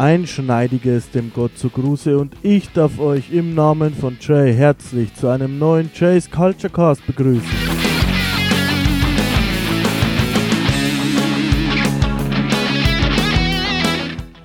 Einschneidiges 0.00 1.10
dem 1.10 1.30
Gott 1.30 1.58
zu 1.58 1.68
Gruße 1.68 2.16
und 2.16 2.34
ich 2.42 2.70
darf 2.72 2.98
euch 2.98 3.30
im 3.30 3.54
Namen 3.54 3.92
von 3.92 4.16
Jay 4.18 4.54
herzlich 4.54 5.12
zu 5.12 5.28
einem 5.28 5.58
neuen 5.58 5.90
Jay's 5.94 6.30
Culture 6.30 6.72
Cast 6.72 7.06
begrüßen. 7.06 7.44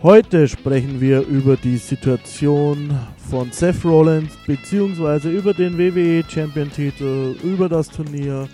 Heute 0.04 0.50
sprechen 0.50 1.00
wir 1.00 1.22
über 1.22 1.56
die 1.56 1.78
Situation 1.78 2.94
von 3.30 3.50
Seth 3.54 3.86
Rollins 3.86 4.38
beziehungsweise 4.46 5.30
über 5.30 5.54
den 5.54 5.78
WWE 5.78 6.22
Champion 6.30 6.70
Titel, 6.70 7.34
über 7.44 7.70
das 7.70 7.88
Turnier 7.88 8.50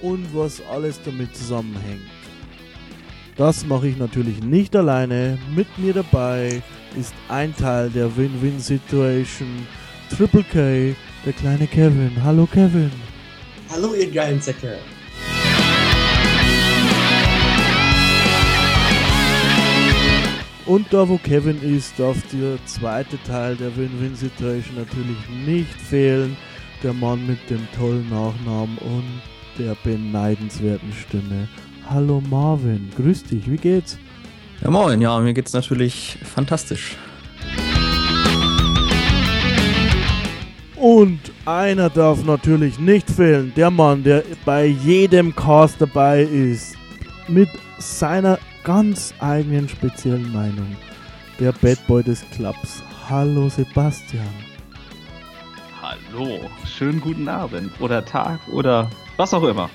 und 0.00 0.26
was 0.34 0.62
alles 0.72 0.98
damit 1.04 1.36
zusammenhängt. 1.36 2.19
Das 3.36 3.64
mache 3.64 3.88
ich 3.88 3.96
natürlich 3.96 4.42
nicht 4.42 4.76
alleine. 4.76 5.38
Mit 5.54 5.66
mir 5.78 5.94
dabei 5.94 6.62
ist 6.98 7.14
ein 7.28 7.54
Teil 7.56 7.88
der 7.90 8.14
Win-Win-Situation. 8.16 9.66
Triple 10.14 10.44
K, 10.44 10.94
der 11.24 11.32
kleine 11.32 11.66
Kevin. 11.66 12.12
Hallo 12.22 12.46
Kevin. 12.46 12.90
Hallo 13.70 13.94
ihr 13.94 14.10
geilen 14.10 14.40
Säcke. 14.40 14.78
Und 20.66 20.92
da 20.92 21.08
wo 21.08 21.16
Kevin 21.18 21.60
ist, 21.62 21.98
darf 21.98 22.16
der 22.32 22.64
zweite 22.66 23.20
Teil 23.24 23.56
der 23.56 23.76
Win-Win-Situation 23.76 24.76
natürlich 24.76 25.18
nicht 25.46 25.72
fehlen. 25.80 26.36
Der 26.82 26.92
Mann 26.92 27.26
mit 27.26 27.38
dem 27.50 27.66
tollen 27.76 28.08
Nachnamen 28.08 28.78
und 28.78 29.20
der 29.58 29.76
beneidenswerten 29.82 30.92
Stimme. 30.92 31.48
Hallo 31.92 32.22
Marvin, 32.30 32.88
grüß 32.96 33.24
dich, 33.24 33.50
wie 33.50 33.56
geht's? 33.56 33.98
Ja, 34.62 34.70
moin, 34.70 35.00
ja, 35.00 35.18
mir 35.18 35.34
geht's 35.34 35.52
natürlich 35.52 36.18
fantastisch. 36.22 36.96
Und 40.76 41.18
einer 41.44 41.90
darf 41.90 42.24
natürlich 42.24 42.78
nicht 42.78 43.10
fehlen, 43.10 43.52
der 43.56 43.72
Mann, 43.72 44.04
der 44.04 44.22
bei 44.44 44.66
jedem 44.66 45.34
Cast 45.34 45.80
dabei 45.80 46.22
ist, 46.22 46.76
mit 47.26 47.48
seiner 47.80 48.38
ganz 48.62 49.12
eigenen 49.18 49.68
speziellen 49.68 50.32
Meinung, 50.32 50.76
der 51.40 51.50
Bad 51.50 51.84
Boy 51.88 52.04
des 52.04 52.24
Clubs. 52.30 52.84
Hallo 53.08 53.48
Sebastian. 53.48 54.32
Hallo, 55.82 56.38
schönen 56.64 57.00
guten 57.00 57.28
Abend 57.28 57.72
oder 57.80 58.04
Tag 58.04 58.38
oder 58.52 58.88
was 59.16 59.34
auch 59.34 59.42
immer. 59.42 59.68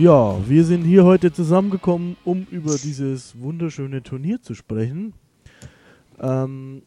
Ja, 0.00 0.38
wir 0.48 0.64
sind 0.64 0.84
hier 0.84 1.04
heute 1.04 1.30
zusammengekommen, 1.30 2.16
um 2.24 2.46
über 2.50 2.74
dieses 2.78 3.38
wunderschöne 3.38 4.02
Turnier 4.02 4.40
zu 4.40 4.54
sprechen. 4.54 5.12
Ähm, 6.18 6.80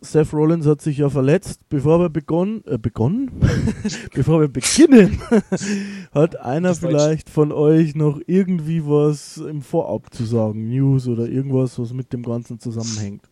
Seth 0.00 0.32
Rollins 0.32 0.66
hat 0.66 0.80
sich 0.80 0.96
ja 0.96 1.10
verletzt. 1.10 1.60
Bevor 1.68 2.00
wir 2.00 2.08
begonnen, 2.08 2.64
äh, 2.66 2.78
begonnen? 2.78 3.32
Bevor 4.14 4.40
wir 4.40 4.48
beginnen, 4.48 5.20
hat 6.14 6.40
einer 6.40 6.74
vielleicht 6.74 7.28
von 7.28 7.52
euch 7.52 7.94
noch 7.94 8.18
irgendwie 8.26 8.82
was 8.86 9.36
im 9.36 9.60
Vorab 9.60 10.14
zu 10.14 10.24
sagen, 10.24 10.70
News 10.70 11.06
oder 11.06 11.28
irgendwas, 11.28 11.78
was 11.78 11.92
mit 11.92 12.14
dem 12.14 12.22
Ganzen 12.22 12.60
zusammenhängt. 12.60 13.24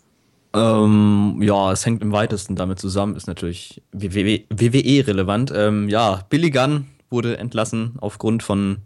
Ähm, 0.53 1.39
ja, 1.41 1.73
es 1.73 1.87
hängt 1.87 2.03
im 2.03 2.13
weitesten 2.13 2.55
damit 2.55 2.79
zusammen, 2.79 3.17
ist 3.17 3.29
natürlich 3.29 3.83
WWE 3.93 5.07
relevant. 5.07 5.51
Ähm, 5.57 5.89
ja, 5.89 6.21
Billy 6.29 6.51
Gunn 6.51 6.89
wurde 7.09 7.39
entlassen 7.39 7.95
aufgrund 7.99 8.43
von 8.43 8.83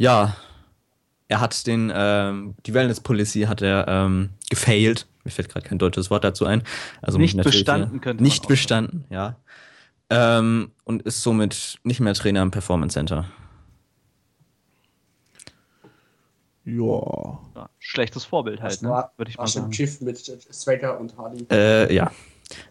ja, 0.00 0.34
er 1.28 1.40
hat 1.42 1.66
den, 1.66 1.92
ähm, 1.94 2.54
die 2.64 2.72
Wellness 2.72 3.00
Policy 3.00 3.42
hat 3.42 3.60
er 3.60 3.86
ähm, 3.86 4.30
gefailed. 4.48 5.06
Mir 5.24 5.30
fällt 5.30 5.50
gerade 5.50 5.68
kein 5.68 5.78
deutsches 5.78 6.10
Wort 6.10 6.24
dazu 6.24 6.46
ein. 6.46 6.62
Also 7.02 7.18
nicht 7.18 7.36
bestanden 7.36 8.00
könnte 8.00 8.22
Nicht 8.22 8.48
bestanden, 8.48 9.04
ja. 9.10 9.36
Ähm, 10.08 10.72
und 10.84 11.02
ist 11.02 11.22
somit 11.22 11.78
nicht 11.84 12.00
mehr 12.00 12.14
Trainer 12.14 12.40
im 12.40 12.50
Performance 12.50 12.94
Center. 12.94 13.26
Ja. 16.64 17.38
ja 17.54 17.68
schlechtes 17.78 18.24
Vorbild 18.24 18.62
halt, 18.62 18.80
ne? 18.80 19.04
Würde 19.18 19.30
ich 19.30 19.36
mal 19.36 19.46
sagen. 19.46 19.70
Schiff 19.70 20.00
mit 20.00 20.16
Swagger 20.18 20.98
und 20.98 21.14
Hardy. 21.18 21.46
Äh, 21.50 21.94
ja. 21.94 22.10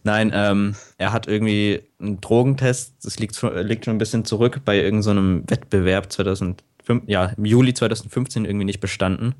Nein, 0.03 0.31
ähm, 0.33 0.75
er 0.97 1.13
hat 1.13 1.27
irgendwie 1.27 1.83
einen 1.99 2.19
Drogentest, 2.21 2.95
das 3.03 3.19
liegt, 3.19 3.39
liegt 3.41 3.85
schon 3.85 3.95
ein 3.95 3.99
bisschen 3.99 4.25
zurück 4.25 4.61
bei 4.65 4.77
irgendeinem 4.77 5.43
so 5.47 5.51
Wettbewerb 5.51 6.11
2000 6.11 6.63
ja, 7.05 7.25
im 7.25 7.45
Juli 7.45 7.73
2015 7.73 8.45
irgendwie 8.45 8.65
nicht 8.65 8.79
bestanden. 8.79 9.35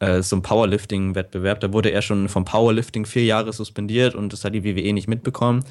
Äh, 0.00 0.22
so 0.22 0.36
ein 0.36 0.42
Powerlifting-Wettbewerb. 0.42 1.60
Da 1.60 1.72
wurde 1.72 1.90
er 1.90 2.02
schon 2.02 2.28
vom 2.28 2.44
Powerlifting 2.44 3.06
vier 3.06 3.24
Jahre 3.24 3.52
suspendiert 3.52 4.14
und 4.14 4.32
das 4.32 4.44
hat 4.44 4.54
die 4.54 4.64
WWE 4.64 4.92
nicht 4.92 5.08
mitbekommen. 5.08 5.64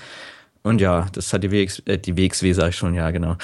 Und 0.63 0.79
ja, 0.79 1.07
das 1.12 1.34
hat 1.34 1.44
die, 1.44 1.51
WX, 1.51 1.79
äh, 1.79 1.97
die 1.97 2.18
WXW, 2.18 2.53
sag 2.53 2.69
ich 2.69 2.78
schon, 2.78 2.94
ja, 2.94 3.12
genau. 3.12 3.35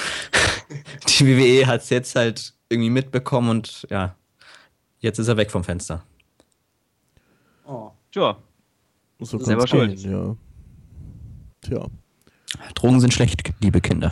die 1.08 1.28
WWE 1.28 1.68
hat 1.68 1.82
es 1.82 1.90
jetzt 1.90 2.16
halt 2.16 2.54
irgendwie 2.70 2.90
mitbekommen 2.90 3.50
und 3.50 3.86
ja, 3.90 4.16
jetzt 5.00 5.20
ist 5.20 5.28
er 5.28 5.38
weg 5.38 5.52
vom 5.52 5.64
Fenster. 5.64 6.04
Oh. 7.66 7.92
Tja. 8.12 8.38
So 9.20 9.38
Selber 9.38 9.68
schuld. 9.68 10.00
Ja. 10.00 10.36
Tja. 11.62 11.88
Drogen 12.74 13.00
sind 13.02 13.14
schlecht, 13.14 13.44
liebe 13.62 13.82
Kinder. 13.82 14.12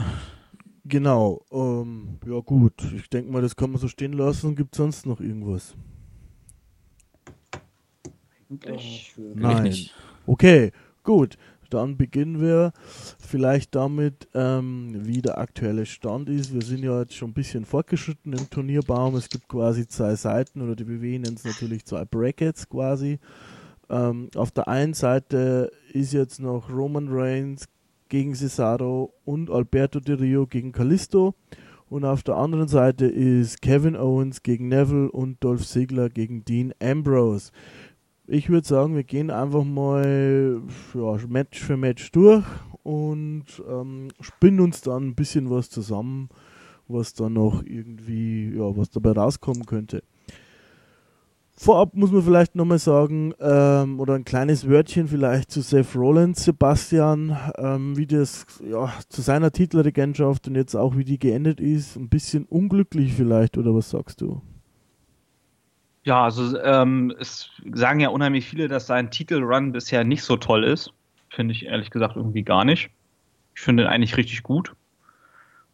Genau, 0.90 1.42
ähm, 1.52 2.18
ja 2.26 2.40
gut, 2.40 2.74
ich 2.96 3.10
denke 3.10 3.32
mal, 3.32 3.42
das 3.42 3.56
kann 3.56 3.72
man 3.72 3.80
so 3.82 3.88
stehen 3.88 4.14
lassen. 4.14 4.56
Gibt 4.56 4.74
es 4.74 4.78
sonst 4.78 5.06
noch 5.06 5.20
irgendwas? 5.20 5.76
Eigentlich 8.50 9.14
Nein. 9.36 9.76
Okay, 10.26 10.72
gut. 11.04 11.38
Dann 11.70 11.98
beginnen 11.98 12.40
wir 12.40 12.72
vielleicht 13.20 13.76
damit, 13.76 14.30
ähm, 14.34 15.06
wie 15.06 15.22
der 15.22 15.38
aktuelle 15.38 15.86
Stand 15.86 16.30
ist. 16.30 16.54
Wir 16.54 16.62
sind 16.62 16.82
ja 16.82 17.02
jetzt 17.02 17.14
schon 17.16 17.32
ein 17.32 17.34
bisschen 17.34 17.66
fortgeschritten 17.66 18.32
im 18.32 18.50
Turnierbaum. 18.50 19.16
Es 19.16 19.28
gibt 19.28 19.50
quasi 19.50 19.86
zwei 19.86 20.16
Seiten 20.16 20.62
oder 20.62 20.78
die 20.78 20.86
BW 20.86 21.20
nennt 21.20 21.40
es 21.40 21.44
natürlich 21.44 21.84
zwei 21.84 22.06
Brackets 22.06 22.70
quasi. 22.70 23.20
Ähm, 23.90 24.30
auf 24.36 24.52
der 24.52 24.70
einen 24.70 24.94
Seite 24.94 25.70
ist 25.92 26.14
jetzt 26.14 26.40
noch 26.40 26.70
Roman 26.70 27.10
Reigns 27.10 27.68
gegen 28.10 28.36
Cesaro 28.36 29.14
und 29.26 29.50
Alberto 29.50 30.00
Del 30.00 30.16
Rio 30.16 30.48
gegen 30.48 30.72
Kalisto. 30.72 31.36
Und 31.90 32.04
auf 32.04 32.24
der 32.24 32.36
anderen 32.36 32.68
Seite 32.68 33.06
ist 33.06 33.62
Kevin 33.62 33.96
Owens 33.96 34.44
gegen 34.44 34.68
Neville 34.68 35.10
und 35.10 35.42
Dolph 35.44 35.66
Ziggler 35.66 36.10
gegen 36.10 36.44
Dean 36.44 36.74
Ambrose. 36.82 37.52
Ich 38.28 38.50
würde 38.50 38.68
sagen, 38.68 38.96
wir 38.96 39.06
gehen 39.06 39.32
einfach 39.32 39.64
mal 39.64 40.62
ja, 40.94 41.18
Match 41.30 41.60
für 41.60 41.78
Match 41.78 42.12
durch 42.12 42.46
und 42.84 43.46
ähm, 43.70 44.10
spinnen 44.20 44.60
uns 44.60 44.82
dann 44.82 45.10
ein 45.10 45.16
bisschen 45.16 45.50
was 45.50 45.70
zusammen, 45.70 46.28
was 46.90 47.14
dann 47.14 47.34
noch 47.34 47.64
irgendwie, 47.64 48.54
ja, 48.56 48.76
was 48.76 48.90
dabei 48.90 49.12
rauskommen 49.12 49.66
könnte. 49.66 50.04
Vorab 51.60 51.96
muss 51.96 52.12
man 52.12 52.22
vielleicht 52.22 52.54
nochmal 52.54 52.78
sagen, 52.78 53.34
ähm, 53.40 54.00
oder 54.00 54.14
ein 54.14 54.26
kleines 54.26 54.70
Wörtchen 54.70 55.08
vielleicht 55.08 55.50
zu 55.50 55.62
Seth 55.62 55.96
Rollins, 55.96 56.44
Sebastian, 56.44 57.36
ähm, 57.58 57.98
wie 57.98 58.06
das 58.06 58.46
ja, 58.64 58.94
zu 59.10 59.24
seiner 59.24 59.52
Titelregentschaft 59.52 60.48
und 60.48 60.54
jetzt 60.54 60.76
auch 60.76 60.96
wie 60.96 61.04
die 61.04 61.18
geendet 61.18 61.60
ist, 61.60 61.96
ein 61.96 62.10
bisschen 62.10 62.46
unglücklich 62.46 63.14
vielleicht, 63.14 63.58
oder 63.58 63.74
was 63.74 63.90
sagst 63.90 64.22
du? 64.22 64.44
Ja, 66.04 66.26
also 66.26 66.58
ähm, 66.62 67.12
es 67.20 67.50
sagen 67.74 68.02
ja 68.02 68.10
unheimlich 68.10 68.48
viele, 68.48 68.68
dass 68.68 68.86
sein 68.86 69.10
Titelrun 69.10 69.72
bisher 69.72 70.04
nicht 70.04 70.22
so 70.22 70.38
toll 70.38 70.64
ist. 70.64 70.94
Finde 71.30 71.54
ich 71.54 71.66
ehrlich 71.66 71.90
gesagt 71.90 72.18
irgendwie 72.18 72.44
gar 72.44 72.66
nicht. 72.66 72.92
Ich 73.56 73.62
finde 73.62 73.84
ihn 73.84 73.90
eigentlich 73.90 74.16
richtig 74.16 74.44
gut. 74.44 74.74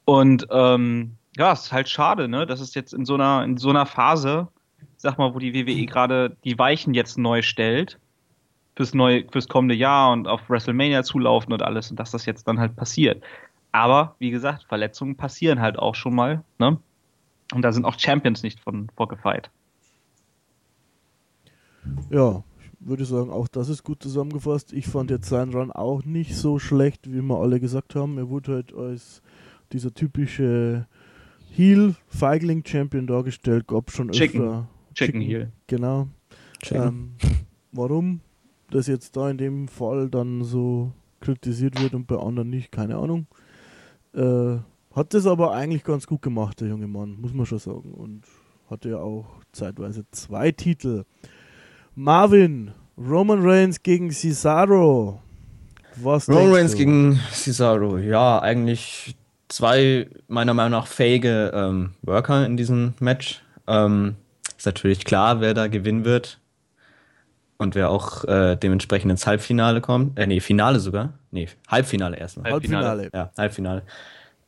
Und 0.06 0.48
ähm, 0.50 1.18
ja, 1.36 1.52
es 1.52 1.66
ist 1.66 1.72
halt 1.74 1.90
schade, 1.90 2.30
ne, 2.30 2.46
dass 2.46 2.62
es 2.62 2.74
jetzt 2.74 2.94
in 2.94 3.06
so 3.06 3.16
einer, 3.16 3.44
in 3.44 3.58
so 3.58 3.70
einer 3.70 3.86
Phase 3.86 4.48
sag 5.04 5.18
mal, 5.18 5.36
wo 5.36 5.40
die 5.40 5.54
WWE 5.54 5.86
gerade 5.86 6.38
die 6.46 6.58
Weichen 6.58 6.94
jetzt 6.94 7.18
neu 7.18 7.42
stellt 7.42 8.00
fürs 8.76 8.94
neue, 8.94 9.26
fürs 9.30 9.50
kommende 9.50 9.76
Jahr 9.76 10.14
und 10.14 10.28
auf 10.28 10.50
WrestleMania 10.50 11.04
zulaufen 11.04 11.52
und 11.54 11.62
alles 11.62 11.92
und 11.92 12.00
dass 12.00 12.12
das 12.12 12.26
jetzt 12.26 12.48
dann 12.48 12.60
halt 12.60 12.76
passiert. 12.76 13.22
Aber 13.74 14.16
wie 14.20 14.32
gesagt, 14.32 14.64
Verletzungen 14.64 15.16
passieren 15.16 15.60
halt 15.60 15.78
auch 15.78 15.94
schon 15.94 16.16
mal, 16.16 16.44
ne? 16.58 16.80
Und 17.54 17.62
da 17.62 17.74
sind 17.74 17.86
auch 17.86 18.00
Champions 18.00 18.44
nicht 18.44 18.62
von 18.62 18.90
vorgefeit. 18.96 19.52
Ja, 22.10 22.42
ich 22.62 22.88
würde 22.88 23.04
sagen, 23.04 23.30
auch 23.30 23.50
das 23.50 23.68
ist 23.68 23.84
gut 23.84 24.02
zusammengefasst. 24.02 24.72
Ich 24.72 24.88
fand 24.88 25.12
jetzt 25.12 25.28
seinen 25.28 25.54
Run 25.54 25.72
auch 25.72 26.06
nicht 26.06 26.36
so 26.36 26.60
schlecht, 26.60 27.12
wie 27.12 27.22
wir 27.22 27.36
alle 27.36 27.60
gesagt 27.60 27.96
haben. 27.96 28.18
Er 28.18 28.30
wurde 28.30 28.54
halt 28.54 28.74
als 28.74 29.22
dieser 29.74 29.94
typische 29.94 30.88
Heel 31.52 31.96
Feigling 32.08 32.64
Champion 32.66 33.06
dargestellt, 33.06 33.68
gab 33.68 33.92
schon 33.92 34.10
Chicken. 34.12 34.42
öfter 34.42 34.68
Chicken 34.94 35.22
Heel. 35.22 35.52
Genau. 35.68 36.08
Ähm, 36.72 37.16
warum 37.72 38.22
das 38.70 38.88
jetzt 38.88 39.16
da 39.16 39.30
in 39.30 39.38
dem 39.38 39.68
Fall 39.68 40.10
dann 40.10 40.44
so 40.44 40.92
kritisiert 41.22 41.82
wird 41.82 41.94
und 41.94 42.08
bei 42.08 42.18
anderen 42.18 42.50
nicht, 42.50 42.72
keine 42.72 42.98
Ahnung. 42.98 43.28
Äh, 44.14 44.58
hat 44.94 45.14
das 45.14 45.26
aber 45.26 45.54
eigentlich 45.54 45.84
ganz 45.84 46.06
gut 46.06 46.22
gemacht, 46.22 46.62
der 46.62 46.68
junge 46.68 46.88
Mann, 46.88 47.18
muss 47.20 47.34
man 47.34 47.46
schon 47.46 47.60
sagen. 47.60 47.94
Und 47.94 48.24
hatte 48.70 48.90
ja 48.90 48.98
auch 48.98 49.26
zeitweise 49.52 50.06
zwei 50.12 50.52
Titel. 50.52 51.06
Marvin, 51.96 52.72
Roman 52.98 53.42
Reigns 53.42 53.82
gegen 53.82 54.12
Cesaro. 54.12 55.20
Was 55.96 56.28
Roman 56.30 56.54
Reigns 56.54 56.76
gegen 56.76 57.20
Cesaro. 57.32 57.98
Ja, 57.98 58.40
eigentlich 58.40 59.16
zwei 59.48 60.10
meiner 60.28 60.54
Meinung 60.54 60.72
nach 60.72 60.88
fähige 60.88 61.52
ähm, 61.54 61.92
Worker 62.02 62.46
in 62.46 62.58
diesem 62.58 62.94
Match. 63.00 63.42
Ähm, 63.68 64.16
ist 64.64 64.66
natürlich 64.66 65.04
klar, 65.04 65.42
wer 65.42 65.54
da 65.54 65.68
gewinnen 65.68 66.06
wird. 66.06 66.40
Und 67.58 67.76
wer 67.76 67.90
auch 67.90 68.24
äh, 68.26 68.56
dementsprechend 68.56 69.12
ins 69.12 69.28
Halbfinale 69.28 69.82
kommt. 69.82 70.18
Äh, 70.18 70.26
nee, 70.26 70.40
Finale 70.40 70.80
sogar. 70.80 71.14
Nee, 71.32 71.50
Halbfinale 71.68 72.18
erstmal. 72.18 72.52
Halbfinale. 72.52 73.10
Ja, 73.14 73.30
Halbfinale. 73.38 73.84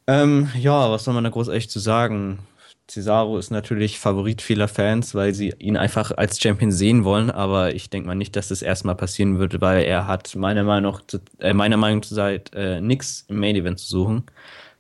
Ähm, 0.08 0.50
ja, 0.58 0.90
was 0.90 1.04
soll 1.04 1.14
man 1.14 1.24
da 1.24 1.30
groß 1.30 1.50
echt 1.50 1.70
zu 1.70 1.80
sagen? 1.80 2.40
Cesaro 2.88 3.38
ist 3.38 3.52
natürlich 3.52 4.00
Favorit 4.00 4.42
vieler 4.42 4.68
Fans, 4.68 5.16
weil 5.16 5.34
sie 5.34 5.54
ihn 5.60 5.76
einfach 5.76 6.12
als 6.12 6.40
Champion 6.40 6.72
sehen 6.72 7.04
wollen, 7.04 7.32
aber 7.32 7.74
ich 7.74 7.90
denke 7.90 8.08
mal 8.08 8.16
nicht, 8.16 8.36
dass 8.36 8.50
das 8.50 8.62
erstmal 8.62 8.96
passieren 8.96 9.40
würde, 9.40 9.60
weil 9.60 9.84
er 9.84 10.08
hat 10.08 10.36
meiner 10.36 10.64
Meinung 10.64 10.94
nach, 10.94 11.20
äh, 11.40 11.54
meiner 11.54 11.78
Meinung 11.78 12.02
nach 12.12 12.32
äh, 12.54 12.80
nichts 12.80 13.26
im 13.28 13.40
Main 13.40 13.56
Event 13.56 13.80
zu 13.80 13.88
suchen. 13.88 14.24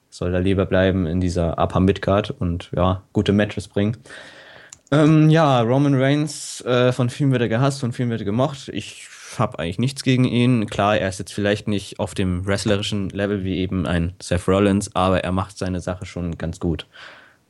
Soll 0.09 0.31
da 0.31 0.37
lieber 0.37 0.65
bleiben 0.65 1.07
in 1.07 1.19
dieser 1.19 1.57
Upper 1.57 1.79
Midcard 1.79 2.31
und 2.31 2.69
ja, 2.75 3.03
gute 3.11 3.33
Matches 3.33 3.67
bringen. 3.67 3.97
Ähm, 4.91 5.29
ja, 5.29 5.61
Roman 5.61 5.95
Reigns, 5.95 6.61
äh, 6.61 6.91
von 6.91 7.09
vielen 7.09 7.31
wird 7.31 7.41
er 7.41 7.49
gehasst, 7.49 7.79
von 7.79 7.91
vielen 7.91 8.09
wird 8.09 8.21
er 8.21 8.25
gemocht. 8.25 8.69
Ich 8.69 9.07
habe 9.39 9.59
eigentlich 9.59 9.79
nichts 9.79 10.03
gegen 10.03 10.25
ihn. 10.25 10.67
Klar, 10.67 10.97
er 10.97 11.09
ist 11.09 11.19
jetzt 11.19 11.33
vielleicht 11.33 11.67
nicht 11.67 11.99
auf 11.99 12.13
dem 12.13 12.45
wrestlerischen 12.45 13.09
Level 13.09 13.43
wie 13.43 13.57
eben 13.57 13.85
ein 13.85 14.13
Seth 14.21 14.47
Rollins, 14.47 14.95
aber 14.95 15.23
er 15.23 15.31
macht 15.31 15.57
seine 15.57 15.81
Sache 15.81 16.05
schon 16.05 16.37
ganz 16.37 16.59
gut. 16.59 16.87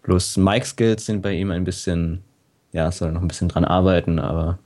Plus 0.02 0.38
Mike 0.38 0.66
Skills 0.66 1.06
sind 1.06 1.22
bei 1.22 1.34
ihm 1.34 1.52
ein 1.52 1.64
bisschen, 1.64 2.24
ja, 2.72 2.92
soll 2.92 3.12
noch 3.12 3.22
ein 3.22 3.28
bisschen 3.28 3.50
dran 3.50 3.66
arbeiten, 3.66 4.20
aber 4.20 4.60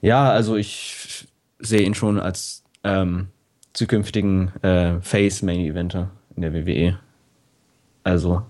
ja, 0.00 0.30
also 0.30 0.56
ich 0.56 1.28
sehe 1.58 1.82
ihn 1.82 1.94
schon 1.94 2.18
als 2.18 2.64
ähm, 2.82 3.28
zukünftigen 3.72 4.52
äh, 4.62 5.00
Face 5.00 5.42
Main 5.42 5.60
Eventer 5.60 6.10
in 6.36 6.42
der 6.42 6.54
WWE. 6.54 6.98
Also, 8.04 8.42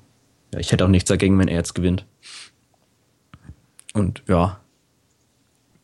ja, 0.53 0.61
ich 0.61 0.73
hätte 0.73 0.85
auch 0.85 0.89
nichts 0.89 1.09
dagegen, 1.09 1.39
wenn 1.39 1.49
er 1.49 1.57
jetzt 1.57 1.75
gewinnt. 1.75 2.07
Und 3.93 4.23
ja. 4.29 4.61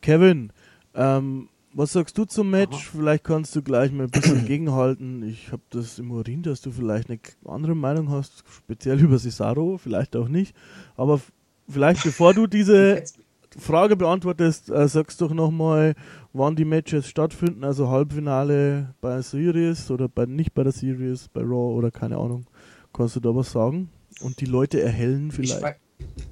Kevin, 0.01 0.51
ähm, 0.95 1.49
was 1.73 1.93
sagst 1.93 2.17
du 2.17 2.25
zum 2.25 2.49
Match? 2.49 2.75
Aha. 2.75 2.97
Vielleicht 2.97 3.23
kannst 3.23 3.55
du 3.55 3.61
gleich 3.61 3.91
mal 3.91 4.05
ein 4.05 4.09
bisschen 4.09 4.45
gegenhalten. 4.47 5.23
Ich 5.23 5.51
habe 5.51 5.61
das 5.69 5.99
im 5.99 6.11
Urin, 6.11 6.41
dass 6.41 6.61
du 6.61 6.71
vielleicht 6.71 7.09
eine 7.09 7.19
andere 7.45 7.75
Meinung 7.75 8.09
hast, 8.09 8.43
speziell 8.49 8.99
über 8.99 9.19
Cesaro, 9.19 9.77
vielleicht 9.77 10.15
auch 10.15 10.27
nicht. 10.27 10.55
Aber 10.95 11.21
vielleicht 11.67 12.03
bevor 12.03 12.33
du 12.33 12.47
diese 12.47 13.03
Frage 13.57 13.95
beantwortest, 13.95 14.69
äh, 14.69 14.87
sagst 14.87 15.21
doch 15.21 15.33
nochmal, 15.33 15.95
wann 16.33 16.55
die 16.55 16.65
Matches 16.65 17.07
stattfinden, 17.07 17.63
also 17.63 17.89
Halbfinale 17.89 18.93
bei 19.01 19.21
Series 19.21 19.89
oder 19.91 20.07
bei, 20.07 20.25
nicht 20.25 20.53
bei 20.53 20.63
der 20.63 20.71
Series, 20.71 21.27
bei 21.29 21.41
Raw 21.41 21.75
oder 21.75 21.91
keine 21.91 22.17
Ahnung. 22.17 22.45
Kannst 22.93 23.15
du 23.15 23.19
da 23.19 23.35
was 23.35 23.51
sagen? 23.51 23.89
Und 24.21 24.41
die 24.41 24.45
Leute 24.45 24.81
erhellen 24.81 25.31
vielleicht? 25.31 25.77
Ich 25.99 26.28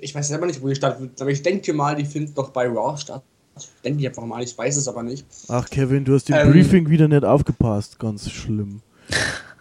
ich 0.00 0.14
weiß 0.14 0.28
selber 0.28 0.46
nicht, 0.46 0.62
wo 0.62 0.68
die 0.68 0.74
stattfindet, 0.74 1.20
aber 1.20 1.30
ich 1.30 1.42
denke 1.42 1.72
mal, 1.72 1.96
die 1.96 2.04
finden 2.04 2.34
doch 2.34 2.50
bei 2.50 2.66
Raw 2.66 2.96
statt. 2.96 3.22
Denke 3.84 4.00
ich 4.00 4.06
einfach 4.08 4.24
mal, 4.24 4.42
ich 4.42 4.56
weiß 4.56 4.76
es 4.76 4.88
aber 4.88 5.02
nicht. 5.02 5.26
Ach, 5.48 5.68
Kevin, 5.68 6.04
du 6.04 6.14
hast 6.14 6.30
im 6.30 6.36
ähm, 6.36 6.50
Briefing 6.50 6.88
wieder 6.88 7.08
nicht 7.08 7.24
aufgepasst. 7.24 7.98
Ganz 7.98 8.30
schlimm. 8.30 8.80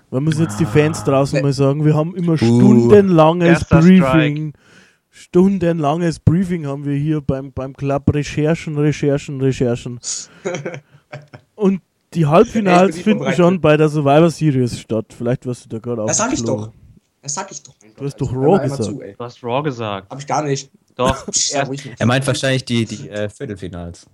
Wir 0.09 0.21
müssen 0.21 0.43
jetzt 0.43 0.59
die 0.59 0.65
Fans 0.65 1.03
draußen 1.03 1.41
mal 1.41 1.53
sagen, 1.53 1.85
wir 1.85 1.95
haben 1.95 2.15
immer 2.15 2.37
stundenlanges 2.37 3.63
uh, 3.63 3.79
Briefing. 3.79 4.49
Strike. 4.49 4.53
Stundenlanges 5.11 6.19
Briefing 6.19 6.65
haben 6.65 6.85
wir 6.85 6.95
hier 6.95 7.19
beim, 7.21 7.51
beim 7.51 7.75
Club 7.75 8.13
Recherchen, 8.13 8.77
Recherchen, 8.77 9.41
Recherchen. 9.41 9.99
Und 11.55 11.81
die 12.13 12.25
Halbfinals 12.25 12.99
finden 12.99 13.31
schon 13.33 13.59
bei 13.59 13.75
der 13.75 13.89
Survivor 13.89 14.29
Series 14.29 14.79
statt. 14.79 15.13
Vielleicht 15.15 15.45
wirst 15.45 15.65
du 15.65 15.69
da 15.69 15.79
gerade 15.79 16.03
auf. 16.03 16.07
Das 16.07 16.17
sag 16.17 16.33
ich 16.33 16.43
doch. 16.43 16.71
Das 17.21 17.33
sag 17.33 17.51
ich 17.51 17.61
doch. 17.61 17.75
Du 17.99 18.05
hast 18.05 18.15
doch 18.15 18.33
Raw 18.33 18.59
gesagt. 18.63 18.83
Zu, 18.83 18.93
du 18.93 19.15
hast 19.19 19.43
Raw 19.43 19.61
gesagt. 19.61 20.09
Hab 20.09 20.19
ich 20.19 20.27
gar 20.27 20.43
nicht. 20.43 20.71
Doch. 20.95 21.27
er 21.99 22.05
meint 22.05 22.25
wahrscheinlich 22.25 22.63
die, 22.63 22.85
die 22.85 23.09
äh, 23.09 23.29
Viertelfinals. 23.29 24.05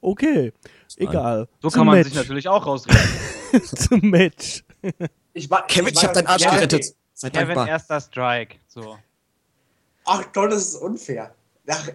Okay, 0.00 0.52
egal. 0.96 1.48
So 1.60 1.70
Zum 1.70 1.78
kann 1.78 1.86
man 1.86 1.96
Match. 1.96 2.08
sich 2.08 2.16
natürlich 2.16 2.48
auch 2.48 2.66
rausreden. 2.66 3.00
Zum 3.64 4.00
Match. 4.00 4.64
Ich 5.32 5.50
war, 5.50 5.66
Kevin, 5.66 5.88
ich, 5.88 5.94
ich 5.94 6.04
hab 6.04 6.12
deinen 6.12 6.26
Arsch 6.26 6.44
gerettet. 6.44 6.94
Sei 7.14 7.30
Kevin, 7.30 7.46
dankbar. 7.48 7.68
erster 7.68 8.00
Strike. 8.00 8.56
So. 8.68 8.96
Ach 10.04 10.24
Gott, 10.32 10.52
das 10.52 10.68
ist 10.68 10.76
unfair. 10.76 11.34
Ach, 11.68 11.88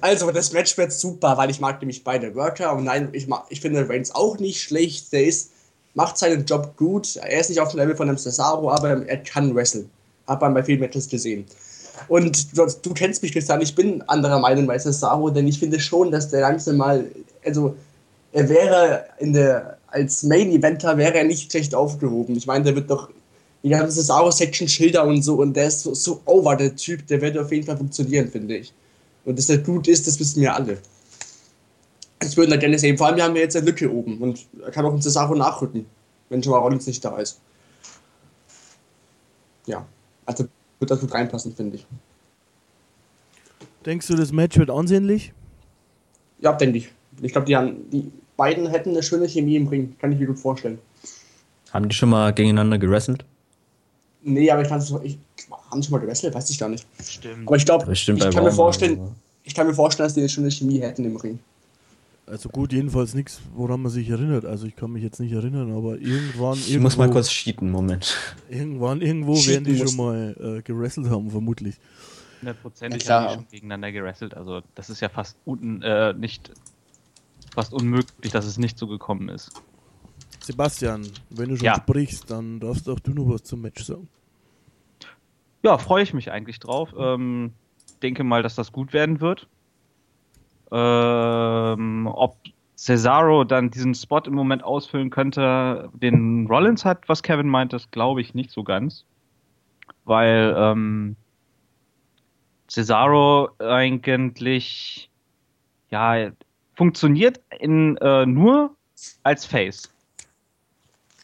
also, 0.00 0.30
das 0.30 0.52
Match 0.52 0.76
wird 0.76 0.92
super, 0.92 1.36
weil 1.36 1.50
ich 1.50 1.60
mag 1.60 1.80
nämlich 1.80 2.04
beide 2.04 2.34
Worker 2.34 2.74
und 2.74 2.84
nein, 2.84 3.10
ich, 3.12 3.28
mag, 3.28 3.46
ich 3.48 3.60
finde 3.60 3.88
Reigns 3.88 4.14
auch 4.14 4.38
nicht 4.38 4.60
schlecht. 4.60 5.12
Der 5.12 5.24
ist, 5.24 5.52
macht 5.94 6.18
seinen 6.18 6.44
Job 6.44 6.76
gut. 6.76 7.16
Er 7.16 7.40
ist 7.40 7.48
nicht 7.48 7.60
auf 7.60 7.70
dem 7.70 7.78
Level 7.78 7.96
von 7.96 8.08
einem 8.08 8.18
Cesaro, 8.18 8.70
aber 8.70 9.06
er 9.06 9.16
kann 9.18 9.54
wresteln. 9.54 9.90
Hat 10.32 10.40
man 10.40 10.54
bei 10.54 10.62
vielen 10.62 10.80
Matches 10.80 11.08
gesehen. 11.08 11.44
Und 12.08 12.56
du, 12.56 12.66
du 12.82 12.94
kennst 12.94 13.22
mich, 13.22 13.32
Christian, 13.32 13.60
ich 13.60 13.74
bin 13.74 14.02
anderer 14.02 14.38
Meinung 14.38 14.66
bei 14.66 14.78
Cesaro, 14.78 15.30
denn 15.30 15.46
ich 15.46 15.58
finde 15.58 15.78
schon, 15.78 16.10
dass 16.10 16.30
der 16.30 16.40
langsam 16.40 16.78
mal, 16.78 17.04
also 17.44 17.76
er 18.32 18.48
wäre 18.48 19.04
in 19.18 19.32
der, 19.32 19.78
als 19.88 20.22
Main-Eventer 20.22 20.96
wäre 20.96 21.18
er 21.18 21.24
nicht 21.24 21.50
schlecht 21.50 21.74
aufgehoben. 21.74 22.36
Ich 22.36 22.46
meine, 22.46 22.64
der 22.64 22.74
wird 22.74 22.90
doch 22.90 23.10
die 23.62 23.68
ganze 23.68 24.00
Cesaro-Section 24.00 24.68
Schilder 24.68 25.04
und 25.04 25.22
so 25.22 25.36
und 25.36 25.54
der 25.54 25.68
ist 25.68 25.82
so, 25.82 25.94
so 25.94 26.20
over, 26.24 26.56
der 26.56 26.74
Typ, 26.74 27.06
der 27.06 27.20
wird 27.20 27.36
auf 27.38 27.52
jeden 27.52 27.66
Fall 27.66 27.76
funktionieren, 27.76 28.28
finde 28.28 28.56
ich. 28.56 28.72
Und 29.24 29.38
dass 29.38 29.46
der 29.46 29.58
gut 29.58 29.86
ist, 29.86 30.06
das 30.06 30.18
wissen 30.18 30.40
wir 30.40 30.54
alle. 30.54 30.78
Ich 32.24 32.36
würde 32.36 32.52
da 32.52 32.56
gerne 32.56 32.78
sehen. 32.78 32.96
Vor 32.96 33.06
allem, 33.06 33.16
wir 33.16 33.24
haben 33.24 33.36
ja 33.36 33.42
jetzt 33.42 33.56
eine 33.56 33.66
Lücke 33.66 33.92
oben 33.92 34.18
und 34.18 34.46
er 34.64 34.70
kann 34.70 34.84
auch 34.84 34.94
ein 34.94 35.02
Cesaro 35.02 35.34
nachrücken, 35.34 35.86
wenn 36.28 36.42
schon 36.42 36.52
mal 36.52 36.58
Rollins 36.58 36.86
nicht 36.86 37.04
da 37.04 37.18
ist. 37.18 37.38
Ja, 39.66 39.86
also 40.26 40.48
wird 40.78 40.90
das 40.90 41.00
gut 41.00 41.12
reinpassen, 41.12 41.54
finde 41.54 41.76
ich. 41.76 41.86
Denkst 43.84 44.06
du, 44.06 44.14
das 44.14 44.32
Match 44.32 44.58
wird 44.58 44.70
ansehnlich? 44.70 45.32
Ja, 46.40 46.52
denke 46.52 46.78
ich. 46.78 46.92
Ich 47.20 47.32
glaube, 47.32 47.46
die, 47.46 47.56
die 47.90 48.12
beiden 48.36 48.66
hätten 48.68 48.90
eine 48.90 49.02
schöne 49.02 49.28
Chemie 49.28 49.56
im 49.56 49.66
Ring. 49.68 49.96
Kann 50.00 50.12
ich 50.12 50.18
mir 50.18 50.26
gut 50.26 50.38
vorstellen. 50.38 50.78
Haben 51.72 51.88
die 51.88 51.94
schon 51.94 52.10
mal 52.10 52.32
gegeneinander 52.32 52.78
gewrestelt? 52.78 53.24
Nee, 54.22 54.50
aber 54.50 54.62
ich 54.62 54.68
kann 54.68 54.78
es 54.78 54.92
ich, 55.02 55.18
haben 55.70 55.82
schon 55.82 55.92
mal 55.92 55.98
gewrestelt, 55.98 56.34
weiß 56.34 56.50
ich 56.50 56.58
gar 56.58 56.68
nicht. 56.68 56.86
Stimmt. 57.02 57.46
Aber 57.46 57.56
ich 57.56 57.64
glaube, 57.64 57.92
ich 57.92 58.06
kann 58.06 58.44
mir 58.44 58.52
vorstellen, 58.52 59.14
ich 59.42 59.54
kann 59.54 59.66
mir 59.66 59.74
vorstellen, 59.74 60.06
dass 60.06 60.14
die 60.14 60.20
eine 60.20 60.28
schöne 60.28 60.50
Chemie 60.50 60.80
hätten 60.80 61.04
im 61.04 61.16
Ring. 61.16 61.38
Also 62.26 62.48
gut, 62.48 62.72
jedenfalls 62.72 63.14
nichts, 63.14 63.40
woran 63.54 63.82
man 63.82 63.90
sich 63.90 64.08
erinnert. 64.08 64.44
Also 64.44 64.66
ich 64.66 64.76
kann 64.76 64.92
mich 64.92 65.02
jetzt 65.02 65.18
nicht 65.18 65.32
erinnern, 65.32 65.72
aber 65.72 65.98
irgendwann. 65.98 66.54
Ich 66.54 66.70
irgendwo, 66.70 66.84
muss 66.84 66.96
mal 66.96 67.10
kurz 67.10 67.28
cheaten, 67.28 67.70
Moment. 67.70 68.16
Irgendwann, 68.48 69.00
irgendwo 69.02 69.34
werden 69.34 69.64
die 69.64 69.76
schon 69.76 69.96
mal 69.96 70.36
äh, 70.40 70.62
gewrestelt 70.62 71.10
haben, 71.10 71.30
vermutlich. 71.30 71.76
Hundertprozentig 72.40 73.08
haben 73.10 73.28
die 73.28 73.34
schon 73.34 73.48
gegeneinander 73.50 73.92
gewrestelt. 73.92 74.34
Also 74.34 74.62
das 74.74 74.88
ist 74.88 75.00
ja 75.00 75.08
fast 75.08 75.36
un, 75.44 75.82
äh, 75.82 76.12
nicht 76.12 76.52
fast 77.54 77.72
unmöglich, 77.72 78.32
dass 78.32 78.46
es 78.46 78.56
nicht 78.56 78.78
so 78.78 78.86
gekommen 78.86 79.28
ist. 79.28 79.50
Sebastian, 80.40 81.06
wenn 81.30 81.48
du 81.48 81.56
schon 81.56 81.66
ja. 81.66 81.76
sprichst, 81.76 82.30
dann 82.30 82.60
darfst 82.60 82.88
auch 82.88 83.00
du 83.00 83.12
noch 83.12 83.28
was 83.28 83.44
zum 83.44 83.62
Match 83.62 83.84
sagen. 83.84 84.08
Ja, 85.62 85.78
freue 85.78 86.02
ich 86.02 86.14
mich 86.14 86.32
eigentlich 86.32 86.58
drauf. 86.58 86.94
Ähm, 86.98 87.52
denke 88.02 88.24
mal, 88.24 88.42
dass 88.42 88.54
das 88.54 88.72
gut 88.72 88.92
werden 88.92 89.20
wird. 89.20 89.48
Ähm, 90.72 92.08
ob 92.10 92.36
Cesaro 92.76 93.44
dann 93.44 93.70
diesen 93.70 93.94
Spot 93.94 94.20
im 94.26 94.34
Moment 94.34 94.64
ausfüllen 94.64 95.10
könnte, 95.10 95.90
den 95.92 96.46
Rollins 96.48 96.84
hat, 96.84 97.08
was 97.08 97.22
Kevin 97.22 97.48
meint, 97.48 97.72
das 97.72 97.90
glaube 97.90 98.20
ich 98.20 98.34
nicht 98.34 98.50
so 98.50 98.64
ganz. 98.64 99.04
Weil 100.04 100.54
ähm, 100.56 101.16
Cesaro 102.68 103.50
eigentlich 103.58 105.10
ja 105.90 106.30
funktioniert 106.74 107.40
in, 107.60 107.96
äh, 107.98 108.26
nur 108.26 108.74
als 109.22 109.44
Face. 109.44 109.94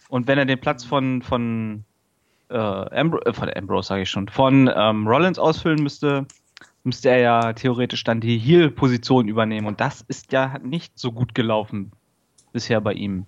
Und 0.08 0.26
wenn 0.26 0.38
er 0.38 0.44
den 0.44 0.60
Platz 0.60 0.84
von, 0.84 1.22
von, 1.22 1.84
äh, 2.50 2.56
Ambro 2.56 3.18
äh, 3.20 3.32
von 3.32 3.50
Ambrose, 3.54 3.88
sage 3.88 4.02
ich 4.02 4.10
schon, 4.10 4.28
von 4.28 4.70
ähm, 4.74 5.06
Rollins 5.08 5.38
ausfüllen 5.38 5.82
müsste, 5.82 6.26
müsste 6.88 7.10
er 7.10 7.18
ja 7.18 7.52
theoretisch 7.52 8.04
dann 8.04 8.20
die 8.20 8.38
Heal-Position 8.38 9.28
übernehmen. 9.28 9.66
Und 9.66 9.80
das 9.80 10.04
ist 10.08 10.32
ja 10.32 10.58
nicht 10.58 10.98
so 10.98 11.12
gut 11.12 11.34
gelaufen 11.34 11.92
bisher 12.52 12.80
bei 12.80 12.92
ihm. 12.94 13.26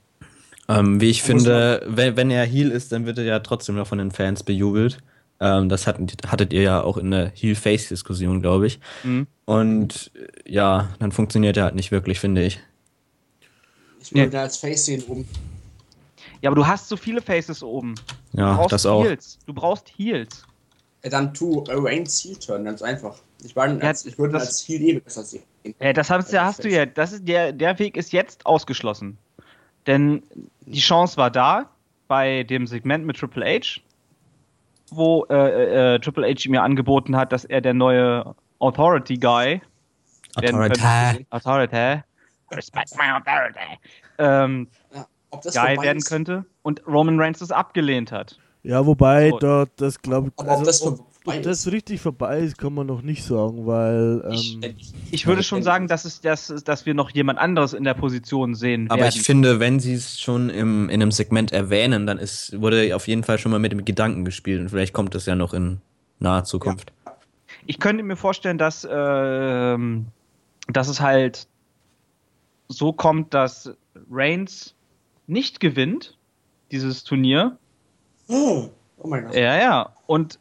Ähm, 0.68 1.00
wie 1.00 1.10
ich 1.10 1.22
finde, 1.22 1.82
wenn, 1.86 2.16
wenn 2.16 2.30
er 2.30 2.44
Heal 2.44 2.70
ist, 2.70 2.92
dann 2.92 3.06
wird 3.06 3.18
er 3.18 3.24
ja 3.24 3.40
trotzdem 3.40 3.76
noch 3.76 3.86
von 3.86 3.98
den 3.98 4.10
Fans 4.10 4.42
bejubelt. 4.42 4.98
Ähm, 5.40 5.68
das 5.68 5.86
hatten, 5.86 6.06
hattet 6.26 6.52
ihr 6.52 6.62
ja 6.62 6.82
auch 6.82 6.96
in 6.96 7.10
der 7.10 7.32
Heal-Face-Diskussion, 7.34 8.40
glaube 8.40 8.66
ich. 8.66 8.78
Mhm. 9.02 9.26
Und 9.46 10.12
ja, 10.46 10.90
dann 10.98 11.12
funktioniert 11.12 11.56
er 11.56 11.64
halt 11.64 11.74
nicht 11.74 11.90
wirklich, 11.90 12.20
finde 12.20 12.44
ich. 12.44 12.60
Ich 14.00 14.14
würde 14.14 14.36
ja. 14.36 14.42
als 14.42 14.58
Face 14.58 14.86
sehen 14.86 15.02
oben. 15.08 15.26
Ja, 16.42 16.50
aber 16.50 16.56
du 16.56 16.66
hast 16.66 16.88
so 16.88 16.96
viele 16.96 17.20
Faces 17.20 17.62
oben. 17.62 17.94
Ja, 18.32 18.66
das 18.68 18.86
auch. 18.86 19.04
Heals. 19.04 19.38
Du 19.46 19.52
brauchst 19.52 19.92
Heals. 19.96 20.44
Ja, 21.02 21.10
dann 21.10 21.32
tu 21.32 21.64
Reigns 21.68 22.22
Heel 22.22 22.36
Turn, 22.36 22.64
ganz 22.64 22.82
einfach. 22.82 23.16
Ich, 23.42 23.56
meine, 23.56 23.78
Ja, 23.80 23.88
als, 23.88 24.04
ich 24.04 24.18
würde 24.18 24.34
das- 24.34 24.46
als 24.48 24.68
Heel 24.68 24.82
eh 24.82 24.98
besser 25.00 25.22
sehen. 25.22 25.42
Äh, 25.78 25.92
das 25.94 26.10
hast, 26.10 26.32
ja, 26.32 26.44
hast 26.44 26.64
du 26.64 26.68
ja, 26.68 26.86
das 26.86 27.12
ist 27.12 27.26
der, 27.28 27.52
der 27.52 27.78
Weg 27.78 27.96
ist 27.96 28.12
jetzt 28.12 28.44
ausgeschlossen. 28.46 29.16
Denn 29.86 30.22
die 30.60 30.80
Chance 30.80 31.16
war 31.16 31.30
da 31.30 31.70
bei 32.08 32.42
dem 32.42 32.66
Segment 32.66 33.06
mit 33.06 33.16
Triple 33.18 33.44
H, 33.46 33.80
wo 34.90 35.24
äh, 35.30 35.94
äh, 35.94 35.98
Triple 36.00 36.26
H 36.28 36.48
mir 36.50 36.62
angeboten 36.62 37.16
hat, 37.16 37.32
dass 37.32 37.44
er 37.44 37.60
der 37.60 37.74
neue 37.74 38.34
Authority 38.58 39.16
Guy 39.16 39.60
werden 40.38 40.56
Authority. 40.60 40.80
könnte. 40.80 41.26
Authority. 41.30 42.02
Respect 42.50 42.96
my 42.96 43.10
authority. 43.12 43.78
Ähm, 44.18 44.68
Ja, 44.94 45.06
ob 45.30 45.42
das 45.42 45.54
Guy 45.54 45.80
werden 45.80 46.02
könnte 46.02 46.44
und 46.62 46.86
Roman 46.86 47.18
Reigns 47.20 47.38
das 47.38 47.52
abgelehnt 47.52 48.12
hat. 48.12 48.38
Ja, 48.62 48.84
wobei 48.84 49.30
So. 49.30 49.38
da 49.38 49.64
das 49.76 50.00
glaube 50.00 50.28
ich, 50.28 50.34
Aber 50.38 50.58
ob 50.58 50.64
das 50.64 50.82
ob, 50.82 51.00
ob 51.24 51.42
das 51.42 51.66
ist. 51.66 51.72
richtig 51.72 52.00
vorbei 52.00 52.40
ist, 52.40 52.58
kann 52.58 52.74
man 52.74 52.86
noch 52.86 53.00
nicht 53.02 53.24
sagen, 53.24 53.66
weil 53.66 54.22
Ich, 54.32 54.54
ähm, 54.62 54.74
ich, 54.78 54.92
Ich 55.12 55.26
würde 55.26 55.42
schon 55.42 55.62
sagen, 55.62 55.86
dass, 55.88 56.04
es, 56.04 56.20
dass, 56.20 56.48
dass 56.64 56.84
wir 56.86 56.92
noch 56.94 57.10
jemand 57.10 57.38
anderes 57.38 57.72
in 57.72 57.84
der 57.84 57.94
Position 57.94 58.54
sehen 58.54 58.90
Aber 58.90 59.02
werden. 59.02 59.14
ich 59.14 59.22
finde, 59.22 59.60
wenn 59.60 59.80
sie 59.80 59.94
es 59.94 60.20
schon 60.20 60.50
im, 60.50 60.88
in 60.90 61.00
einem 61.02 61.10
Segment 61.10 61.52
erwähnen, 61.52 62.06
dann 62.06 62.18
ist, 62.18 62.60
wurde 62.60 62.94
auf 62.94 63.08
jeden 63.08 63.22
Fall 63.24 63.38
schon 63.38 63.50
mal 63.52 63.58
mit 63.58 63.72
dem 63.72 63.84
Gedanken 63.84 64.24
gespielt 64.24 64.60
und 64.60 64.68
vielleicht 64.68 64.92
kommt 64.92 65.14
das 65.14 65.24
ja 65.26 65.34
noch 65.36 65.54
in 65.54 65.80
naher 66.18 66.44
Zukunft. 66.44 66.92
ich 67.66 67.78
könnte 67.80 68.02
mir 68.02 68.16
vorstellen, 68.16 68.58
dass, 68.58 68.86
ähm, 68.90 70.06
dass 70.68 70.88
es 70.88 71.00
halt 71.00 71.46
so 72.68 72.92
kommt, 72.92 73.32
dass 73.34 73.74
Reigns 74.10 74.74
nicht 75.26 75.60
gewinnt, 75.60 76.16
dieses 76.72 77.04
Turnier. 77.04 77.56
Oh, 78.30 78.70
oh 78.98 79.08
mein 79.08 79.24
Gott. 79.24 79.34
Ja, 79.34 79.58
ja. 79.58 79.94
Und 80.06 80.38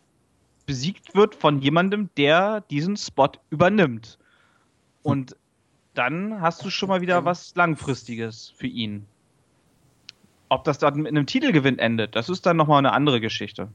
besiegt 0.65 1.15
wird 1.15 1.35
von 1.35 1.59
jemandem, 1.59 2.09
der 2.15 2.61
diesen 2.69 2.95
Spot 2.95 3.31
übernimmt. 3.49 4.19
Und 5.01 5.35
dann 5.95 6.41
hast 6.41 6.63
du 6.63 6.69
schon 6.69 6.89
mal 6.89 7.01
wieder 7.01 7.25
was 7.25 7.55
Langfristiges 7.55 8.53
für 8.55 8.67
ihn. 8.67 9.05
Ob 10.49 10.63
das 10.63 10.77
dann 10.77 10.95
mit 10.95 11.07
einem 11.07 11.25
Titelgewinn 11.25 11.79
endet, 11.79 12.15
das 12.15 12.29
ist 12.29 12.45
dann 12.45 12.57
nochmal 12.57 12.79
eine 12.79 12.93
andere 12.93 13.19
Geschichte. 13.19 13.69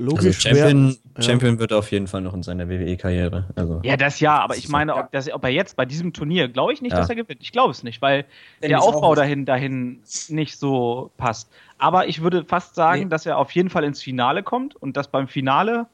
Also 0.00 0.16
logisch 0.16 0.40
Champion, 0.40 0.96
ja. 1.16 1.22
Champion 1.22 1.58
wird 1.58 1.70
er 1.72 1.78
auf 1.78 1.90
jeden 1.90 2.06
Fall 2.06 2.20
noch 2.20 2.34
in 2.34 2.42
seiner 2.42 2.68
WWE-Karriere. 2.68 3.48
Also 3.54 3.80
Ja, 3.84 3.96
das 3.96 4.20
ja, 4.20 4.38
aber 4.38 4.56
ich 4.56 4.68
meine, 4.68 4.94
ob, 4.96 5.12
das, 5.12 5.30
ob 5.30 5.44
er 5.44 5.50
jetzt 5.50 5.76
bei 5.76 5.84
diesem 5.84 6.12
Turnier, 6.12 6.48
glaube 6.48 6.72
ich 6.72 6.80
nicht, 6.82 6.92
Ja. 6.92 6.98
dass 6.98 7.08
er 7.10 7.16
gewinnt. 7.16 7.40
Ich 7.42 7.52
glaube 7.52 7.70
es 7.72 7.82
nicht, 7.82 8.00
weil 8.02 8.24
Denn 8.62 8.70
der 8.70 8.82
Aufbau 8.82 9.14
dahin, 9.14 9.44
dahin 9.44 10.00
nicht 10.28 10.58
so 10.58 11.10
passt. 11.16 11.50
Aber 11.78 12.08
ich 12.08 12.22
würde 12.22 12.44
fast 12.44 12.74
sagen, 12.74 13.04
Nee. 13.04 13.08
dass 13.08 13.26
er 13.26 13.38
auf 13.38 13.50
jeden 13.52 13.70
Fall 13.70 13.84
ins 13.84 14.02
Finale 14.02 14.42
kommt 14.42 14.74
und 14.76 14.96
dass 14.96 15.08
beim 15.08 15.28
Finale 15.28 15.86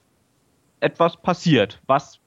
etwas 0.80 1.16
passiert. 1.20 1.80
Was 1.86 2.20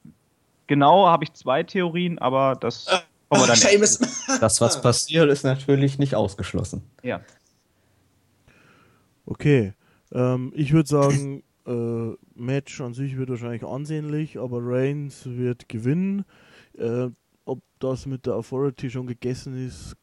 genau, 0.66 1.06
habe 1.08 1.24
ich 1.24 1.32
zwei 1.32 1.62
Theorien, 1.62 2.18
aber 2.18 2.56
das 2.60 2.86
Äh, 2.88 2.98
kommen 3.28 3.42
wir 3.42 3.46
dann. 3.48 3.56
Seamus. 3.56 3.98
das, 4.40 4.60
was 4.60 4.80
passiert, 4.82 5.30
ist 5.30 5.44
natürlich 5.44 5.98
nicht 5.98 6.14
ausgeschlossen. 6.14 6.82
Ja. 7.02 7.20
Okay, 9.26 9.72
ähm, 10.12 10.52
ich 10.56 10.72
würde 10.72 10.88
sagen, 10.88 11.42
äh, 11.66 12.16
Match 12.34 12.80
an 12.80 12.94
sich 12.94 13.16
wird 13.16 13.30
wahrscheinlich 13.30 13.64
ansehnlich, 13.64 14.38
aber 14.38 14.58
Reigns 14.62 15.26
wird 15.26 15.68
gewinnen. 15.68 16.24
Äh, 16.76 17.08
ob 17.44 17.62
das 17.78 18.06
mit 18.06 18.26
der 18.26 18.36
Authority 18.36 18.90
schon 18.90 19.06
gegessen 19.06 19.66
ist, 19.66 19.96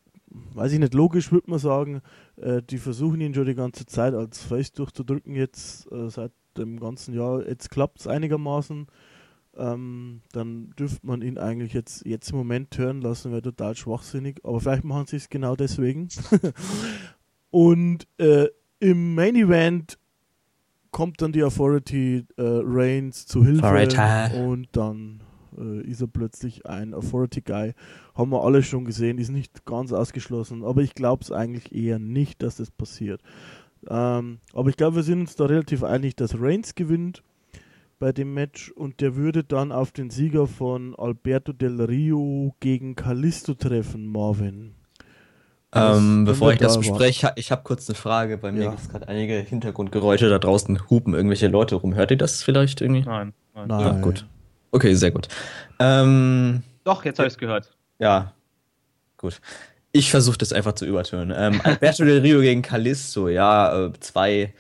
weiß 0.54 0.74
ich 0.74 0.80
nicht. 0.80 0.94
Logisch 0.94 1.32
würde 1.32 1.50
man 1.50 1.60
sagen, 1.60 2.02
äh, 2.36 2.62
die 2.62 2.78
versuchen 2.78 3.22
ihn 3.22 3.34
schon 3.34 3.46
die 3.46 3.56
ganze 3.56 3.86
Zeit 3.86 4.14
als 4.14 4.44
Face 4.44 4.72
durchzudrücken 4.74 5.36
jetzt 5.36 5.92
äh, 5.92 6.10
seit 6.10 6.32
dem 6.58 6.80
ganzen 6.80 7.14
Jahr. 7.14 7.48
Jetzt 7.48 7.70
klappt 7.70 8.00
es 8.00 8.08
einigermaßen. 8.08 8.88
Ähm, 9.56 10.22
dann 10.34 10.72
dürfte 10.78 11.06
man 11.06 11.22
ihn 11.22 11.38
eigentlich 11.38 11.74
jetzt, 11.74 12.06
jetzt 12.06 12.30
im 12.32 12.38
Moment 12.38 12.78
hören 12.78 13.02
lassen, 13.02 13.32
wäre 13.32 13.42
total 13.42 13.76
schwachsinnig. 13.76 14.40
Aber 14.44 14.60
vielleicht 14.60 14.84
machen 14.84 15.08
sie 15.08 15.18
es 15.18 15.30
genau 15.30 15.56
deswegen. 15.56 16.10
Und 17.50 18.08
äh, 18.18 18.48
im 18.80 19.16
Main 19.16 19.36
Event 19.36 19.98
kommt 20.98 21.22
dann 21.22 21.32
die 21.32 21.44
Authority 21.44 22.26
äh, 22.38 22.42
Reigns 22.42 23.28
zu 23.28 23.46
Hilfe 23.46 23.68
Authority. 23.68 24.42
und 24.42 24.68
dann 24.72 25.22
äh, 25.56 25.82
ist 25.82 26.02
er 26.02 26.08
plötzlich 26.08 26.66
ein 26.66 26.96
Authority 26.96 27.42
Guy. 27.42 27.76
Haben 28.16 28.32
wir 28.32 28.44
alle 28.44 28.64
schon 28.64 28.84
gesehen, 28.84 29.20
ist 29.20 29.30
nicht 29.30 29.64
ganz 29.64 29.94
ausgeschlossen, 29.94 30.64
aber 30.64 30.82
ich 30.82 30.96
glaube 30.96 31.22
es 31.22 31.32
eigentlich 31.32 31.72
eher 31.72 32.00
nicht, 32.00 32.42
dass 32.42 32.56
das 32.56 32.72
passiert. 32.72 33.22
Ähm, 33.88 34.40
aber 34.54 34.72
ich 34.72 34.76
glaube, 34.76 34.96
wir 34.96 35.04
sind 35.04 35.20
uns 35.20 35.36
da 35.36 35.46
relativ 35.46 35.84
einig, 35.84 36.16
dass 36.16 36.42
Reigns 36.42 36.74
gewinnt 36.74 37.22
bei 38.00 38.12
dem 38.12 38.34
Match 38.34 38.72
und 38.72 39.00
der 39.00 39.16
würde 39.16 39.44
dann 39.44 39.72
auf 39.72 39.92
den 39.92 40.10
Sieger 40.10 40.48
von 40.48 40.96
Alberto 40.96 41.54
Del 41.54 41.80
Rio 41.80 42.56
gegen 42.60 42.96
Kalisto 42.96 43.54
treffen, 43.54 44.08
Marvin. 44.08 44.77
Ähm, 45.76 46.24
bevor 46.26 46.54
ich 46.54 46.60
das 46.60 46.78
bespreche, 46.80 47.34
ich 47.36 47.52
habe 47.52 47.62
kurz 47.64 47.90
eine 47.90 47.96
Frage. 47.96 48.38
Bei 48.38 48.52
mir 48.52 48.64
Ja. 48.66 48.70
gibt 48.72 48.82
es 48.82 48.90
gerade 48.90 49.08
einige 49.08 49.36
Hintergrundgeräusche 49.36 50.30
da 50.30 50.40
draußen, 50.40 50.90
hupen 50.90 51.14
irgendwelche 51.14 51.48
Leute 51.48 51.76
rum. 51.76 51.94
Hört 51.96 52.12
ihr 52.12 52.18
das 52.18 52.42
vielleicht 52.42 52.80
irgendwie? 52.82 53.02
Nein, 53.04 53.34
nein. 53.54 53.68
Nein. 53.68 53.80
Ja, 53.82 53.92
gut. 54.02 54.26
Okay, 54.72 54.94
sehr 54.96 55.12
gut. 55.12 55.28
Ähm, 55.80 56.64
Doch, 56.86 57.04
jetzt 57.06 57.20
habe 57.20 57.28
ich 57.28 57.34
es 57.34 57.38
gehört. 57.38 57.76
ja, 58.00 58.34
gut. 59.18 59.40
Ich 59.94 60.12
versuche 60.12 60.38
das 60.38 60.54
einfach 60.54 60.74
zu 60.74 60.86
übertönen. 60.86 61.34
Ähm, 61.36 61.60
Alberto 61.64 62.04
Del 62.06 62.22
Rio 62.22 62.40
gegen 62.42 62.62
Kalisto, 62.62 63.30
ja, 63.30 63.86
äh, 63.88 63.92
zwei 64.00 64.54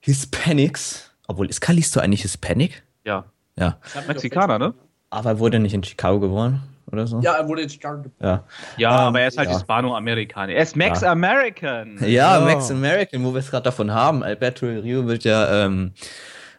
Hispanics. 0.00 1.10
Obwohl, 1.28 1.48
ist 1.48 1.60
Kalisto 1.60 2.00
eigentlich 2.00 2.22
Hispanic? 2.22 2.82
Ja. 3.04 3.24
Ja. 3.56 3.78
Mexikaner, 4.08 4.58
ne? 4.58 4.74
Aber 5.10 5.38
wurde 5.38 5.56
er 5.58 5.60
nicht 5.60 5.74
in 5.74 5.82
Chicago 5.84 6.20
geboren 6.20 6.62
oder 6.92 7.06
so? 7.06 7.20
Ja, 7.20 7.34
er 7.34 7.48
wurde 7.48 7.62
in 7.62 7.68
Chicago 7.70 8.02
geboren. 8.02 8.14
Ja, 8.20 8.44
Ja, 8.76 8.90
Ähm, 9.02 9.06
aber 9.08 9.20
er 9.20 9.28
ist 9.28 9.38
halt 9.38 9.48
ja. 9.48 9.54
Hispano-Amerikaner. 9.56 10.52
Er 10.52 10.62
ist 10.62 10.76
Max-American. 10.76 11.98
ja, 12.00 12.38
Ja. 12.38 12.40
Max 12.40 12.70
American, 12.70 13.24
wo 13.24 13.32
wir 13.32 13.40
es 13.40 13.50
gerade 13.50 13.64
davon 13.64 13.92
haben. 13.92 14.22
Alberto 14.22 14.66
Del 14.66 14.80
Rio 14.80 15.06
wird 15.06 15.24
ja 15.24 15.64
ähm, 15.64 15.92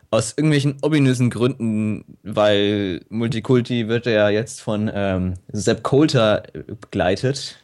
aus 0.10 0.34
irgendwelchen 0.36 0.78
ominösen 0.82 1.30
Gründen, 1.30 2.18
weil 2.24 3.02
Multikulti 3.10 3.88
wird 3.88 4.08
er 4.08 4.14
ja 4.14 4.30
jetzt 4.30 4.62
von 4.62 4.92
ähm, 4.94 5.36
Sepp 5.52 5.84
Coulter 5.84 6.44
begleitet. 6.82 7.58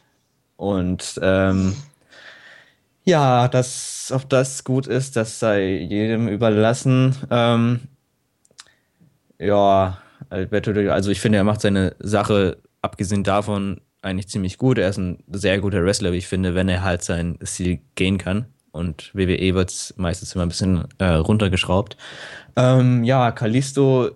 Und 0.56 1.20
ähm, 1.22 1.76
ja, 3.04 3.48
das, 3.48 4.12
ob 4.14 4.28
das 4.28 4.64
gut 4.64 4.86
ist, 4.86 5.16
das 5.16 5.38
sei 5.38 5.76
jedem 5.88 6.28
überlassen. 6.28 7.16
Ähm, 7.30 7.80
ja, 9.38 9.98
Alberto, 10.30 10.70
also 10.90 11.10
ich 11.10 11.20
finde, 11.20 11.38
er 11.38 11.44
macht 11.44 11.60
seine 11.60 11.94
Sache, 12.00 12.58
abgesehen 12.82 13.24
davon, 13.24 13.80
eigentlich 14.02 14.28
ziemlich 14.28 14.58
gut. 14.58 14.78
Er 14.78 14.88
ist 14.88 14.98
ein 14.98 15.22
sehr 15.32 15.58
guter 15.60 15.84
Wrestler, 15.84 16.12
wie 16.12 16.18
ich 16.18 16.26
finde, 16.28 16.54
wenn 16.54 16.68
er 16.68 16.82
halt 16.84 17.02
sein 17.02 17.38
Stil 17.44 17.80
gehen 17.94 18.18
kann. 18.18 18.46
Und 18.70 19.10
WWE 19.14 19.54
wird 19.54 19.70
es 19.70 19.94
meistens 19.96 20.34
immer 20.34 20.44
ein 20.46 20.48
bisschen 20.50 20.84
äh, 20.98 21.04
runtergeschraubt. 21.06 21.96
Ähm, 22.56 23.02
ja, 23.02 23.32
Kalisto, 23.32 24.10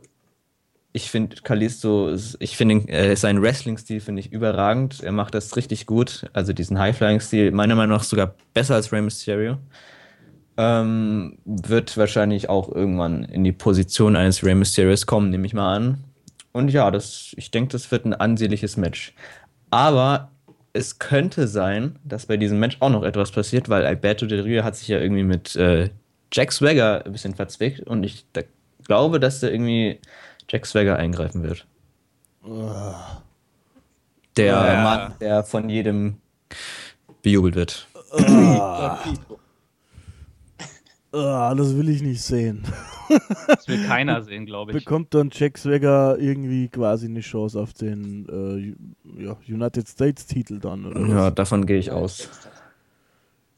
ich 0.92 1.10
finde 1.10 1.36
Kalisto, 1.42 2.08
ist- 2.10 2.36
ich 2.38 2.56
finde 2.56 2.86
äh, 2.88 3.16
seinen 3.16 3.42
Wrestling-Stil 3.42 4.00
finde 4.00 4.20
ich 4.20 4.30
überragend. 4.32 5.00
Er 5.02 5.12
macht 5.12 5.34
das 5.34 5.56
richtig 5.56 5.86
gut. 5.86 6.26
Also 6.34 6.52
diesen 6.52 6.78
High-Flying-Stil, 6.78 7.50
meiner 7.50 7.74
Meinung 7.74 7.96
nach 7.96 8.04
sogar 8.04 8.34
besser 8.54 8.74
als 8.74 8.92
Rey 8.92 9.00
Mysterio. 9.02 9.58
Ähm, 10.64 11.38
wird 11.44 11.96
wahrscheinlich 11.96 12.48
auch 12.48 12.70
irgendwann 12.70 13.24
in 13.24 13.42
die 13.42 13.50
Position 13.52 14.14
eines 14.14 14.44
Rey 14.44 14.54
Mysterios 14.54 15.06
kommen, 15.06 15.30
nehme 15.30 15.44
ich 15.44 15.54
mal 15.54 15.74
an. 15.74 16.04
Und 16.52 16.68
ja, 16.70 16.90
das, 16.92 17.32
ich 17.36 17.50
denke, 17.50 17.72
das 17.72 17.90
wird 17.90 18.04
ein 18.04 18.14
ansehnliches 18.14 18.76
Match. 18.76 19.12
Aber 19.70 20.30
es 20.72 21.00
könnte 21.00 21.48
sein, 21.48 21.98
dass 22.04 22.26
bei 22.26 22.36
diesem 22.36 22.60
Match 22.60 22.76
auch 22.78 22.90
noch 22.90 23.02
etwas 23.02 23.32
passiert, 23.32 23.68
weil 23.68 23.84
Alberto 23.84 24.26
Del 24.26 24.42
Rio 24.42 24.62
hat 24.62 24.76
sich 24.76 24.86
ja 24.88 25.00
irgendwie 25.00 25.24
mit 25.24 25.56
äh, 25.56 25.90
Jack 26.32 26.52
Swagger 26.52 27.04
ein 27.04 27.12
bisschen 27.12 27.34
verzwickt 27.34 27.80
und 27.80 28.04
ich 28.04 28.24
da, 28.32 28.42
glaube, 28.84 29.18
dass 29.18 29.40
da 29.40 29.48
irgendwie 29.48 29.98
Jack 30.48 30.66
Swagger 30.66 30.96
eingreifen 30.96 31.42
wird. 31.42 31.66
Der 34.36 34.46
Ja. 34.46 34.82
Mann, 34.82 35.14
der 35.20 35.42
von 35.42 35.68
jedem 35.68 36.18
bejubelt 37.22 37.56
wird. 37.56 37.88
Ah, 41.12 41.54
das 41.54 41.76
will 41.76 41.88
ich 41.90 42.02
nicht 42.02 42.22
sehen. 42.22 42.62
Das 43.46 43.68
will 43.68 43.84
keiner 43.86 44.22
sehen, 44.22 44.46
glaube 44.46 44.70
ich. 44.72 44.78
Bekommt 44.84 45.12
dann 45.14 45.28
Jack 45.32 45.58
Swagger 45.58 46.16
irgendwie 46.18 46.68
quasi 46.68 47.06
eine 47.06 47.20
Chance 47.20 47.60
auf 47.60 47.74
den 47.74 48.26
äh, 49.18 49.22
ja, 49.22 49.36
United 49.46 49.86
States 49.88 50.26
Titel 50.26 50.58
dann, 50.58 50.86
oder 50.86 51.00
Ja, 51.06 51.16
was? 51.26 51.34
davon 51.34 51.66
gehe 51.66 51.78
ich 51.78 51.90
aus. 51.90 52.28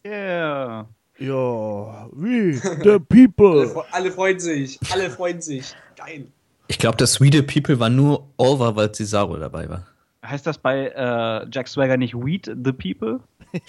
Yeah. 0.04 0.88
Ja, 1.18 2.08
wie? 2.12 2.54
The 2.54 2.68
Alle, 2.80 3.00
People. 3.00 3.66
fre- 3.66 3.84
alle 3.92 4.10
freuen 4.10 4.40
sich. 4.40 4.78
Alle 4.92 5.08
freuen 5.10 5.40
sich. 5.40 5.74
Geil. 5.96 6.26
Ich 6.66 6.78
glaube, 6.78 6.96
das 6.96 7.12
Sweet 7.14 7.46
People 7.46 7.78
war 7.78 7.88
nur 7.90 8.26
over, 8.36 8.74
weil 8.74 8.92
Cesaro 8.92 9.36
dabei 9.36 9.68
war. 9.68 9.86
heißt 10.26 10.46
das 10.46 10.58
bei 10.58 10.88
äh, 10.88 11.46
Jack 11.52 11.68
Swagger 11.68 11.96
nicht 11.96 12.14
Weed 12.14 12.46
the 12.46 12.72
People? 12.72 13.20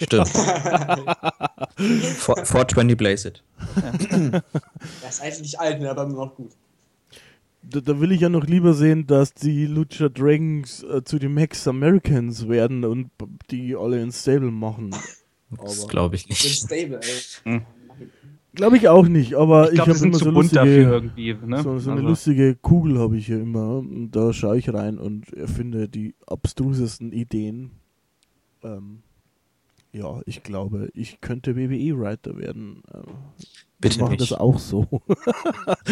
Stimmt. 0.02 0.28
420 1.76 2.96
Blaze 2.96 3.28
It. 3.28 3.42
Er 5.02 5.08
ist 5.08 5.22
eigentlich 5.22 5.40
nicht 5.42 5.60
alt, 5.60 5.80
ne, 5.80 5.90
aber 5.90 6.04
immer 6.04 6.14
noch 6.26 6.34
gut. 6.34 6.52
Da, 7.62 7.80
da 7.80 8.00
will 8.00 8.12
ich 8.12 8.20
ja 8.20 8.28
noch 8.28 8.46
lieber 8.46 8.74
sehen, 8.74 9.06
dass 9.06 9.34
die 9.34 9.66
Lucha 9.66 10.08
Dragons 10.08 10.82
äh, 10.84 11.02
zu 11.04 11.18
den 11.18 11.34
Max 11.34 11.66
Americans 11.66 12.48
werden 12.48 12.84
und 12.84 13.10
die 13.50 13.74
alle 13.76 14.00
ins 14.00 14.20
Stable 14.22 14.50
machen. 14.52 14.94
Das 15.50 15.86
glaube 15.88 16.16
ich 16.16 16.28
nicht. 16.28 16.42
Stable, 16.42 17.00
ey. 17.00 17.20
Hm. 17.44 17.62
Glaube 18.54 18.78
ich 18.78 18.88
auch 18.88 19.06
nicht, 19.06 19.34
aber 19.34 19.68
Ich 19.72 19.74
ich, 19.74 19.80
habe 19.80 19.98
immer 19.98 20.12
zu 20.18 20.24
so 20.24 20.32
bunt 20.32 20.52
lustige, 20.52 20.64
dafür 20.84 20.92
irgendwie. 20.92 21.34
Ne? 21.34 21.62
so, 21.62 21.78
so 21.78 21.90
eine 21.90 22.00
Also, 22.00 22.08
lustige 22.08 22.54
Kugel 22.54 22.98
habe 22.98 23.18
ich 23.18 23.26
hier 23.26 23.40
immer 23.40 23.78
und 23.78 24.12
da 24.12 24.32
schaue 24.32 24.56
ich 24.58 24.72
rein 24.72 24.98
und 24.98 25.30
erfinde 25.34 25.88
die 25.90 26.14
abstrusesten 26.26 27.12
Ideen. 27.12 27.72
Ähm, 28.62 29.02
ja, 29.92 30.20
ich 30.26 30.42
glaube, 30.42 30.90
ich 30.94 31.20
könnte 31.20 31.56
WWE-Writer 31.56 32.36
werden. 32.36 32.82
Äh, 32.92 33.00
Bitte 33.78 33.96
wir 33.98 34.04
machen 34.04 34.16
das 34.18 34.32
auch 34.32 34.58
so. 34.58 34.86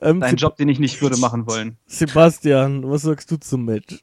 ähm, 0.00 0.22
Ein 0.22 0.36
Job, 0.36 0.56
den 0.56 0.68
ich 0.68 0.78
nicht 0.78 1.00
würde 1.02 1.16
machen 1.18 1.46
wollen. 1.46 1.76
Sebastian, 1.86 2.88
was 2.90 3.02
sagst 3.02 3.30
du 3.30 3.36
zum 3.38 3.64
Match? 3.64 4.02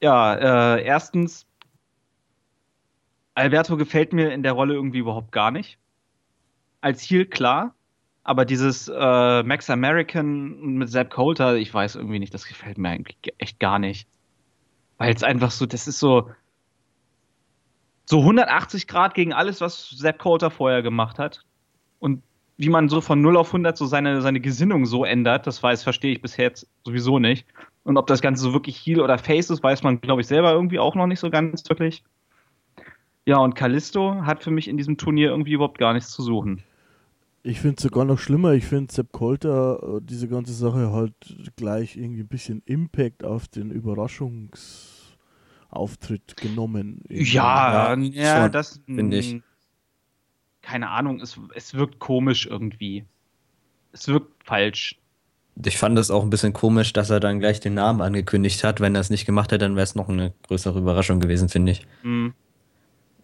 Ja, 0.00 0.76
äh, 0.76 0.84
erstens, 0.84 1.46
Alberto 3.34 3.76
gefällt 3.76 4.12
mir 4.12 4.32
in 4.32 4.42
der 4.42 4.52
Rolle 4.52 4.74
irgendwie 4.74 4.98
überhaupt 4.98 5.32
gar 5.32 5.50
nicht. 5.50 5.78
Als 6.80 7.02
Heel 7.02 7.26
klar, 7.26 7.74
aber 8.22 8.44
dieses 8.44 8.88
äh, 8.88 9.42
Max 9.42 9.68
American 9.70 10.74
mit 10.76 10.90
Zeb 10.90 11.10
Coulter, 11.10 11.56
ich 11.56 11.72
weiß 11.72 11.96
irgendwie 11.96 12.18
nicht, 12.18 12.32
das 12.34 12.46
gefällt 12.46 12.78
mir 12.78 12.90
eigentlich 12.90 13.20
ge- 13.22 13.34
echt 13.38 13.58
gar 13.58 13.78
nicht. 13.78 14.06
Weil 14.98 15.14
es 15.14 15.22
einfach 15.22 15.50
so, 15.50 15.66
das 15.66 15.88
ist 15.88 15.98
so 15.98 16.30
so 18.06 18.20
180 18.20 18.86
Grad 18.86 19.14
gegen 19.14 19.32
alles, 19.32 19.60
was 19.60 19.90
Zeb 19.90 20.18
Coulter 20.18 20.50
vorher 20.50 20.82
gemacht 20.82 21.18
hat. 21.18 21.44
Und 21.98 22.22
wie 22.56 22.70
man 22.70 22.88
so 22.88 23.00
von 23.00 23.20
0 23.20 23.36
auf 23.36 23.48
100 23.48 23.76
so 23.76 23.84
seine, 23.86 24.22
seine 24.22 24.40
Gesinnung 24.40 24.86
so 24.86 25.04
ändert, 25.04 25.46
das 25.46 25.62
weiß, 25.62 25.82
verstehe 25.82 26.12
ich 26.12 26.22
bisher 26.22 26.46
jetzt 26.46 26.68
sowieso 26.84 27.18
nicht. 27.18 27.46
Und 27.84 27.98
ob 27.98 28.06
das 28.06 28.22
Ganze 28.22 28.42
so 28.42 28.52
wirklich 28.52 28.78
Heal 28.84 29.00
oder 29.00 29.18
Face 29.18 29.50
ist, 29.50 29.62
weiß 29.62 29.82
man, 29.82 30.00
glaube 30.00 30.20
ich, 30.22 30.26
selber 30.26 30.52
irgendwie 30.52 30.78
auch 30.78 30.94
noch 30.94 31.06
nicht 31.06 31.20
so 31.20 31.30
ganz 31.30 31.68
wirklich. 31.68 32.02
Ja, 33.26 33.38
und 33.38 33.54
Callisto 33.54 34.22
hat 34.24 34.42
für 34.42 34.52
mich 34.52 34.68
in 34.68 34.76
diesem 34.76 34.96
Turnier 34.96 35.30
irgendwie 35.30 35.52
überhaupt 35.52 35.78
gar 35.78 35.92
nichts 35.92 36.10
zu 36.10 36.22
suchen. 36.22 36.62
Ich 37.42 37.60
finde 37.60 37.76
es 37.76 37.82
sogar 37.82 38.04
noch 38.04 38.18
schlimmer. 38.18 38.54
Ich 38.54 38.64
finde 38.64 38.92
Sepp 38.92 39.12
Kolter, 39.12 39.80
äh, 39.82 40.00
diese 40.02 40.28
ganze 40.28 40.52
Sache 40.52 40.92
halt 40.92 41.14
gleich 41.56 41.96
irgendwie 41.96 42.22
ein 42.22 42.28
bisschen 42.28 42.62
Impact 42.66 43.24
auf 43.24 43.46
den 43.48 43.70
Überraschungsauftritt 45.70 46.36
genommen. 46.36 47.02
Ja, 47.08 47.94
Ja, 47.94 48.02
ja, 48.12 48.48
das 48.48 48.80
finde 48.86 49.18
ich. 49.18 49.34
mh, 49.34 49.40
Keine 50.62 50.90
Ahnung, 50.90 51.20
es, 51.20 51.38
es 51.54 51.74
wirkt 51.74 51.98
komisch 52.00 52.46
irgendwie. 52.46 53.04
Es 53.92 54.08
wirkt 54.08 54.44
falsch. 54.44 54.98
Ich 55.64 55.78
fand 55.78 55.98
es 55.98 56.10
auch 56.10 56.22
ein 56.22 56.28
bisschen 56.30 56.52
komisch, 56.52 56.92
dass 56.92 57.08
er 57.08 57.20
dann 57.20 57.38
gleich 57.38 57.60
den 57.60 57.74
Namen 57.74 58.02
angekündigt 58.02 58.62
hat. 58.64 58.80
Wenn 58.80 58.94
er 58.94 59.00
es 59.00 59.08
nicht 59.08 59.24
gemacht 59.26 59.52
hätte, 59.52 59.64
dann 59.64 59.76
wäre 59.76 59.84
es 59.84 59.94
noch 59.94 60.08
eine 60.08 60.34
größere 60.48 60.78
Überraschung 60.80 61.20
gewesen, 61.20 61.48
finde 61.48 61.72
ich. 61.72 61.86
Hm. 62.02 62.34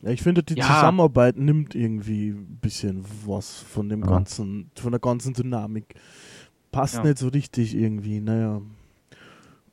Ja, 0.03 0.11
ich 0.11 0.23
finde, 0.23 0.43
die 0.43 0.55
Ja. 0.55 0.65
Zusammenarbeit 0.67 1.37
nimmt 1.37 1.75
irgendwie 1.75 2.31
ein 2.31 2.59
bisschen 2.61 3.05
was 3.27 3.59
von 3.61 3.89
dem 3.89 4.01
Ja. 4.03 4.07
ganzen, 4.07 4.71
von 4.77 4.93
der 4.93 5.01
ganzen 5.01 5.35
Dynamik. 5.35 5.95
Passt 6.71 6.95
Ja. 6.95 7.03
nicht 7.03 7.19
so 7.19 7.29
richtig 7.29 7.75
irgendwie, 7.75 8.21
naja. 8.21 8.63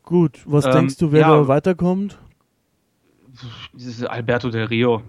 Gut, 0.04 0.42
was 0.46 0.66
Ähm, 0.66 0.72
denkst 0.74 0.98
du, 0.98 1.12
wer 1.12 1.22
ja. 1.22 1.30
da 1.30 1.48
weiterkommt? 1.48 2.18
Dieses 3.74 4.04
Alberto 4.04 4.50
del 4.50 4.66
Rio. 4.66 5.04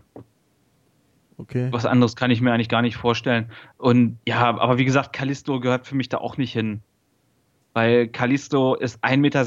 Okay. 1.36 1.68
Was 1.70 1.86
anderes 1.86 2.16
kann 2.16 2.30
ich 2.30 2.40
mir 2.40 2.52
eigentlich 2.52 2.68
gar 2.68 2.82
nicht 2.82 2.96
vorstellen. 2.96 3.50
Und 3.78 4.18
ja, 4.26 4.40
aber 4.40 4.78
wie 4.78 4.84
gesagt, 4.84 5.12
Callisto 5.12 5.58
gehört 5.58 5.86
für 5.86 5.94
mich 5.94 6.08
da 6.08 6.18
auch 6.18 6.36
nicht 6.36 6.52
hin. 6.52 6.82
Weil 7.72 8.08
Callisto 8.08 8.74
ist 8.74 9.02
1,86 9.02 9.16
Meter 9.16 9.44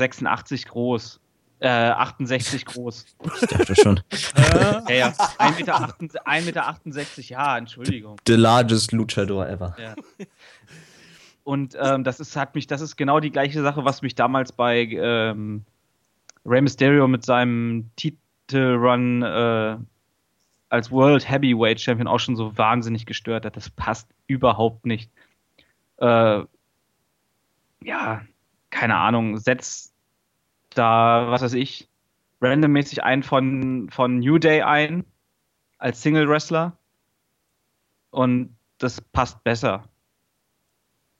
groß. 0.70 1.20
Äh, 1.60 1.70
68 1.70 2.66
groß. 2.66 3.06
Ich 3.42 3.48
dachte 3.48 3.76
schon. 3.76 4.02
ja, 4.90 4.94
ja. 4.94 5.08
1,68 5.10 5.56
Meter, 5.56 5.78
1,68 5.78 6.46
Meter, 6.46 7.22
ja, 7.30 7.58
Entschuldigung. 7.58 8.18
The 8.28 8.34
largest 8.34 8.92
luchador 8.92 9.48
ever. 9.48 9.76
Ja. 9.80 9.96
Und 11.44 11.78
ähm, 11.80 12.04
das 12.04 12.20
ist, 12.20 12.36
hat 12.36 12.56
mich, 12.56 12.68
das 12.68 12.82
ist 12.82 12.96
genau 12.96 13.20
die 13.20 13.32
gleiche 13.32 13.62
Sache, 13.62 13.86
was 13.86 14.02
mich 14.02 14.16
damals 14.16 14.52
bei 14.52 14.84
ähm, 14.84 15.64
Rey 16.46 16.62
Mysterio 16.62 17.08
mit 17.08 17.24
seinem 17.24 17.90
Titelrun 18.54 19.24
äh, 19.24 19.78
als 20.70 20.92
World 20.92 21.30
Heavyweight 21.30 21.82
Champion 21.82 22.08
auch 22.08 22.20
schon 22.20 22.36
so 22.36 22.58
wahnsinnig 22.58 23.06
gestört 23.06 23.46
hat. 23.46 23.58
Das 23.58 23.70
passt 23.70 24.08
überhaupt 24.28 24.86
nicht. 24.86 25.12
Äh, 25.98 26.44
ja, 27.84 28.22
keine 28.70 28.98
Ahnung, 28.98 29.38
setzt 29.38 29.94
da, 30.72 31.28
was 31.30 31.42
weiß 31.42 31.54
ich, 31.54 31.90
randommäßig 32.42 33.04
einen 33.04 33.24
von, 33.24 33.90
von 33.90 34.20
New 34.20 34.38
Day 34.38 34.62
ein 34.62 35.06
als 35.78 36.02
Single 36.02 36.28
Wrestler 36.30 36.78
und 38.10 38.56
das 38.78 39.02
passt 39.02 39.44
besser. 39.44 39.84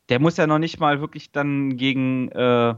Der 0.10 0.20
muss 0.20 0.38
ja 0.38 0.48
noch 0.48 0.60
nicht 0.60 0.80
mal 0.80 1.00
wirklich 1.00 1.32
dann 1.32 1.78
gegen, 1.78 2.30
äh, 2.30 2.76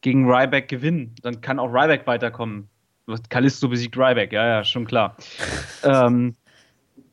gegen 0.00 0.30
Ryback 0.30 0.68
gewinnen. 0.68 1.14
Dann 1.22 1.40
kann 1.40 1.58
auch 1.58 1.72
Ryback 1.72 2.06
weiterkommen. 2.06 2.68
Kalisto 3.28 3.68
besiegt 3.68 3.96
Ryback, 3.96 4.32
ja, 4.32 4.46
ja, 4.46 4.64
schon 4.64 4.84
klar. 4.86 5.16
ähm, 5.82 6.34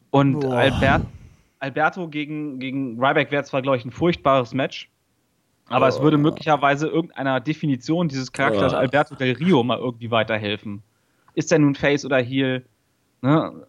und 0.09 0.39
Boah. 0.39 0.55
Albert, 0.55 1.05
Alberto 1.59 2.07
gegen, 2.07 2.59
gegen 2.59 2.97
Ryback 3.03 3.31
wäre 3.31 3.43
zwar, 3.43 3.61
glaube 3.61 3.77
ich, 3.77 3.85
ein 3.85 3.91
furchtbares 3.91 4.53
Match, 4.53 4.89
aber 5.67 5.87
es 5.87 6.01
würde 6.01 6.17
möglicherweise 6.17 6.87
irgendeiner 6.87 7.39
Definition 7.39 8.07
dieses 8.09 8.31
Charakters 8.31 8.73
Oh. 8.73 8.77
Alberto 8.77 9.15
del 9.15 9.35
Rio 9.35 9.63
mal 9.63 9.77
irgendwie 9.79 10.11
weiterhelfen. 10.11 10.81
Ist 11.33 11.51
er 11.51 11.59
nun 11.59 11.75
Face 11.75 12.03
oder 12.03 12.17
Heel? 12.17 12.65
Ne? 13.21 13.65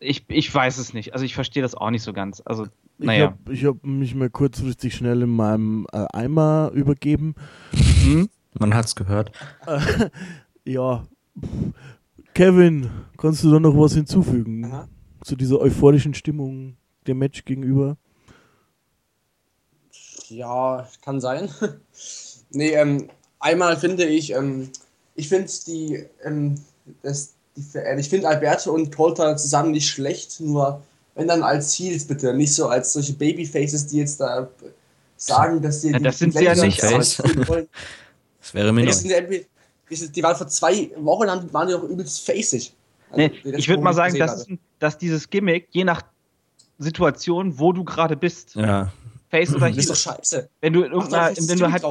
Ich, 0.00 0.24
ich 0.28 0.52
weiß 0.52 0.78
es 0.78 0.92
nicht. 0.92 1.12
Also 1.12 1.24
ich 1.24 1.34
verstehe 1.34 1.62
das 1.62 1.74
auch 1.76 1.90
nicht 1.90 2.02
so 2.02 2.12
ganz. 2.12 2.42
Also, 2.44 2.64
Ich 2.98 3.06
naja. 3.06 3.26
habe 3.26 3.52
ich 3.52 3.64
hab 3.64 3.84
mich 3.84 4.14
mal 4.16 4.30
kurzfristig 4.30 4.94
schnell 4.94 5.22
in 5.22 5.30
meinem 5.30 5.86
äh, 5.92 6.04
Eimer 6.12 6.70
übergeben. 6.74 7.34
Hm? 8.02 8.28
Man 8.58 8.74
hat's 8.74 8.96
gehört. 8.96 9.30
Ja. 10.64 11.06
Kevin, 12.34 12.90
kannst 13.18 13.44
du 13.44 13.50
da 13.52 13.60
noch 13.60 13.76
was 13.76 13.94
hinzufügen 13.94 14.64
Aha. 14.64 14.88
zu 15.22 15.36
dieser 15.36 15.60
euphorischen 15.60 16.14
Stimmung 16.14 16.76
dem 17.06 17.18
Match 17.18 17.44
gegenüber? 17.44 17.96
Ja, 20.28 20.88
kann 21.02 21.20
sein. 21.20 21.48
nee, 22.50 22.70
ähm, 22.70 23.08
einmal 23.40 23.76
finde 23.76 24.04
ich, 24.06 24.32
ähm, 24.32 24.70
ich 25.14 25.28
finde 25.28 25.50
die, 25.66 26.04
ähm, 26.24 26.54
das, 27.02 27.34
die, 27.56 27.78
äh, 27.78 28.00
ich 28.00 28.08
finde 28.08 28.28
Alberto 28.28 28.72
und 28.72 28.94
Colter 28.94 29.36
zusammen 29.36 29.72
nicht 29.72 29.88
schlecht, 29.88 30.40
nur 30.40 30.82
wenn 31.14 31.28
dann 31.28 31.42
als 31.42 31.78
Heels 31.78 32.06
bitte, 32.06 32.34
nicht 32.34 32.54
so 32.54 32.66
als 32.68 32.92
solche 32.92 33.12
Babyfaces, 33.12 33.86
die 33.86 33.98
jetzt 33.98 34.18
da 34.20 34.48
sagen, 35.16 35.62
dass 35.62 35.82
sie 35.82 35.90
Ja, 35.92 35.98
die- 35.98 36.04
das 36.04 36.18
sind 36.18 36.34
die 36.34 36.38
sie 36.38 36.44
ja 36.44 36.54
nicht. 36.54 36.82
Das 38.40 38.52
wäre 38.52 38.72
mir 38.74 38.84
neu. 38.84 38.90
Die, 39.90 40.22
waren 40.22 40.36
vor 40.36 40.48
zwei 40.48 40.90
Wochen, 40.98 41.30
haben- 41.30 41.52
waren 41.52 41.68
die 41.68 41.74
doch 41.74 41.82
übelst 41.84 42.24
facig. 42.26 42.72
Also, 43.10 43.28
Nee, 43.44 43.50
ich 43.56 43.68
würde 43.68 43.82
mal 43.82 43.92
sagen, 43.94 44.18
das 44.18 44.48
ein- 44.48 44.58
dass 44.78 44.98
dieses 44.98 45.28
Gimmick, 45.30 45.68
je 45.70 45.84
nach 45.84 46.02
Situation, 46.78 47.58
wo 47.58 47.72
du 47.72 47.84
gerade 47.84 48.16
bist, 48.16 48.54
Ja. 48.56 48.92
Face 49.30 49.54
oder 49.54 49.68
Das 49.68 49.76
ist 49.78 49.90
doch 49.90 49.94
Heel, 49.96 50.16
scheiße. 50.18 50.48
wenn 50.60 50.72
du 50.72 50.82
in 50.82 50.92
irgendeiner, 50.92 51.32
das 51.34 51.48
wenn 51.48 51.58
du 51.58 51.70
halt, 51.72 51.82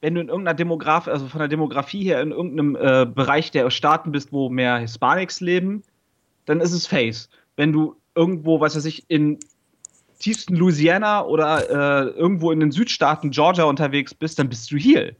wenn 0.00 0.14
du 0.14 0.20
in 0.20 0.28
irgendeiner 0.28 0.54
Demografie, 0.54 1.10
also 1.10 1.28
von 1.28 1.38
der 1.38 1.48
Demografie 1.48 2.02
her 2.04 2.20
in 2.20 2.30
irgendeinem 2.32 2.76
äh, 2.76 3.06
Bereich 3.06 3.50
der 3.52 3.70
Staaten 3.70 4.10
bist, 4.12 4.32
wo 4.32 4.48
mehr 4.48 4.78
Hispanics 4.78 5.40
leben, 5.40 5.82
dann 6.46 6.60
ist 6.60 6.72
es 6.72 6.86
Face. 6.86 7.28
Wenn 7.56 7.72
du 7.72 7.96
irgendwo, 8.14 8.60
was 8.60 8.76
weiß 8.76 8.84
ich, 8.86 9.04
in 9.08 9.38
tiefsten 10.18 10.54
Louisiana 10.56 11.24
oder 11.24 11.68
äh, 11.70 12.08
irgendwo 12.10 12.50
in 12.52 12.60
den 12.60 12.70
Südstaaten 12.72 13.30
Georgia 13.30 13.64
unterwegs 13.64 14.14
bist, 14.14 14.38
dann 14.38 14.48
bist 14.48 14.70
du 14.70 14.76
Heel. 14.76 15.14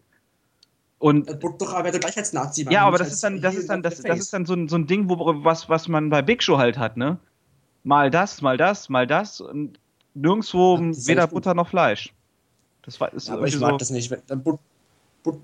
Und 1.03 1.29
Alberto 1.29 1.67
gleich 1.99 2.17
als 2.17 2.33
Nazi. 2.33 2.65
Ja, 2.71 2.85
aber 2.85 2.97
das 2.97 3.13
ist 3.13 3.25
dann, 3.25 3.41
das 3.41 3.57
ist 3.57 3.69
dann, 3.69 3.83
das, 3.83 4.03
das 4.03 4.21
ist 4.21 4.33
dann 4.33 4.47
so 4.47 4.55
ein, 4.55 4.69
so 4.69 4.77
ein 4.77 4.87
Ding, 4.87 5.09
wo, 5.09 5.17
was, 5.45 5.69
was 5.69 5.89
man 5.89 6.11
bei 6.11 6.23
Big 6.23 6.45
Show 6.45 6.59
halt 6.59 6.79
hat, 6.79 6.97
ne? 6.97 7.19
Mal 7.83 8.09
das, 8.09 8.41
mal 8.41 8.57
das, 8.57 8.89
mal 8.89 9.05
das 9.05 9.41
und 9.41 9.81
nirgendwo 10.15 10.77
ist 10.77 11.09
weder. 11.09 11.27
Butter 11.27 11.55
noch 11.55 11.67
Fleisch. 11.67 12.15
Das 12.83 13.01
war, 13.01 13.13
ist 13.13 13.27
Ja, 13.27 13.35
aber 13.35 13.49
ich 13.49 13.59
mag 13.59 13.79
das 13.79 13.91
nicht. 13.91 14.17
Dann, 14.29 14.45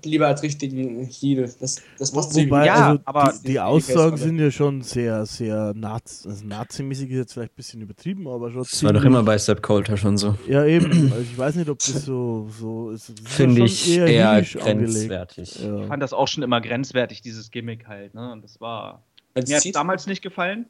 lieber 0.03 0.27
als 0.27 0.43
richtigen 0.43 1.05
Heel. 1.05 1.49
Das, 1.59 1.81
das 1.97 2.11
passt. 2.11 2.35
Wobei, 2.35 2.65
Ja, 2.65 2.89
also 2.89 3.01
aber 3.05 3.33
die, 3.43 3.47
die 3.51 3.59
Aussagen 3.59 4.17
sind 4.17 4.37
ja 4.39 4.51
schon 4.51 4.81
sehr, 4.81 5.25
sehr 5.25 5.73
Nazi, 5.75 6.27
also 6.27 6.45
Nazi-mäßig 6.45 7.09
ist 7.11 7.17
jetzt 7.17 7.33
vielleicht 7.33 7.53
ein 7.53 7.55
bisschen 7.55 7.81
übertrieben, 7.81 8.27
aber 8.27 8.51
schon 8.51 8.63
Das 8.63 8.83
war 8.83 8.93
doch 8.93 9.03
immer 9.03 9.23
bei 9.23 9.37
Sepp 9.37 9.61
Coulter 9.61 9.97
schon 9.97 10.17
so. 10.17 10.35
Ja, 10.47 10.65
eben. 10.65 10.91
Also 11.11 11.21
ich 11.21 11.37
weiß 11.37 11.55
nicht, 11.55 11.69
ob 11.69 11.79
das 11.79 12.05
so, 12.05 12.49
so 12.59 12.91
ist. 12.91 13.09
Das 13.23 13.33
Finde 13.33 13.63
ich 13.63 13.89
eher 13.97 14.29
angelegt. 14.31 14.59
grenzwertig. 14.59 15.55
Ich 15.55 15.63
Ja. 15.63 15.83
fand 15.83 16.03
das 16.03 16.13
auch 16.13 16.27
schon 16.27 16.43
immer 16.43 16.61
grenzwertig, 16.61 17.21
dieses 17.21 17.51
Gimmick 17.51 17.87
halt. 17.87 18.13
Ne? 18.13 18.31
Und 18.31 18.43
das 18.43 18.59
war. 18.59 19.03
Wenn's 19.33 19.49
Mir 19.49 19.57
hat 19.57 19.75
damals 19.75 20.07
nicht 20.07 20.21
gefallen. 20.21 20.65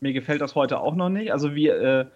Mir 0.00 0.12
gefällt 0.12 0.40
das 0.40 0.54
heute 0.54 0.80
auch 0.80 0.94
noch 0.94 1.08
nicht. 1.08 1.32
Also 1.32 1.54
wie, 1.54 1.68
äh, 1.68 2.06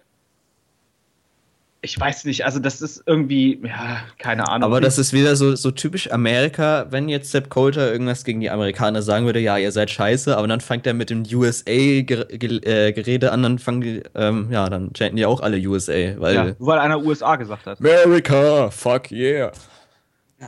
ich 1.83 1.99
weiß 1.99 2.25
nicht, 2.25 2.45
also 2.45 2.59
das 2.59 2.79
ist 2.81 3.01
irgendwie, 3.07 3.59
ja, 3.65 4.01
keine 4.19 4.47
Ahnung. 4.47 4.67
Aber 4.67 4.81
das 4.81 4.99
ist 4.99 5.13
wieder 5.13 5.35
so, 5.35 5.55
so 5.55 5.71
typisch 5.71 6.11
Amerika, 6.11 6.85
wenn 6.91 7.09
jetzt 7.09 7.31
Sepp 7.31 7.49
Coulter 7.49 7.91
irgendwas 7.91 8.23
gegen 8.23 8.39
die 8.39 8.51
Amerikaner 8.51 9.01
sagen 9.01 9.25
würde, 9.25 9.39
ja, 9.39 9.57
ihr 9.57 9.71
seid 9.71 9.89
scheiße, 9.89 10.37
aber 10.37 10.47
dann 10.47 10.61
fängt 10.61 10.85
er 10.85 10.93
mit 10.93 11.09
dem 11.09 11.23
USA-Gerede 11.23 13.31
an, 13.31 13.41
dann 13.41 13.57
fangen 13.57 13.81
die, 13.81 14.03
ähm, 14.13 14.49
ja, 14.51 14.69
dann 14.69 14.93
chanten 14.93 15.17
die 15.17 15.25
auch 15.25 15.41
alle 15.41 15.57
USA, 15.57 16.19
weil 16.19 16.35
ja, 16.35 16.53
weil 16.59 16.77
einer 16.77 17.03
USA 17.03 17.35
gesagt 17.35 17.65
hat. 17.65 17.79
America, 17.79 18.69
fuck 18.69 19.11
yeah. 19.11 19.51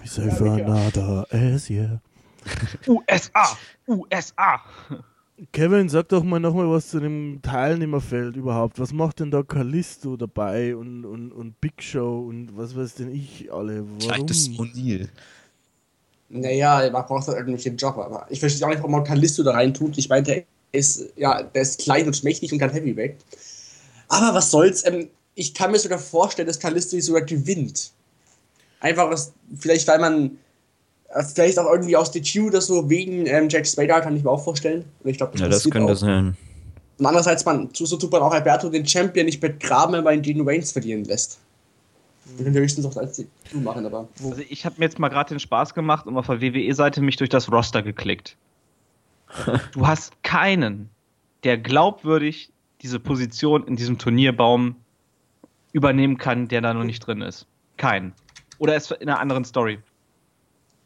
Wie 0.02 0.08
say 0.08 0.30
for 0.30 0.52
another 0.52 1.26
as 1.32 1.68
yeah. 1.68 2.00
USA! 2.88 3.58
USA! 3.88 4.62
Kevin, 5.52 5.90
sag 5.90 6.10
doch 6.10 6.24
mal 6.24 6.40
nochmal 6.40 6.70
was 6.70 6.90
zu 6.90 7.00
dem 7.00 7.40
Teilnehmerfeld 7.42 8.36
überhaupt. 8.36 8.80
Was 8.80 8.94
macht 8.94 9.20
denn 9.20 9.32
da 9.32 9.42
Callisto 9.42 10.16
dabei 10.16 10.76
und, 10.76 11.06
und, 11.06 11.32
und 11.32 11.60
Big 11.60 11.82
Show 11.82 12.26
und 12.28 12.56
was 12.56 12.76
weiß 12.76 12.96
denn 12.96 13.14
ich 13.14 13.52
alle? 13.52 13.84
Warum? 13.84 14.28
O'Neill. 14.28 15.10
Naja, 16.30 16.90
man 16.92 17.06
braucht 17.06 17.28
halt 17.28 17.38
irgendwelche 17.38 17.70
Job, 17.70 17.98
aber 17.98 18.28
ich 18.30 18.40
verstehe 18.40 18.66
auch 18.66 18.70
nicht, 18.70 18.80
warum 18.80 18.92
man 18.92 19.04
Callisto 19.04 19.44
da 19.44 19.52
rein 19.52 19.74
tut. 19.74 19.98
Ich 19.98 20.08
meine, 20.08 20.24
der 20.24 20.44
ist, 20.72 21.06
ja, 21.16 21.42
der 21.44 21.62
ist 21.62 21.80
klein 21.80 22.06
und 22.06 22.16
schmächtig 22.16 22.52
und 22.52 22.60
kann 22.60 22.72
Heavyweight. 22.72 23.18
Aber 24.10 24.36
was 24.36 24.52
soll's, 24.52 24.86
ähm, 24.86 25.10
ich 25.36 25.54
kann 25.54 25.72
mir 25.72 25.80
sogar 25.80 26.00
vorstellen, 26.00 26.48
dass 26.48 26.60
Callisto 26.60 27.00
sogar 27.00 27.24
gewinnt. 27.24 27.92
Einfach, 28.80 29.10
aus, 29.10 29.34
vielleicht 29.58 29.88
weil 29.88 30.00
man, 30.00 30.38
vielleicht 31.22 31.60
auch 31.60 31.72
irgendwie 31.72 31.96
aus 31.96 32.12
DQ 32.12 32.48
oder 32.48 32.62
so, 32.62 32.90
wegen 32.90 33.26
ähm, 33.26 33.48
Jack 33.50 33.68
Spader, 33.68 34.02
kann 34.02 34.16
ich 34.16 34.24
mir 34.24 34.30
auch 34.30 34.44
vorstellen. 34.44 34.86
Und 35.04 35.10
ich 35.10 35.18
glaube, 35.18 35.38
Ja, 35.38 35.48
das 35.48 35.70
könnte 35.70 35.94
auch. 35.94 35.98
sein. 35.98 36.36
Und 36.98 37.06
andererseits, 37.06 37.46
man, 37.46 37.70
so, 37.74 37.86
so 37.86 37.98
tut 37.98 38.12
man 38.12 38.22
auch 38.22 38.32
Alberto 38.32 38.70
den 38.70 38.86
Champion 38.86 39.26
nicht 39.26 39.40
begraben, 39.40 39.94
wenn 39.94 40.04
man 40.04 40.16
ihn 40.16 40.22
Dean 40.22 40.46
Waynes 40.46 40.72
verlieren 40.72 41.04
lässt. 41.04 41.40
Wir 42.38 42.46
können 42.46 42.56
höchstens 42.56 42.86
auch 42.86 42.96
als 42.96 43.18
DQ 43.18 43.56
machen, 43.64 43.86
aber. 43.86 44.08
Also 44.24 44.42
ich 44.48 44.66
habe 44.66 44.76
mir 44.78 44.86
jetzt 44.86 44.98
mal 45.00 45.10
gerade 45.10 45.30
den 45.30 45.40
Spaß 45.40 45.74
gemacht 45.74 46.06
und 46.08 46.18
auf 46.18 46.28
der 46.28 46.42
WWE-Seite 46.42 47.02
mich 47.02 47.18
durch 47.18 47.30
das 47.30 47.52
Roster 47.52 47.82
geklickt. 47.84 48.36
Du 49.74 49.88
hast 49.88 50.22
keinen, 50.24 50.90
der 51.44 51.58
glaubwürdig 51.58 52.52
diese 52.84 53.00
Position 53.00 53.66
in 53.66 53.76
diesem 53.76 53.98
Turnierbaum 53.98 54.76
übernehmen 55.72 56.18
kann, 56.18 56.48
der 56.48 56.62
da 56.62 56.74
noch 56.74 56.84
nicht 56.84 57.00
drin 57.00 57.22
ist. 57.22 57.48
Keinen. 57.78 58.14
Oder 58.60 58.76
ist 58.76 58.92
in 58.92 59.10
einer 59.10 59.20
anderen 59.20 59.44
Story. 59.44 59.80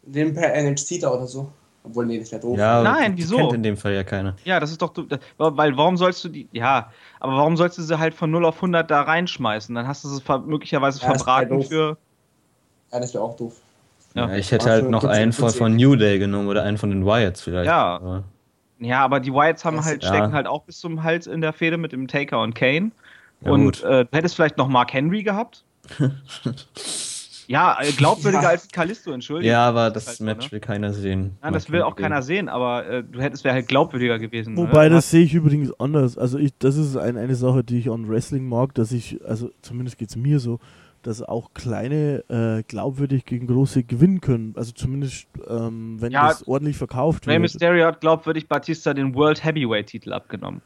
Den 0.08 0.34
per 0.34 0.56
NXT 0.62 1.04
da 1.04 1.12
oder 1.12 1.28
so. 1.28 1.52
Obwohl, 1.84 2.06
nee, 2.06 2.20
das 2.20 2.32
wäre 2.32 2.42
doof. 2.42 2.58
Ja, 2.58 2.82
Nein, 2.84 3.16
die 3.16 3.24
wieso? 3.24 3.38
kennt 3.38 3.54
in 3.54 3.64
dem 3.64 3.78
Fall 3.78 3.94
ja 3.94 4.04
keiner. 4.04 4.36
Ja, 4.44 4.60
das 4.60 4.72
ist 4.72 4.82
doch, 4.82 4.94
weil 5.38 5.78
warum 5.78 5.96
sollst 5.96 6.22
du 6.24 6.30
die, 6.30 6.48
ja, 6.52 6.92
aber 7.22 7.34
warum 7.38 7.56
sollst 7.56 7.78
du 7.78 7.82
sie 7.82 7.98
halt 7.98 8.14
von 8.14 8.30
0 8.30 8.44
auf 8.46 8.56
100 8.56 8.90
da 8.92 9.04
reinschmeißen? 9.04 9.74
Dann 9.74 9.88
hast 9.88 10.04
du 10.04 10.10
sie 10.10 10.22
möglicherweise 10.46 11.00
Ja, 11.02 11.14
verbraten 11.14 11.64
für, 11.64 11.98
Ja, 12.92 13.00
das 13.00 13.14
wäre 13.14 13.24
auch 13.24 13.38
doof. 13.38 13.54
Ja. 14.16 14.28
Ja, 14.28 14.36
ich 14.36 14.52
hätte 14.52 14.70
halt 14.70 14.90
noch 14.90 15.04
einen 15.06 15.32
von, 15.32 15.50
von 15.52 15.76
New 15.76 15.96
Day 15.96 16.20
genommen 16.20 16.48
oder 16.50 16.64
einen 16.64 16.78
von 16.78 16.90
den 16.90 17.06
Wyatts 17.06 17.42
vielleicht. 17.42 17.68
Ja. 17.68 17.96
Aber 17.98 18.24
ja, 18.80 19.04
aber 19.04 19.20
die 19.20 19.32
Wyatts 19.34 19.64
haben 19.64 19.78
Das- 19.78 19.86
halt, 19.86 20.04
ja. 20.04 20.10
stecken 20.10 20.34
halt 20.34 20.48
auch 20.48 20.64
bis 20.64 20.80
zum 20.80 21.04
Hals 21.04 21.26
in 21.28 21.40
der 21.42 21.54
Fehde 21.54 21.78
mit 21.78 21.92
dem 21.94 22.08
Taker 22.08 22.42
und 22.42 22.54
Kane. 22.54 22.92
Ja, 23.42 23.52
und 23.52 23.64
gut. 23.64 23.84
äh, 23.84 24.06
du 24.06 24.18
hättest 24.18 24.36
vielleicht 24.36 24.58
noch 24.58 24.68
Mark 24.68 24.92
Henry 24.94 25.24
gehabt. 25.24 25.64
ja, 27.48 27.78
äh, 27.82 27.92
glaubwürdiger 27.92 28.44
Ja. 28.44 28.50
als 28.50 28.68
Kalisto, 28.68 29.12
entschuldigung. 29.12 29.50
ja, 29.52 29.68
aber 29.68 29.88
ist 29.88 29.94
das 29.96 30.08
halt 30.08 30.20
Match 30.22 30.46
ne? 30.48 30.52
will 30.52 30.60
keiner 30.60 30.94
sehen. 30.94 31.38
Nein, 31.42 31.54
das 31.54 31.72
will 31.72 31.82
auch 31.82 31.96
keiner 31.96 32.22
sehen, 32.22 32.50
aber 32.50 32.86
äh, 32.88 33.04
du 33.04 33.20
hättest 33.22 33.44
wäre 33.44 33.56
halt 33.56 33.68
glaubwürdiger 33.68 34.20
gewesen. 34.20 34.54
ne? 34.54 34.62
Wobei, 34.62 34.90
Du 34.90 34.96
das 34.96 35.10
sehe 35.10 35.24
ich 35.24 35.34
übrigens 35.34 35.72
anders. 35.80 36.18
Also 36.18 36.38
ich, 36.38 36.52
das 36.60 36.76
ist 36.78 36.96
ein, 36.98 37.18
eine 37.18 37.36
Sache, 37.36 37.64
die 37.64 37.80
ich 37.80 37.90
an 37.90 38.08
Wrestling 38.10 38.48
mag, 38.48 38.74
dass 38.76 38.92
ich, 38.92 39.20
also 39.26 39.50
zumindest 39.62 39.98
geht 39.98 40.10
es 40.10 40.16
mir 40.16 40.40
so, 40.40 40.60
dass 41.04 41.22
auch 41.22 41.54
kleine 41.54 42.24
äh, 42.28 42.64
glaubwürdig 42.68 43.24
gegen 43.24 43.48
große 43.48 43.84
gewinnen 43.84 44.20
können. 44.20 44.54
Also 44.58 44.74
zumindest, 44.74 45.28
ähm, 45.48 46.02
wenn 46.02 46.12
Ja, 46.12 46.28
das 46.28 46.46
ordentlich 46.48 46.76
verkauft 46.76 47.28
Rey 47.28 47.34
wird. 47.36 47.44
Mysterio 47.44 47.86
hat 47.86 48.02
glaubwürdig 48.02 48.50
Batista 48.50 48.94
den 48.94 49.16
World 49.16 49.42
Heavyweight-Titel 49.44 50.12
abgenommen. 50.12 50.62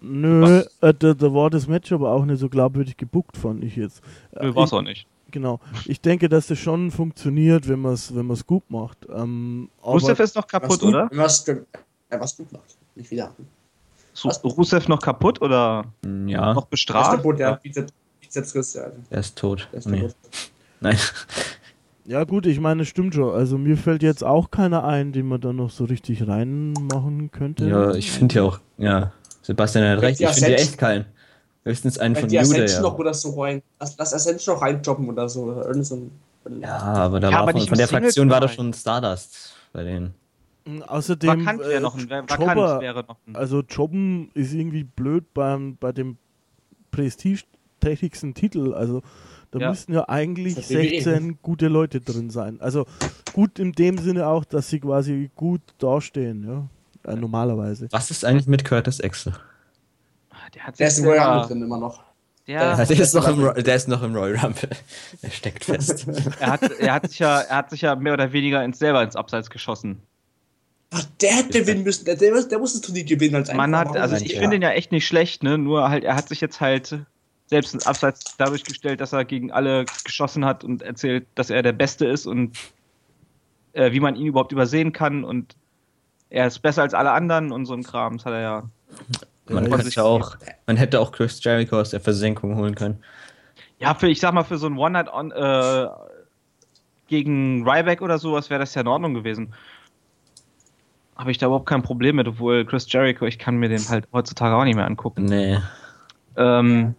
Nö, 0.00 0.62
äh, 0.80 0.94
da, 0.98 1.14
da 1.14 1.32
war 1.34 1.50
das 1.50 1.66
Match 1.68 1.90
aber 1.92 2.10
auch 2.12 2.24
nicht 2.24 2.38
so 2.38 2.48
glaubwürdig 2.48 2.96
gebuckt, 2.96 3.36
fand 3.36 3.64
ich 3.64 3.76
jetzt. 3.76 4.02
Äh, 4.32 4.46
Nö, 4.46 4.54
war's 4.54 4.70
ich, 4.70 4.78
auch 4.78 4.82
nicht. 4.82 5.06
Genau. 5.36 5.60
Ich 5.84 6.00
denke, 6.00 6.30
dass 6.30 6.46
das 6.46 6.58
schon 6.58 6.90
funktioniert, 6.90 7.68
wenn 7.68 7.80
man 7.80 7.92
es 7.92 8.14
wenn 8.16 8.24
man's 8.24 8.46
gut 8.46 8.62
macht. 8.70 8.96
Ähm, 9.14 9.68
Rusev 9.84 10.18
ist 10.18 10.34
noch 10.34 10.46
kaputt, 10.46 10.80
gut, 10.80 10.88
oder? 10.88 11.10
Was, 11.12 11.44
ja, 11.46 11.54
was 12.18 12.34
gut 12.38 12.50
macht. 12.52 12.74
Nicht 12.94 13.10
wieder. 13.10 13.34
Su- 14.14 14.30
Rusev 14.30 14.88
noch 14.88 14.98
kaputt 15.02 15.42
oder 15.42 15.84
Ja, 16.24 16.54
noch 16.54 16.62
Der 16.62 16.62
ist 16.62 16.70
bestraft? 16.70 17.16
kaputt, 17.16 17.38
ja. 17.38 17.52
Bizeps, 17.56 17.92
Bizepsriss, 18.18 18.72
ja. 18.74 18.86
er 19.10 19.20
ist 19.20 19.36
tot. 19.36 19.68
Ist 19.72 19.86
Nee. 19.86 20.08
Nein. 20.80 20.96
Ja 22.08 22.22
gut, 22.22 22.46
ich 22.46 22.60
meine, 22.60 22.82
es 22.82 22.88
stimmt 22.88 23.14
schon. 23.16 23.34
Also 23.34 23.58
mir 23.58 23.76
fällt 23.76 24.00
jetzt 24.04 24.22
auch 24.22 24.50
keiner 24.52 24.84
ein, 24.84 25.10
den 25.12 25.26
man 25.26 25.40
da 25.40 25.52
noch 25.52 25.70
so 25.70 25.84
richtig 25.84 26.26
reinmachen 26.28 27.32
könnte. 27.32 27.68
Ja, 27.68 27.92
ich 27.94 28.12
finde 28.12 28.36
ja 28.36 28.42
auch, 28.44 28.60
ja, 28.78 29.12
Sebastian 29.42 29.84
hat 29.88 30.00
recht, 30.02 30.20
ich 30.20 30.28
finde 30.28 30.50
ja 30.52 30.56
echt 30.56 30.78
keinen. 30.78 31.04
Höchstens 31.66 31.98
einen 31.98 32.14
von 32.14 32.28
die 32.28 32.36
Day. 32.36 32.42
Ascension 32.42 32.82
noch 32.82 32.92
Ja. 32.92 32.98
oder 32.98 33.12
so 33.14 33.40
rein. 33.40 33.60
Lass, 33.80 33.96
lass 33.98 34.14
Ascension 34.14 34.54
noch 34.54 34.62
reinjobben 34.62 35.08
oder 35.08 35.28
so. 35.28 35.42
Oder 35.44 35.66
irgend 35.66 35.84
so 35.86 35.96
ein, 35.96 36.10
ja, 36.62 36.78
aber 36.78 37.18
da 37.18 37.28
Ja, 37.28 37.34
war 37.34 37.42
aber 37.42 37.52
von, 37.52 37.66
von 37.66 37.76
der 37.78 37.88
Fraktion 37.88 38.30
war 38.30 38.40
doch 38.40 38.48
Singles-Bereich. 38.48 38.54
schon 38.54 38.72
Stardust 38.72 39.54
bei 39.72 39.82
denen. 39.82 40.14
Mm, 40.64 40.82
Außerdem, 40.82 41.28
Vakant 41.44 41.58
wäre 41.60 41.74
äh, 41.74 41.80
noch 41.80 41.96
ein, 41.96 42.08
Jobber, 42.08 42.80
wäre 42.80 43.04
noch 43.06 43.16
ein. 43.26 43.34
also 43.34 43.62
Jobben 43.62 44.30
ist 44.34 44.52
irgendwie 44.52 44.84
blöd 44.84 45.24
beim, 45.34 45.76
bei 45.76 45.90
dem 45.92 46.18
prestigeträchtigsten 46.92 48.34
Titel. 48.34 48.74
Also 48.74 49.02
da 49.50 49.58
Ja. 49.60 49.70
müssten 49.70 49.92
ja 49.92 50.08
eigentlich 50.08 50.54
Das 50.54 50.64
ist 50.64 50.70
ja 50.70 50.80
WWE. 50.80 50.88
16 51.02 51.38
gute 51.42 51.68
Leute 51.68 52.00
drin 52.00 52.30
sein. 52.30 52.60
Also 52.60 52.86
gut 53.32 53.58
in 53.58 53.72
dem 53.72 53.98
Sinne 53.98 54.26
auch, 54.28 54.44
dass 54.44 54.68
sie 54.68 54.80
quasi 54.80 55.30
gut 55.36 55.60
dastehen, 55.78 56.44
ja. 56.46 57.12
Äh, 57.12 57.16
normalerweise. 57.16 57.88
Was 57.90 58.10
ist 58.10 58.24
eigentlich 58.24 58.46
mit 58.48 58.64
Curtis 58.64 59.00
Axel? 59.00 59.32
Der 60.54 60.66
hat 60.66 60.78
der 60.78 60.88
ist 60.88 60.98
im 60.98 61.04
Royal 61.06 61.28
Rumble 61.38 61.48
drin 61.48 61.62
immer 61.62 61.78
noch. 61.78 62.02
der, 62.46 62.54
Ja, 62.54 62.84
der, 62.84 62.90
ist 63.00 63.14
noch 63.14 63.28
im, 63.28 63.62
der 63.64 63.74
ist 63.76 63.88
noch 63.88 64.02
im 64.02 64.14
Royal 64.14 64.38
Rumble. 64.38 64.70
Er 65.22 65.30
steckt 65.30 65.64
fest. 65.64 66.06
er, 66.40 66.46
hat, 66.50 66.62
er, 66.62 66.92
hat 66.94 67.08
sich 67.08 67.18
ja, 67.18 67.40
er 67.40 67.56
hat 67.56 67.70
sich 67.70 67.80
ja 67.82 67.94
mehr 67.96 68.12
oder 68.14 68.32
weniger 68.32 68.62
ins, 68.64 68.78
selber 68.78 69.02
ins 69.02 69.16
Abseits 69.16 69.50
geschossen. 69.50 70.00
Ach, 70.92 71.02
der 71.20 71.32
hätte 71.32 71.60
gewinnen 71.60 71.82
müssen. 71.82 72.04
Der, 72.04 72.14
der, 72.16 72.32
muss- 72.32 72.48
der 72.48 72.58
muss 72.60 72.72
das 72.74 72.82
Turnier 72.82 73.04
gewinnen 73.04 73.34
als 73.34 73.52
Man 73.52 73.74
hat, 73.76 73.96
also 73.96 74.16
ich 74.16 74.32
Ja. 74.32 74.40
finde 74.40 74.56
ihn 74.56 74.62
ja 74.62 74.70
echt 74.70 74.92
nicht 74.92 75.06
schlecht, 75.06 75.42
ne? 75.42 75.58
Nur 75.58 75.88
halt, 75.88 76.04
er 76.04 76.14
hat 76.14 76.28
sich 76.28 76.40
jetzt 76.40 76.60
halt 76.60 77.00
selbst 77.48 77.74
ins 77.74 77.86
Abseits 77.86 78.36
dadurch 78.38 78.62
gestellt, 78.64 79.00
dass 79.00 79.12
er 79.12 79.24
gegen 79.24 79.50
alle 79.52 79.84
geschossen 80.04 80.44
hat 80.44 80.62
und 80.64 80.82
erzählt, 80.82 81.26
dass 81.34 81.50
er 81.50 81.62
der 81.62 81.72
Beste 81.72 82.06
ist 82.06 82.26
und 82.26 82.56
äh, 83.72 83.92
wie 83.92 84.00
man 84.00 84.14
ihn 84.16 84.26
überhaupt 84.26 84.52
übersehen 84.52 84.92
kann 84.92 85.24
und 85.24 85.54
er 86.30 86.46
ist 86.46 86.60
besser 86.60 86.82
als 86.82 86.94
alle 86.94 87.10
anderen 87.12 87.52
und 87.52 87.66
so 87.66 87.74
ein 87.74 87.82
Kram. 87.84 88.16
Das 88.16 88.26
hat 88.26 88.32
er 88.32 88.40
ja. 88.40 88.62
Man, 89.48 89.70
Ja, 89.70 89.78
ja 89.78 90.02
auch, 90.02 90.36
man 90.66 90.76
hätte 90.76 91.00
auch 91.00 91.12
Chris 91.12 91.42
Jericho 91.42 91.80
aus 91.80 91.90
der 91.90 92.00
Versenkung 92.00 92.56
holen 92.56 92.74
können. 92.74 93.02
Ja, 93.78 93.94
für, 93.94 94.08
ich 94.08 94.20
sag 94.20 94.32
mal, 94.32 94.42
für 94.42 94.58
so 94.58 94.66
ein 94.66 94.76
One-Night-On 94.76 95.30
äh, 95.32 95.86
gegen 97.08 97.68
Ryback 97.68 98.02
oder 98.02 98.18
sowas 98.18 98.50
wäre 98.50 98.60
das 98.60 98.74
ja 98.74 98.80
in 98.80 98.88
Ordnung 98.88 99.14
gewesen. 99.14 99.54
Habe 101.16 101.30
ich 101.30 101.38
da 101.38 101.46
überhaupt 101.46 101.66
kein 101.66 101.82
Problem 101.82 102.16
mit, 102.16 102.28
obwohl 102.28 102.64
Chris 102.64 102.90
Jericho, 102.90 103.26
ich 103.26 103.38
kann 103.38 103.56
mir 103.56 103.68
den 103.68 103.88
halt 103.88 104.08
heutzutage 104.12 104.54
auch 104.54 104.64
nicht 104.64 104.76
mehr 104.76 104.86
angucken. 104.86 105.24
Nee. 105.24 105.58
Ähm, 106.36 106.94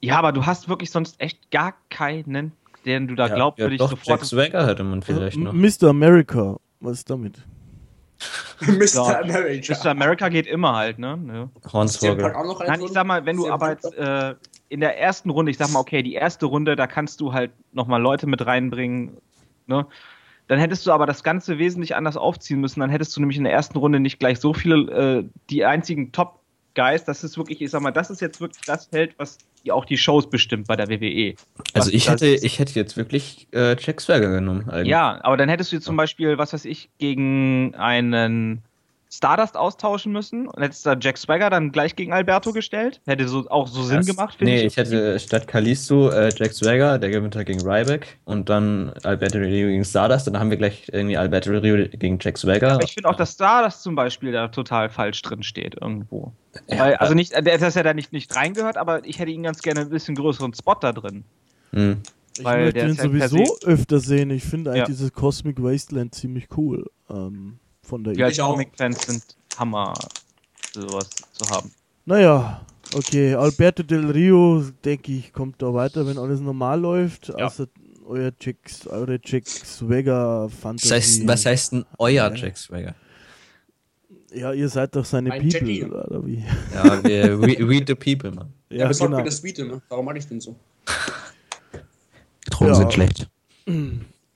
ja, 0.00 0.18
aber 0.18 0.32
du 0.32 0.46
hast 0.46 0.68
wirklich 0.68 0.90
sonst 0.90 1.20
echt 1.20 1.50
gar 1.50 1.74
keinen, 1.90 2.52
den 2.84 3.08
du 3.08 3.14
da 3.14 3.26
Ja, 3.26 3.34
glaubwürdig 3.34 3.80
ja, 3.80 3.84
doch, 3.86 3.90
sofort. 3.90 4.20
Jack 4.20 4.24
Swagger 4.24 4.66
hätte 4.66 4.84
man 4.84 5.02
vielleicht 5.02 5.38
noch. 5.38 5.52
Mr. 5.52 5.88
America, 5.88 6.56
was 6.80 6.98
ist 6.98 7.10
damit? 7.10 7.42
Mr. 8.60 8.84
Ja, 8.94 9.20
America. 9.20 9.74
Mr. 9.74 9.90
America 9.90 10.28
geht 10.28 10.46
immer 10.46 10.74
halt, 10.76 10.98
ne? 10.98 11.18
Ja. 11.28 11.72
Hornswoggle. 11.72 12.32
Nein, 12.66 12.80
ich 12.80 12.92
sag 12.92 13.06
mal, 13.06 13.26
wenn 13.26 13.36
du 13.36 13.50
aber 13.50 13.70
jetzt 13.70 13.92
äh, 13.94 14.34
in 14.68 14.80
der 14.80 14.98
ersten 14.98 15.30
Runde, 15.30 15.50
ich 15.50 15.58
sag 15.58 15.70
mal, 15.70 15.80
okay, 15.80 16.02
die 16.02 16.14
erste 16.14 16.46
Runde, 16.46 16.76
da 16.76 16.86
kannst 16.86 17.20
du 17.20 17.32
halt 17.32 17.52
nochmal 17.72 18.00
Leute 18.00 18.26
mit 18.26 18.44
reinbringen, 18.44 19.16
ne? 19.66 19.86
Dann 20.46 20.58
hättest 20.58 20.86
du 20.86 20.92
aber 20.92 21.06
das 21.06 21.24
Ganze 21.24 21.58
wesentlich 21.58 21.96
anders 21.96 22.18
aufziehen 22.18 22.60
müssen. 22.60 22.80
Dann 22.80 22.90
hättest 22.90 23.16
du 23.16 23.20
nämlich 23.20 23.38
in 23.38 23.44
der 23.44 23.52
ersten 23.54 23.78
Runde 23.78 23.98
nicht 23.98 24.18
gleich 24.18 24.38
so 24.40 24.52
viele, 24.52 24.90
äh, 24.92 25.24
die 25.48 25.64
einzigen 25.64 26.12
Top-Guys, 26.12 27.04
das 27.04 27.24
ist 27.24 27.38
wirklich, 27.38 27.62
ich 27.62 27.70
sag 27.70 27.80
mal, 27.80 27.92
das 27.92 28.10
ist 28.10 28.20
jetzt 28.20 28.42
wirklich 28.42 28.62
das 28.66 28.86
Feld, 28.86 29.14
was 29.18 29.38
auch 29.72 29.84
die 29.84 29.96
Shows 29.96 30.28
bestimmt 30.28 30.66
bei 30.66 30.76
der 30.76 30.88
WWE. 30.88 31.34
Also 31.72 31.90
ich 31.90 32.08
hätte, 32.08 32.26
ich 32.26 32.58
hätte 32.58 32.74
jetzt 32.74 32.96
wirklich 32.96 33.48
äh, 33.52 33.76
Jack 33.78 34.00
Swagger 34.00 34.30
genommen. 34.30 34.68
Eigentlich. 34.68 34.88
Ja, 34.88 35.20
aber 35.22 35.36
dann 35.36 35.48
hättest 35.48 35.72
du 35.72 35.80
zum 35.80 35.96
Beispiel, 35.96 36.38
was 36.38 36.52
weiß 36.52 36.64
ich, 36.64 36.90
gegen 36.98 37.74
einen 37.74 38.62
Stardust 39.16 39.56
austauschen 39.56 40.12
müssen 40.12 40.48
und 40.48 40.62
hättest 40.62 40.84
da 40.86 40.96
Jack 41.00 41.18
Swagger 41.18 41.48
dann 41.50 41.70
gleich 41.72 41.94
gegen 41.94 42.12
Alberto 42.12 42.52
gestellt. 42.52 43.00
Hätte 43.06 43.28
so 43.28 43.48
auch 43.48 43.68
so 43.68 43.82
Sinn 43.82 43.98
Das- 43.98 44.06
gemacht, 44.06 44.36
finde 44.36 44.52
Nee, 44.52 44.60
ich. 44.60 44.66
ich 44.66 44.76
hätte 44.76 45.18
statt 45.20 45.46
Kalisto 45.46 46.08
äh, 46.10 46.30
Jack 46.36 46.52
Swagger, 46.52 46.98
der 46.98 47.10
gewinnt 47.10 47.36
halt 47.36 47.46
gegen 47.46 47.60
Ryback 47.62 48.18
und 48.24 48.48
dann 48.48 48.92
Alberto 49.04 49.38
Rio 49.38 49.68
gegen 49.68 49.84
Stardust. 49.84 50.26
Dann 50.26 50.38
haben 50.38 50.50
wir 50.50 50.56
gleich 50.56 50.88
irgendwie 50.92 51.16
Alberto 51.16 51.50
Rio 51.50 51.86
gegen 51.92 52.18
Jack 52.20 52.38
Swagger. 52.38 52.72
Aber 52.72 52.84
ich 52.84 52.94
finde 52.94 53.08
auch, 53.08 53.16
dass 53.16 53.34
Stardust 53.34 53.82
zum 53.82 53.94
Beispiel 53.94 54.32
da 54.32 54.48
total 54.48 54.88
falsch 54.90 55.22
drin 55.22 55.42
steht 55.42 55.76
irgendwo. 55.80 56.32
Ja, 56.68 56.78
Weil, 56.78 56.94
also 56.96 57.14
nicht, 57.14 57.32
der 57.32 57.58
dass 57.58 57.76
er 57.76 57.82
da 57.84 57.94
nicht, 57.94 58.12
nicht 58.12 58.34
reingehört, 58.34 58.76
aber 58.76 59.04
ich 59.04 59.18
hätte 59.18 59.30
ihn 59.30 59.42
ganz 59.42 59.62
gerne 59.62 59.80
ein 59.80 59.90
bisschen 59.90 60.14
größeren 60.16 60.54
Spot 60.54 60.76
da 60.80 60.92
drin. 60.92 61.24
Hm. 61.72 61.98
Ich 62.36 62.44
Weil 62.44 62.64
möchte 62.64 62.80
ihn 62.80 62.96
per 62.96 63.28
sowieso 63.28 63.56
öfter 63.64 64.00
sehen. 64.00 64.30
Ich 64.30 64.42
finde 64.42 64.70
eigentlich 64.72 64.80
Ja. 64.80 64.86
dieses 64.86 65.12
Cosmic 65.12 65.62
Wasteland 65.62 66.14
ziemlich 66.16 66.48
cool. 66.56 66.90
Ähm, 67.08 67.58
von 67.84 68.02
der 68.04 68.16
Wir 68.16 68.24
als 68.26 68.34
Ich 68.34 68.42
auch. 68.42 68.52
Comic-Fans 68.52 69.06
sind 69.06 69.22
Hammer, 69.58 69.94
sowas 70.72 71.08
zu 71.32 71.48
haben. 71.50 71.70
Naja, 72.06 72.64
okay. 72.94 73.34
Alberto 73.34 73.82
Del 73.82 74.10
Rio, 74.10 74.64
denke 74.84 75.12
ich, 75.12 75.32
kommt 75.32 75.60
da 75.62 75.72
weiter, 75.72 76.06
wenn 76.06 76.18
alles 76.18 76.40
normal 76.40 76.80
läuft. 76.80 77.28
Ja. 77.28 77.46
Außer 77.46 77.66
euer 78.06 78.36
Chicks, 78.38 78.86
eure 78.86 79.18
Jack 79.24 79.46
Swagger 79.46 80.48
Fantasie. 80.50 80.90
Was 80.90 80.92
heißt, 80.96 81.26
was 81.28 81.46
heißt 81.46 81.72
denn 81.72 81.84
euer 81.98 82.12
Ja. 82.12 82.34
Jack 82.34 82.56
Swagger? 82.58 82.94
Ja, 84.34 84.52
ihr 84.52 84.68
seid 84.68 84.94
doch 84.96 85.04
seine 85.04 85.28
Mein 85.28 85.42
People, 85.48 85.70
Jackie. 85.70 85.84
oder 85.84 86.26
wie? 86.26 86.44
Ja, 86.74 87.04
wir, 87.04 87.40
we, 87.40 87.68
we 87.68 87.84
the 87.86 87.94
people, 87.94 88.32
man. 88.32 88.52
Ja, 88.68 88.78
Ja, 88.78 88.88
besorgt 88.88 89.12
genau. 89.12 89.22
mir 89.22 89.24
das 89.30 89.36
Suite, 89.38 89.58
ne? 89.60 89.80
Warum 89.88 90.04
mag 90.06 90.16
ich 90.18 90.26
den 90.26 90.40
so? 90.40 90.56
Drogen 92.50 92.66
Ja. 92.70 92.74
sind 92.74 92.92
schlecht. 92.92 93.28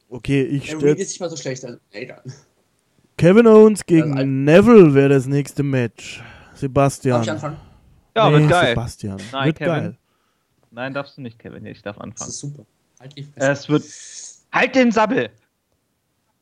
Okay, 0.09 0.43
ich 0.45 0.63
Der 0.71 0.77
stelle 0.79 0.93
Reed 0.93 0.99
ist 1.01 1.09
nicht 1.09 1.21
mal 1.21 1.29
so 1.29 1.37
schlecht. 1.37 1.65
Also, 1.65 1.79
ey, 1.91 2.07
dann. 2.07 2.21
Kevin 3.18 3.46
Owens 3.46 3.85
gegen 3.85 4.14
Also, 4.16 4.26
Neville 4.26 4.94
wäre 4.94 5.11
das 5.11 5.26
nächste 5.26 5.62
Match. 5.62 6.22
Sebastian. 6.54 7.16
Darf 7.18 7.24
ich 7.26 7.31
anfangen? 7.31 7.57
Ja, 8.16 8.31
Nee, 8.31 8.38
wird 8.38 8.48
geil. 8.50 8.68
Sebastian. 8.70 9.20
Nein, 9.33 9.46
wird 9.46 9.59
Kevin. 9.59 9.72
geil. 9.74 9.98
Nein, 10.70 10.94
darfst 10.94 11.16
du 11.18 11.20
nicht, 11.22 11.38
Kevin. 11.38 11.66
Ich 11.66 11.83
darf 11.83 11.96
Das 11.96 12.02
anfangen. 12.04 12.28
ist 12.31 12.38
super. 12.40 12.64
Halt 13.00 13.16
die 13.16 13.22
Fresse. 13.24 13.50
Es 13.50 13.68
wird. 13.68 13.85
Halt 14.52 14.74
den 14.74 14.90
Sabbel! 14.90 15.31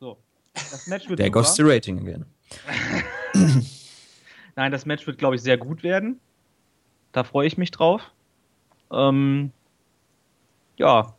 So. 0.00 0.16
Das 0.54 0.86
Match 0.86 1.08
wird 1.08 1.18
Der 1.18 1.30
goes 1.30 1.54
to 1.54 1.64
rating 1.66 1.98
again. 1.98 2.24
Nein, 4.56 4.72
das 4.72 4.86
Match 4.86 5.06
wird, 5.06 5.18
glaube 5.18 5.34
ich, 5.36 5.42
sehr 5.42 5.58
gut 5.58 5.82
werden. 5.82 6.20
Da 7.12 7.24
freue 7.24 7.46
ich 7.46 7.58
mich 7.58 7.70
drauf. 7.72 8.00
Ähm, 8.92 9.50
ja, 10.76 11.14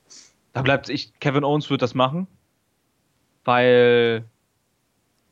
da 0.54 0.62
bleibt 0.62 0.90
ich. 0.90 1.12
Kevin 1.20 1.44
Owens 1.44 1.70
wird 1.70 1.82
das 1.82 1.94
machen, 1.94 2.28
weil 3.44 4.24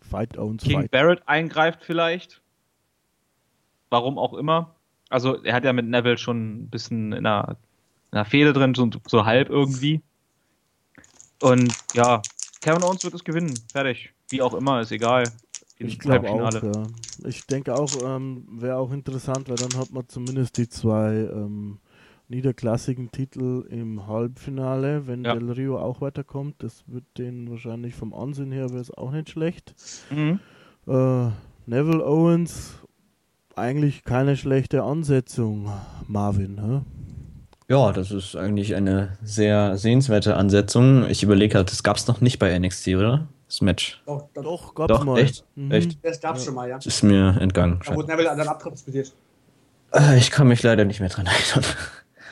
Fight 0.10 0.38
Owens 0.38 0.63
King 0.63 0.82
Fight. 0.82 0.91
Barrett 0.91 1.28
eingreift 1.28 1.84
vielleicht. 1.84 2.41
Warum 3.89 4.18
auch 4.18 4.34
immer. 4.34 4.76
Also 5.10 5.44
er 5.44 5.54
hat 5.54 5.63
ja 5.63 5.74
mit 5.74 5.86
Neville 5.86 6.18
schon 6.18 6.63
ein 6.63 6.70
bisschen 6.70 7.13
in 7.13 7.26
einer, 7.26 7.58
in 8.12 8.18
einer 8.18 8.26
Fehde 8.26 8.54
drin, 8.54 8.74
so, 8.74 8.89
so 9.08 9.26
halb 9.26 9.50
irgendwie. 9.50 10.02
Und 11.41 11.74
ja, 11.94 12.22
Kevin 12.62 12.84
Owens 12.84 13.04
wird 13.04 13.13
es 13.13 13.24
gewinnen. 13.24 13.54
Fertig. 13.72 14.12
Wie 14.30 14.41
auch 14.41 14.54
immer, 14.54 14.82
ist 14.82 14.91
egal. 14.91 15.32
Ich 15.78 16.00
glaube 16.00 16.30
auch, 16.30 16.54
ja. 16.63 16.88
Ich 17.26 17.46
denke 17.48 17.76
auch, 17.76 17.91
ähm, 18.04 18.48
wäre 18.50 18.78
auch 18.78 18.91
interessant, 18.91 19.50
weil 19.50 19.58
dann 19.58 19.78
hat 19.78 19.91
man 19.91 20.08
zumindest 20.08 20.58
die 20.58 20.70
zwei 20.70 21.30
ähm, 21.32 21.80
niederklassigen 22.27 23.11
Titel 23.11 23.65
im 23.69 24.07
Halbfinale, 24.07 25.07
wenn 25.07 25.23
Ja. 25.23 25.35
Del 25.35 25.51
Rio 25.51 25.77
auch 25.79 26.01
weiterkommt. 26.01 26.55
Das 26.59 26.83
wird 26.88 27.03
den 27.17 27.49
wahrscheinlich 27.49 27.93
vom 27.95 28.13
Ansehen 28.13 28.51
her 28.51 28.69
wäre 28.71 28.81
es 28.81 28.91
auch 28.91 29.11
nicht 29.11 29.29
schlecht. 29.29 29.73
Mhm. 30.09 30.39
Äh, 30.88 31.29
Neville 31.67 32.05
Owens, 32.05 32.75
eigentlich 33.55 34.03
keine 34.03 34.38
schlechte 34.38 34.83
Ansetzung, 34.83 35.71
Marvin. 36.07 36.59
Hä? 36.61 36.81
Ja, 37.67 37.91
das 37.91 38.11
ist 38.11 38.35
eigentlich 38.35 38.75
eine 38.75 39.17
sehr 39.23 39.77
sehenswerte 39.77 40.35
Ansetzung. 40.35 41.07
Ich 41.09 41.23
überlege 41.23 41.55
halt, 41.57 41.71
das 41.71 41.81
gab 41.81 41.97
es 41.97 42.05
noch 42.07 42.21
nicht 42.21 42.38
bei 42.38 42.57
NXT, 42.57 42.89
oder? 42.89 43.27
Das 43.47 43.61
Match. 43.61 44.01
Doch, 44.05 44.27
doch, 44.33 44.43
Doch, 44.43 44.75
gab's 44.75 44.88
Doch, 44.93 45.05
mal. 45.05 45.17
echt? 45.19 45.45
Mhm. 45.55 45.71
Echt? 45.71 45.97
Das 46.05 46.19
gab's 46.19 46.41
Ja. 46.41 46.45
schon 46.45 46.55
mal, 46.55 46.69
ja. 46.69 46.75
Das 46.77 46.85
ist 46.88 47.03
mir 47.03 47.38
entgangen. 47.39 47.79
Da 47.85 47.95
wurde 47.95 48.07
Neville 48.09 48.29
dann 48.35 48.47
abtransportiert. 48.47 49.13
Äh, 49.93 50.17
ich 50.17 50.29
kann 50.29 50.47
mich 50.47 50.61
leider 50.61 50.85
nicht 50.85 50.99
mehr 50.99 51.09
dran 51.09 51.25
erinnern. 51.27 51.63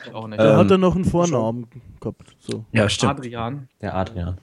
Ich 0.06 0.14
auch 0.14 0.26
nicht. 0.28 0.40
Da 0.40 0.52
Ähm, 0.52 0.56
hat 0.58 0.70
er 0.70 0.78
noch 0.78 0.94
einen 0.94 1.04
Vornamen 1.04 1.66
gehabt. 2.00 2.36
So. 2.40 2.64
Ja, 2.72 2.88
stimmt. 2.88 3.18
Adrian. 3.18 3.68
Der 3.80 3.94
Adrian. 3.94 4.38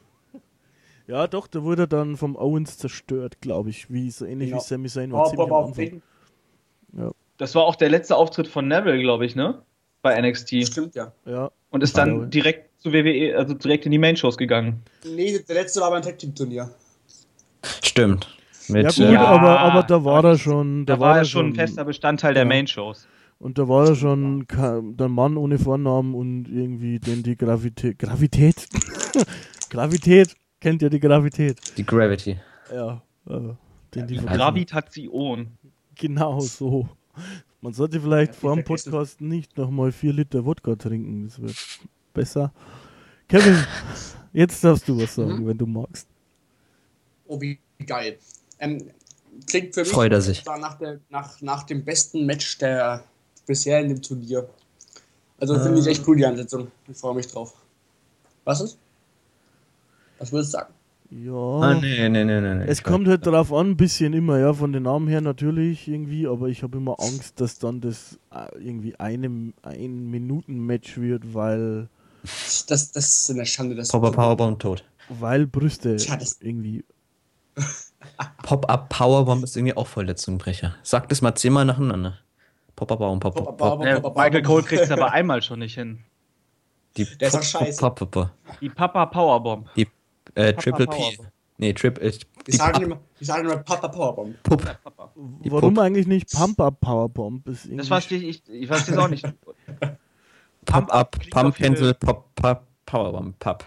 Ja, 1.07 1.27
doch, 1.27 1.47
da 1.47 1.63
wurde 1.63 1.83
er 1.83 1.87
dann 1.87 2.15
vom 2.15 2.35
Owens 2.37 2.77
zerstört, 2.77 3.41
glaube 3.41 3.69
ich. 3.69 3.91
Wie 3.91 4.09
so 4.11 4.25
ähnlich 4.25 4.51
Ja. 4.51 4.57
wie 4.57 4.61
Sami 4.61 4.87
Zayn 4.87 5.11
war 5.11 5.27
Oh, 5.27 5.71
ziemlich 5.71 6.01
den. 6.93 7.11
Das 7.37 7.55
war 7.55 7.63
auch 7.63 7.75
der 7.75 7.89
letzte 7.89 8.15
Auftritt 8.15 8.47
von 8.47 8.67
Neville, 8.67 8.99
glaube 9.01 9.25
ich, 9.25 9.35
ne? 9.35 9.61
Bei 10.03 10.19
NXT. 10.19 10.65
Stimmt, 10.67 10.95
ja. 10.95 11.11
Ja, 11.25 11.49
Und 11.69 11.83
ist 11.83 11.97
Ja. 11.97 12.05
dann 12.05 12.29
direkt 12.29 12.69
zu 12.81 12.91
WWE, 12.93 13.35
also 13.37 13.53
direkt 13.55 13.85
in 13.85 13.91
die 13.91 13.97
Main-Shows 13.97 14.37
gegangen. 14.37 14.81
Nee, 15.05 15.39
der 15.47 15.55
letzte 15.55 15.81
war 15.81 15.89
beim 15.91 16.01
Tag 16.01 16.17
Team 16.19 16.33
Turnier. 16.35 16.69
Stimmt. 17.83 18.27
Mit, 18.67 18.83
ja 18.83 18.89
gut, 18.89 18.99
äh, 18.99 19.13
Ja, 19.13 19.25
aber, 19.25 19.59
aber 19.59 19.83
da 19.83 20.03
war 20.05 20.23
er 20.23 20.37
schon. 20.37 20.85
Da, 20.85 20.99
war 20.99 21.17
er 21.17 21.25
schon 21.25 21.47
ein 21.47 21.55
fester 21.55 21.83
Bestandteil 21.83 22.33
der 22.33 22.43
Ja. 22.43 22.47
Main-Shows. 22.49 23.07
Und 23.41 23.57
da 23.57 23.67
war 23.67 23.87
er 23.87 23.95
schon 23.95 24.45
der 24.47 25.09
Mann 25.09 25.35
ohne 25.35 25.57
Vornamen 25.57 26.13
und 26.13 26.45
irgendwie 26.47 26.99
den 26.99 27.23
die 27.23 27.35
Gravität. 27.35 27.97
Gravität? 27.97 28.67
Gravität? 29.69 30.35
Kennt 30.59 30.81
ihr 30.83 30.89
die 30.91 30.99
Gravität? 30.99 31.57
die 31.77 31.85
Gravity. 31.85 32.37
Ja. 32.71 33.01
Äh, 33.27 33.39
den 33.95 34.07
die 34.07 34.17
Gravitation. 34.17 35.47
Genau 35.95 36.39
so. 36.41 36.87
Man 37.61 37.73
sollte 37.73 37.99
vielleicht 37.99 38.33
Ja, 38.33 38.39
vor 38.39 38.55
dem. 38.55 38.63
Podcast 38.63 39.21
nicht 39.21 39.57
nochmal 39.57 39.91
vier 39.91 40.13
Liter 40.13 40.45
Wodka 40.45 40.75
trinken. 40.75 41.25
Das 41.27 41.41
wird 41.41 41.55
besser. 42.13 42.53
Kevin, 43.27 43.57
jetzt 44.33 44.63
darfst 44.63 44.87
du 44.87 45.01
was 45.01 45.15
sagen, 45.15 45.41
Mhm. 45.41 45.47
wenn 45.47 45.57
du 45.57 45.65
magst. 45.65 46.07
Oh, 47.25 47.41
wie 47.41 47.57
geil. 47.87 48.17
Ähm, 48.59 48.91
klingt 49.47 49.73
für 49.73 49.81
mich 49.81 49.89
Freut 49.89 50.11
er 50.11 50.21
sich. 50.21 50.43
da 50.43 50.57
nach, 50.59 50.77
der, 50.77 50.99
nach, 51.09 51.41
nach 51.41 51.63
dem 51.63 51.83
besten 51.83 52.25
Match 52.25 52.57
der 52.59 53.03
bisher 53.51 53.79
in 53.81 53.89
dem 53.89 54.01
Turnier. 54.01 54.47
Also 55.39 55.59
finde 55.59 55.79
ich 55.79 55.87
echt 55.87 56.07
cool, 56.07 56.15
die 56.17 56.25
Ansetzung. 56.25 56.67
Ich 56.87 56.97
freue 56.97 57.15
mich 57.15 57.27
drauf. 57.27 57.53
Was 58.45 58.61
ist? 58.61 58.77
Was 60.19 60.31
würdest 60.31 60.53
du 60.53 60.57
sagen? 60.57 60.73
Ja. 61.09 61.33
Ah, 61.33 61.73
nee, 61.73 62.07
nee, 62.07 62.23
nee, 62.23 62.39
nee. 62.39 62.55
nee. 62.55 62.65
Es 62.67 62.77
Ich 62.79 62.83
kommt 62.85 63.07
halt 63.07 63.25
darauf 63.27 63.51
an, 63.51 63.71
ein 63.71 63.77
bisschen 63.77 64.13
immer, 64.13 64.39
ja, 64.39 64.53
von 64.53 64.71
den 64.71 64.83
Namen 64.83 65.07
her 65.09 65.19
natürlich 65.19 65.87
irgendwie, 65.87 66.25
aber 66.27 66.47
ich 66.47 66.63
habe 66.63 66.77
immer 66.77 66.95
Angst, 66.99 67.41
dass 67.41 67.59
dann 67.59 67.81
das 67.81 68.17
äh, 68.33 68.47
irgendwie 68.59 68.95
einem 68.97 69.53
ein 69.63 70.09
Minuten 70.09 70.59
Match 70.65 70.97
wird, 70.97 71.33
weil 71.33 71.89
Das, 72.23 72.65
das 72.93 73.05
ist 73.07 73.31
eine 73.31 73.45
Schande. 73.45 73.75
Das 73.75 73.89
Pop-Up 73.89 74.15
Powerbomb 74.15 74.59
tot. 74.59 74.85
weil 75.09 75.47
Brüste 75.47 75.95
das- 75.97 76.37
irgendwie 76.39 76.85
Pop-Up 78.43 78.87
Powerbomb 78.89 79.43
ist 79.43 79.57
irgendwie 79.57 79.75
auch 79.75 79.87
voll 79.87 80.05
der 80.05 80.15
Zungenbrecher. 80.15 80.75
Sag 80.83 81.09
das 81.09 81.21
mal 81.21 81.35
zehnmal 81.35 81.65
nacheinander. 81.65 82.19
Pop-Up 82.87 82.97
Powerbomb, 82.99 83.19
Pop, 83.21 83.35
Pop, 83.35 83.45
Pop-Up 83.45 83.57
Pop. 83.57 83.67
Powerbomb. 83.69 83.87
Ja, 83.87 83.99
Pop-Up 83.99 84.17
Michael 84.17 84.31
Cole 84.41 84.43
Powerbomb. 84.43 84.67
kriegt 84.67 84.81
es 84.83 84.91
aber 84.91 85.11
einmal 85.11 85.41
schon 85.41 85.59
nicht 85.59 85.75
hin. 85.75 85.99
Die 86.97 87.05
Der 87.05 87.27
ist 87.27 87.33
doch 87.35 87.39
Pop- 87.39 87.47
scheiße. 87.67 87.79
Pop, 87.79 87.95
Pop, 87.99 88.11
Pop. 88.11 88.29
Die 88.59 88.69
Papa 88.69 89.05
Powerbomb. 89.05 89.69
Die 89.75 89.87
äh, 90.35 90.53
Papa 90.53 90.61
Triple 90.61 90.87
P. 90.87 90.95
Powerbomb. 90.95 91.27
Nee, 91.57 91.73
Triple. 91.73 92.03
Äh, 92.09 92.13
Die 92.47 92.51
sagen 92.53 92.81
immer, 92.83 92.99
die 93.19 93.25
sagen 93.25 93.45
immer 93.45 93.57
Papa 93.57 93.87
Powerbomb. 93.87 94.41
Pup. 94.43 94.77
Warum 95.45 95.73
Pup. 95.75 95.83
eigentlich 95.83 96.07
nicht 96.07 96.31
Pump-Up 96.31 96.81
Powerbomb? 96.81 97.47
Ist 97.47 97.65
irgendwie 97.65 97.77
Das 97.77 97.87
verstehe 97.87 98.17
ich, 98.19 98.41
ich 98.49 98.67
verstehe 98.67 98.95
es 98.95 98.99
auch 98.99 99.07
nicht. 99.09 99.25
Pump 100.65 100.89
auf 100.91 101.07
jeden- 101.23 101.51
Pencil, 101.53 101.93
Pop, 101.95 102.33
Pop, 102.35 102.63
Powerbomb, 102.85 103.37
Pop. 103.39 103.63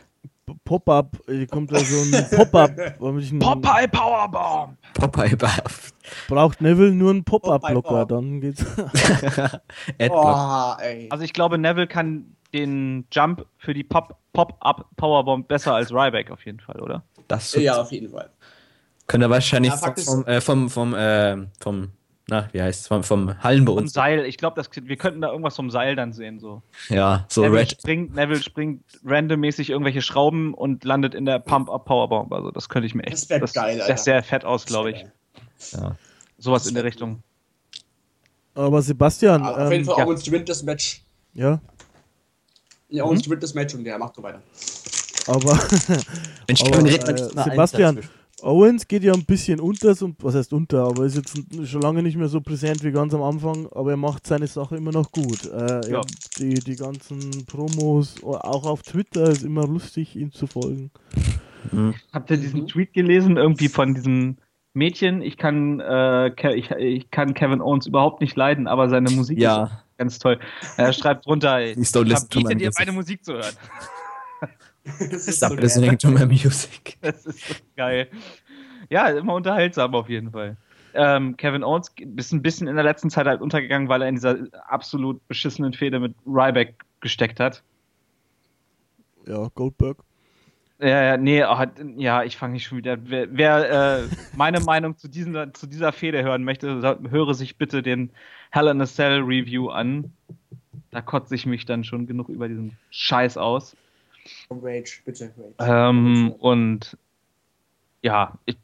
Pop-Up, 0.64 1.16
hier 1.26 1.46
kommt 1.46 1.72
da 1.72 1.78
so 1.78 2.16
ein 2.16 2.26
Pop-Up. 2.30 2.98
Popeye 2.98 3.88
Powerbomb! 3.88 4.76
Popeye 4.94 5.36
Buff. 5.36 5.92
Braucht 6.28 6.60
Neville 6.60 6.92
nur 6.92 7.10
einen 7.10 7.24
Pop-Up-Blocker, 7.24 8.06
dann 8.06 8.40
geht's. 8.40 8.64
Oh, 10.10 10.72
ey. 10.80 11.08
Also 11.10 11.24
ich 11.24 11.32
glaube, 11.32 11.58
Neville 11.58 11.86
kann 11.86 12.36
den 12.52 13.06
Jump 13.12 13.46
für 13.58 13.74
die 13.74 13.84
Pop- 13.84 14.16
Pop-Up 14.32 14.86
Powerbomb 14.96 15.48
besser 15.48 15.74
als 15.74 15.90
Ryback 15.92 16.30
auf 16.30 16.44
jeden 16.44 16.60
Fall, 16.60 16.80
oder? 16.80 17.04
Das 17.28 17.54
ja, 17.54 17.80
auf 17.80 17.90
jeden 17.92 18.10
Fall. 18.10 18.30
könnte 19.06 19.26
er 19.26 19.30
wahrscheinlich 19.30 19.72
Ja, 19.72 19.94
vom, 19.94 20.26
äh, 20.26 20.40
vom, 20.40 20.70
vom, 20.70 20.94
äh, 20.94 21.36
vom, 21.60 21.90
na, 22.28 22.48
wie 22.52 22.62
heißt 22.62 22.82
es, 22.82 22.86
vom, 22.88 23.02
vom 23.02 23.42
Hallenboden. 23.42 23.84
Und 23.84 23.88
Seil, 23.88 24.24
ich 24.24 24.38
glaube, 24.38 24.62
wir 24.74 24.96
könnten 24.96 25.20
da 25.20 25.30
irgendwas 25.30 25.56
vom 25.56 25.70
Seil 25.70 25.94
dann 25.94 26.14
sehen. 26.14 26.38
So. 26.38 26.62
Ja, 26.88 27.26
so 27.28 27.42
Neville, 27.42 27.60
Red. 27.60 27.72
springt, 27.72 28.14
Neville 28.14 28.42
springt 28.42 28.82
randommäßig 29.04 29.68
irgendwelche 29.68 30.00
Schrauben 30.00 30.54
und 30.54 30.84
landet 30.84 31.14
in 31.14 31.26
der 31.26 31.38
Pump-Up 31.38 31.84
Powerbomb. 31.84 32.32
Also 32.32 32.50
das 32.50 32.70
könnte 32.70 32.86
ich 32.86 32.94
mir 32.94 33.02
echt. 33.04 33.14
Das 33.14 33.30
wär 33.30 33.40
geil, 33.40 33.80
Alter. 33.80 33.92
Das 33.92 34.04
sähe 34.04 34.22
fett 34.22 34.44
aus, 34.44 34.64
glaube 34.64 34.92
ich. 34.92 35.04
Ja. 35.72 35.96
Sowas 36.38 36.66
in 36.66 36.74
der 36.74 36.84
Richtung. 36.84 37.22
Aber 38.54 38.80
Sebastian, 38.80 39.42
Aber 39.42 39.66
auf 39.66 39.72
jeden 39.72 39.82
ähm, 39.82 39.86
Fall 39.86 39.98
ja. 39.98 40.06
Owens 40.06 40.24
gewinnt 40.24 40.48
das 40.48 40.62
Match. 40.62 41.02
ja, 41.34 41.60
Ja, 42.88 43.04
und 43.04 43.22
gewinnt 43.22 43.42
das 43.42 43.52
Match 43.52 43.74
und 43.74 43.84
der 43.84 43.98
macht 43.98 44.14
so 44.14 44.22
weiter. 44.22 44.40
Aber, 45.26 45.58
Mensch, 46.48 46.62
aber 46.62 46.86
äh, 46.86 47.16
Sebastian, 47.42 47.96
dazwischen. 47.96 48.23
Owens 48.44 48.86
geht 48.86 49.02
ja 49.04 49.14
ein 49.14 49.24
bisschen 49.24 49.58
unter, 49.58 49.94
so, 49.94 50.12
was 50.18 50.34
heißt 50.34 50.52
unter, 50.52 50.84
aber 50.84 51.04
ist 51.06 51.16
jetzt 51.16 51.34
schon 51.66 51.80
lange 51.80 52.02
nicht 52.02 52.16
mehr 52.16 52.28
so 52.28 52.40
präsent 52.40 52.84
wie 52.84 52.92
ganz 52.92 53.14
am 53.14 53.22
Anfang, 53.22 53.66
aber 53.72 53.92
er 53.92 53.96
macht 53.96 54.26
seine 54.26 54.46
Sache 54.46 54.76
immer 54.76 54.92
noch 54.92 55.10
gut. 55.10 55.44
Äh, 55.50 55.90
Ja. 55.90 56.02
die, 56.38 56.54
die 56.54 56.76
ganzen 56.76 57.46
Promos, 57.46 58.22
auch 58.22 58.66
auf 58.66 58.82
Twitter 58.82 59.30
ist 59.30 59.44
immer 59.44 59.66
lustig, 59.66 60.14
ihm 60.16 60.30
zu 60.32 60.46
folgen. 60.46 60.90
Habt 62.12 62.30
ihr 62.30 62.36
diesen 62.36 62.60
Mhm. 62.62 62.66
Tweet 62.68 62.92
gelesen, 62.92 63.38
irgendwie 63.38 63.68
von 63.68 63.94
diesem 63.94 64.36
Mädchen? 64.74 65.22
Ich 65.22 65.38
kann, 65.38 65.80
äh, 65.80 66.28
ich, 66.54 66.70
ich 66.72 67.10
kann 67.10 67.32
Kevin 67.32 67.62
Owens 67.62 67.86
überhaupt 67.86 68.20
nicht 68.20 68.36
leiden, 68.36 68.66
aber 68.66 68.90
seine 68.90 69.10
Musik 69.10 69.38
ist 69.38 69.44
Ja, 69.44 69.82
ganz 69.96 70.18
toll. 70.18 70.38
Er 70.76 70.92
schreibt 70.92 71.26
drunter, 71.26 71.62
ich 71.64 71.78
music. 71.78 72.78
meine 72.78 72.92
Musik 72.92 73.24
zu 73.24 73.32
hören. 73.32 73.54
Das 74.84 75.26
ist 75.26 75.38
stop 75.38 75.50
so 75.50 75.56
listening 75.56 75.98
to 75.98 76.10
my 76.10 76.26
music. 76.26 76.98
Das 77.00 77.24
ist 77.24 77.48
so 77.48 77.54
geil. 77.76 78.08
Ja, 78.90 79.08
immer 79.08 79.34
unterhaltsam 79.34 79.94
auf 79.94 80.08
jeden 80.08 80.30
Fall. 80.30 80.56
Ähm, 80.94 81.36
Kevin 81.36 81.64
Owens 81.64 81.90
ist 82.16 82.32
ein 82.32 82.42
bisschen 82.42 82.68
in 82.68 82.76
der 82.76 82.84
letzten 82.84 83.10
Zeit 83.10 83.26
halt 83.26 83.40
untergegangen, 83.40 83.88
weil 83.88 84.02
er 84.02 84.08
in 84.08 84.14
dieser 84.14 84.36
absolut 84.68 85.26
beschissenen 85.26 85.72
Fehde 85.72 85.98
mit 85.98 86.14
Ryback 86.26 86.84
gesteckt 87.00 87.40
hat. 87.40 87.62
Ja, 89.26 89.48
Goldberg. 89.54 89.98
Ja, 90.80 91.02
ja, 91.02 91.16
nee, 91.16 91.42
oh, 91.44 91.64
ja, 91.96 92.24
ich 92.24 92.36
fange 92.36 92.54
nicht 92.54 92.64
schon 92.66 92.78
wieder. 92.78 92.98
Wer, 93.04 93.28
wer 93.30 93.98
äh, 94.00 94.08
meine 94.36 94.60
Meinung 94.64 94.96
zu, 94.96 95.08
diesen, 95.08 95.54
zu 95.54 95.66
dieser 95.66 95.92
Fehde 95.92 96.22
hören 96.22 96.44
möchte, 96.44 96.98
höre 97.10 97.34
sich 97.34 97.56
bitte 97.56 97.82
den 97.82 98.10
Hell 98.50 98.68
in 98.68 98.80
a 98.80 98.86
Cell 98.86 99.20
Review 99.20 99.70
an. 99.70 100.12
Da 100.90 101.00
kotze 101.00 101.34
ich 101.34 101.46
mich 101.46 101.64
dann 101.64 101.84
schon 101.84 102.06
genug 102.06 102.28
über 102.28 102.48
diesen 102.48 102.76
Scheiß 102.90 103.36
aus. 103.36 103.76
Rage, 104.50 105.00
bitte, 105.04 105.32
Rage. 105.58 105.70
Ähm, 105.90 106.32
und 106.38 106.96
ja, 108.02 108.38
ich, 108.46 108.56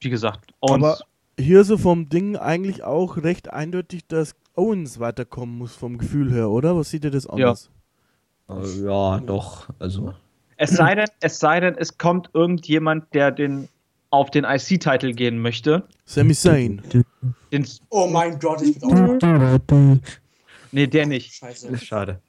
wie 0.00 0.10
gesagt, 0.10 0.52
Owens. 0.60 0.84
Aber 0.84 0.98
hier 1.38 1.64
so 1.64 1.78
vom 1.78 2.08
Ding 2.08 2.36
eigentlich 2.36 2.82
auch 2.82 3.16
recht 3.18 3.50
eindeutig, 3.52 4.06
dass 4.06 4.34
Owens 4.54 4.98
weiterkommen 4.98 5.56
muss 5.56 5.74
vom 5.74 5.98
Gefühl 5.98 6.32
her, 6.32 6.50
oder? 6.50 6.76
Was 6.76 6.90
sieht 6.90 7.04
ihr 7.04 7.10
das 7.10 7.26
anders? 7.26 7.70
Äh, 8.48 8.84
Ja, 8.84 9.20
doch. 9.20 9.68
Also, 9.78 10.14
Es 10.56 10.70
sei 10.70 10.94
denn, 10.94 11.08
es 11.20 11.38
sei 11.38 11.60
denn, 11.60 11.76
es 11.76 11.96
kommt 11.96 12.30
irgendjemand, 12.34 13.12
der 13.14 13.30
den 13.30 13.68
auf 14.10 14.30
den 14.30 14.44
IC-Titel 14.44 15.12
gehen 15.12 15.38
möchte. 15.38 15.86
Sami 16.04 16.34
Zayn. 16.34 16.82
Oh 17.90 18.06
mein 18.06 18.38
Gott, 18.38 18.62
ich 18.62 18.78
bin 18.80 19.20
auch. 19.20 19.98
nee, 20.72 20.86
der 20.86 21.06
nicht. 21.06 21.34
Scheiße. 21.34 21.76
schade. 21.78 22.20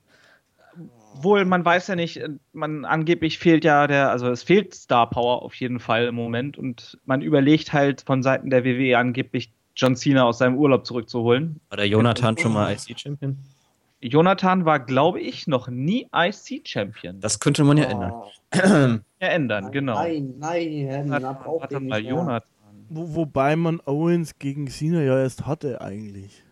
Wohl, 1.15 1.45
man 1.45 1.65
weiß 1.65 1.88
ja 1.88 1.95
nicht, 1.95 2.22
man 2.54 2.86
angeblich 2.86 3.39
fehlt 3.39 3.65
ja 3.65 3.88
der, 3.88 4.10
also 4.10 4.30
es 4.30 4.43
fehlt 4.43 4.74
Star 4.74 5.10
Power 5.10 5.41
auf 5.41 5.56
jeden 5.56 5.80
Fall 5.80 6.06
im 6.06 6.15
Moment 6.15 6.58
und 6.58 6.98
man 7.06 7.22
überlegt 7.22 7.74
halt 7.74 8.04
von 8.06 8.24
Seiten 8.24 8.50
der 8.50 8.63
WWE 8.63 8.98
angeblich 8.98 9.52
John 9.76 9.95
Cena 9.95 10.24
aus 10.24 10.38
seinem 10.38 10.58
Urlaub 10.58 10.86
zurückzuholen. 10.86 11.60
War 11.69 11.78
der 11.78 11.88
Jonathan 11.88 12.38
schon 12.38 12.54
mal 12.54 12.72
IC-Champion? 12.74 13.38
Jonathan 14.02 14.63
war, 14.65 14.80
glaube 14.80 15.19
ich, 15.19 15.48
noch 15.48 15.67
nie 15.67 16.08
IC-Champion. 16.13 17.19
Das 17.19 17.39
könnte 17.39 17.63
man 17.63 17.78
ja 17.78 17.86
ändern. 17.86 18.12
Oh, 18.13 18.28
Ja, 19.22 19.28
ändern, 19.28 19.72
genau. 19.72 19.95
Nein, 19.95 20.36
nein, 20.39 21.10
Warte, 21.10 21.38
braucht 21.43 21.72
den 21.72 21.88
mal. 21.88 22.04
Jonathan. 22.04 22.50
Wo, 22.88 23.15
wobei 23.15 23.56
man 23.56 23.82
Owens 23.86 24.39
gegen 24.39 24.67
Cena 24.67 25.02
ja 25.02 25.19
erst 25.19 25.45
hatte 25.45 25.82
eigentlich. 25.82 26.43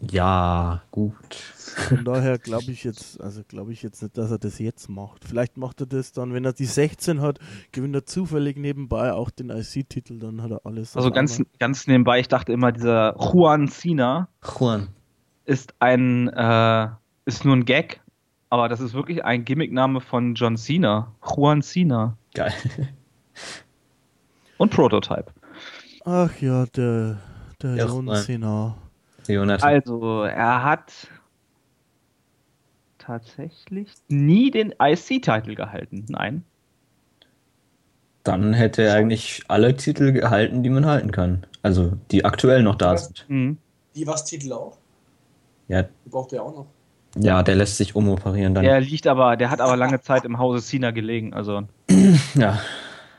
Ja, 0.00 0.82
gut. 0.90 1.54
Von 1.74 2.04
daher 2.04 2.38
glaube 2.38 2.70
ich 2.70 2.84
jetzt, 2.84 3.20
also 3.20 3.42
glaube 3.46 3.72
ich 3.72 3.82
jetzt 3.82 4.02
nicht, 4.02 4.16
dass 4.16 4.30
er 4.30 4.38
das 4.38 4.58
jetzt 4.58 4.88
macht. 4.88 5.24
Vielleicht 5.24 5.56
macht 5.56 5.80
er 5.80 5.86
das 5.86 6.12
dann, 6.12 6.32
wenn 6.32 6.44
er 6.44 6.52
die 6.52 6.66
16 6.66 7.20
hat, 7.20 7.38
gewinnt 7.72 7.94
er 7.94 8.04
zufällig 8.04 8.56
nebenbei 8.56 9.12
auch 9.12 9.30
den 9.30 9.50
IC-Titel, 9.50 10.18
dann 10.18 10.42
hat 10.42 10.50
er 10.50 10.60
alles. 10.64 10.96
Also 10.96 11.10
ganz, 11.10 11.38
einmal. 11.38 11.52
ganz 11.58 11.86
nebenbei, 11.86 12.20
ich 12.20 12.28
dachte 12.28 12.52
immer, 12.52 12.72
dieser 12.72 13.14
Juan 13.18 13.68
Cena 13.68 14.28
Juan. 14.58 14.88
ist 15.44 15.74
ein, 15.78 16.28
äh, 16.28 16.88
ist 17.24 17.44
nur 17.44 17.56
ein 17.56 17.64
Gag, 17.64 18.00
aber 18.50 18.68
das 18.68 18.80
ist 18.80 18.94
wirklich 18.94 19.24
ein 19.24 19.44
Gimmickname 19.44 20.00
von 20.00 20.34
John 20.34 20.56
Cena. 20.56 21.14
Juan 21.22 21.62
Cena. 21.62 22.16
Geil. 22.34 22.52
Und 24.58 24.70
Prototype. 24.70 25.32
Ach 26.04 26.34
ja, 26.40 26.66
der, 26.66 27.18
der 27.62 27.76
John. 27.76 28.14
Cena. 28.14 28.76
Jonathan. 29.34 29.68
Also, 29.68 30.22
er 30.22 30.64
hat 30.64 31.08
tatsächlich 33.08 33.88
nie 34.08 34.50
den 34.50 34.74
IC-Titel 34.80 35.54
gehalten. 35.54 36.04
Nein. 36.08 36.44
Dann 38.22 38.52
hätte 38.52 38.82
er 38.82 38.94
eigentlich 38.94 39.42
alle 39.48 39.74
Titel 39.76 40.12
gehalten, 40.12 40.62
die 40.62 40.68
man 40.68 40.84
halten 40.84 41.10
kann. 41.10 41.46
Also, 41.62 41.92
die 42.10 42.24
aktuell 42.26 42.62
noch 42.62 42.74
da 42.74 42.96
sind. 42.98 43.24
Mhm. 43.28 43.56
Die 43.94 44.06
was 44.06 44.24
Titel 44.26 44.52
auch. 44.52 44.76
Ja, 45.68 45.82
Die 46.04 46.10
braucht 46.10 46.32
er 46.34 46.42
auch 46.42 46.54
noch. 46.54 46.66
ja, 47.16 47.42
der 47.42 47.54
lässt 47.56 47.78
sich 47.78 47.96
umoperieren 47.96 48.54
dann. 48.54 48.64
Der 48.64 48.80
liegt 48.80 49.06
aber, 49.06 49.36
der 49.36 49.50
hat 49.50 49.60
aber 49.60 49.76
lange 49.76 50.00
Zeit 50.00 50.24
im 50.24 50.38
Hause 50.38 50.62
Cena 50.64 50.90
gelegen. 50.90 51.32
Also, 51.32 51.62
Ja. 52.34 52.60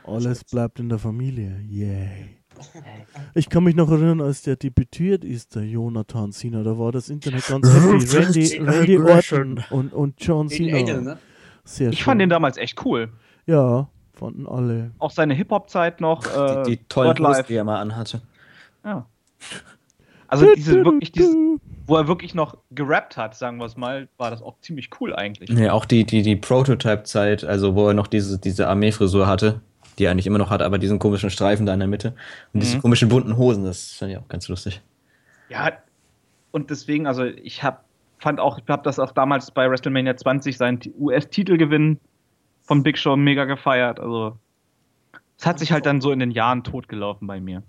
Alles 0.04 0.44
bleibt 0.44 0.78
in 0.80 0.88
der 0.88 0.98
Familie. 0.98 1.60
Yay. 1.68 2.36
Ich 3.34 3.48
kann 3.48 3.64
mich 3.64 3.76
noch 3.76 3.90
erinnern, 3.90 4.20
als 4.20 4.42
der 4.42 4.56
debütiert 4.56 5.24
ist, 5.24 5.54
der 5.54 5.64
Jonathan 5.64 6.32
Cena. 6.32 6.62
Da 6.62 6.78
war 6.78 6.92
das 6.92 7.08
Internet 7.08 7.46
ganz 7.46 7.68
happy. 7.68 8.16
Randy, 8.16 8.58
Randy 8.58 8.98
Orton 8.98 9.64
und, 9.70 9.92
und 9.92 10.14
John 10.18 10.48
Cena. 10.48 11.00
ne? 11.00 11.18
Sehr 11.64 11.90
ich 11.90 12.02
fand 12.02 12.20
den 12.20 12.24
schön. 12.26 12.30
damals 12.30 12.56
echt 12.56 12.84
cool. 12.84 13.10
Ja, 13.46 13.88
fanden 14.14 14.46
alle. 14.46 14.90
Auch 14.98 15.10
seine 15.10 15.34
Hip-Hop-Zeit 15.34 16.00
noch. 16.00 16.24
Äh, 16.26 16.62
Die, 16.64 16.76
die 16.76 16.84
tollen. 16.88 17.18
Hosen, 17.18 17.44
die 17.48 17.54
er 17.54 17.64
mal 17.64 17.80
anhatte. 17.80 18.20
Ja. 18.84 19.06
Also 20.28 20.46
diese 20.54 20.84
wirklich, 20.84 21.12
dieses, 21.12 21.34
wo 21.86 21.96
er 21.96 22.06
wirklich 22.06 22.34
noch 22.34 22.56
gerappt 22.70 23.16
hat, 23.16 23.34
sagen 23.34 23.58
wir 23.58 23.64
es 23.66 23.76
mal, 23.76 24.08
war 24.16 24.30
das 24.30 24.42
auch 24.42 24.56
ziemlich 24.60 24.90
cool 25.00 25.14
eigentlich. 25.14 25.50
Nee, 25.50 25.70
auch 25.70 25.84
die, 25.84 26.04
die, 26.04 26.22
die 26.22 26.36
Prototype-Zeit, 26.36 27.44
also 27.44 27.74
wo 27.74 27.88
er 27.88 27.94
noch 27.94 28.06
diese, 28.06 28.38
diese 28.38 28.68
Armeefrisur 28.68 29.26
hatte, 29.26 29.60
die 29.98 30.04
er 30.04 30.10
eigentlich 30.10 30.26
immer 30.26 30.38
noch 30.38 30.50
hat, 30.50 30.62
aber 30.62 30.78
diesen 30.78 30.98
komischen 30.98 31.30
Streifen 31.30 31.66
da 31.66 31.74
in 31.74 31.80
der 31.80 31.88
Mitte 31.88 32.14
und 32.52 32.62
diese 32.62 32.76
Mhm. 32.76 32.82
komischen 32.82 33.08
bunten 33.08 33.36
Hosen, 33.36 33.64
das 33.64 33.92
fand 33.92 34.12
ich 34.12 34.18
auch 34.18 34.28
ganz 34.28 34.48
lustig. 34.48 34.80
Ja, 35.48 35.72
und 36.52 36.70
deswegen, 36.70 37.06
also 37.06 37.24
ich 37.24 37.62
hab, 37.62 37.84
fand 38.18 38.40
auch, 38.40 38.58
ich 38.58 38.64
habe 38.68 38.82
das 38.82 38.98
auch 38.98 39.12
damals 39.12 39.50
bei 39.50 39.68
WrestleMania 39.70 40.16
20 40.16 40.56
seinen 40.56 40.80
US-Titelgewinn 40.98 41.98
von 42.62 42.82
Big 42.82 42.98
Show 42.98 43.16
mega 43.16 43.44
gefeiert. 43.44 44.00
Also 44.00 44.36
es 45.38 45.46
hat 45.46 45.58
sich 45.58 45.72
halt 45.72 45.86
dann 45.86 46.00
so 46.00 46.12
in 46.12 46.18
den 46.18 46.30
Jahren 46.30 46.62
totgelaufen 46.64 47.26
bei 47.26 47.40
mir. 47.40 47.62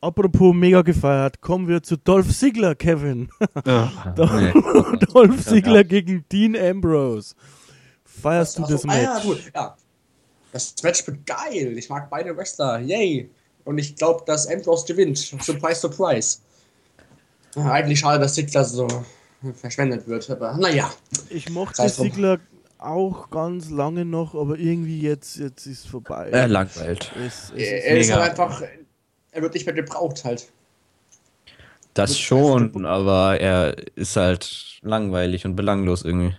Apropos 0.00 0.52
mega 0.52 0.82
gefeiert, 0.82 1.40
kommen 1.40 1.68
wir 1.68 1.82
zu 1.82 1.96
Dolph 1.96 2.28
Ziggler, 2.36 2.74
Kevin. 2.74 3.28
Nee. 3.64 4.52
Dolph 5.12 5.44
Ziggler 5.44 5.84
gegen 5.84 6.24
Dean 6.32 6.56
Ambrose. 6.56 7.34
Feierst 8.04 8.58
du 8.58 8.64
so, 8.64 8.72
das 8.72 8.84
ah, 8.88 9.00
ja, 9.00 9.14
Match? 9.14 9.24
gut, 9.24 9.52
ja. 9.54 9.76
Das 10.52 10.74
Match 10.82 11.06
wird 11.06 11.26
geil. 11.26 11.76
Ich 11.76 11.88
mag 11.88 12.08
beide 12.10 12.36
Wrestler. 12.36 12.78
Yay. 12.80 13.28
Und 13.64 13.78
ich 13.78 13.96
glaube, 13.96 14.22
dass 14.26 14.46
Ambrose 14.46 14.86
gewinnt. 14.86 15.18
Surprise, 15.18 15.80
surprise. 15.80 16.38
Eigentlich 17.56 18.00
schade, 18.00 18.20
dass 18.20 18.34
Ziggler 18.34 18.64
so 18.64 18.86
verschwendet 19.54 20.06
wird. 20.06 20.28
Aber 20.30 20.56
naja. 20.56 20.92
Ich 21.30 21.48
mochte. 21.50 21.86
Ziggler 21.86 22.38
auch 22.78 23.30
ganz 23.30 23.70
lange 23.70 24.04
noch, 24.04 24.34
aber 24.34 24.58
irgendwie 24.58 25.00
jetzt, 25.00 25.36
jetzt 25.36 25.66
ist 25.66 25.86
vorbei. 25.86 26.28
Er 26.30 26.48
langweilt. 26.48 27.12
es, 27.16 27.50
es 27.50 27.62
Er, 27.62 27.78
ist 27.78 27.84
er 27.84 27.96
ist 27.98 28.12
halt 28.12 28.30
einfach. 28.30 28.62
Er 29.30 29.42
wird 29.42 29.54
nicht 29.54 29.66
mehr 29.66 29.74
gebraucht 29.74 30.24
halt. 30.24 30.48
Das 31.94 32.18
schon, 32.18 32.86
aber 32.86 33.38
er 33.40 33.76
ist 33.96 34.16
halt 34.16 34.80
langweilig 34.82 35.44
und 35.44 35.56
belanglos 35.56 36.04
irgendwie. 36.04 36.34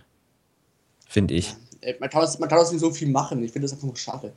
Finde 1.08 1.34
ich. 1.34 1.54
Man 2.00 2.10
kann, 2.10 2.22
aus, 2.22 2.38
man 2.38 2.48
kann 2.48 2.58
aus 2.58 2.72
ihm 2.72 2.78
so 2.78 2.90
viel 2.90 3.08
machen. 3.08 3.42
Ich 3.42 3.52
finde 3.52 3.66
das 3.66 3.72
einfach 3.72 3.86
nur 3.86 3.96
schade. 3.96 4.32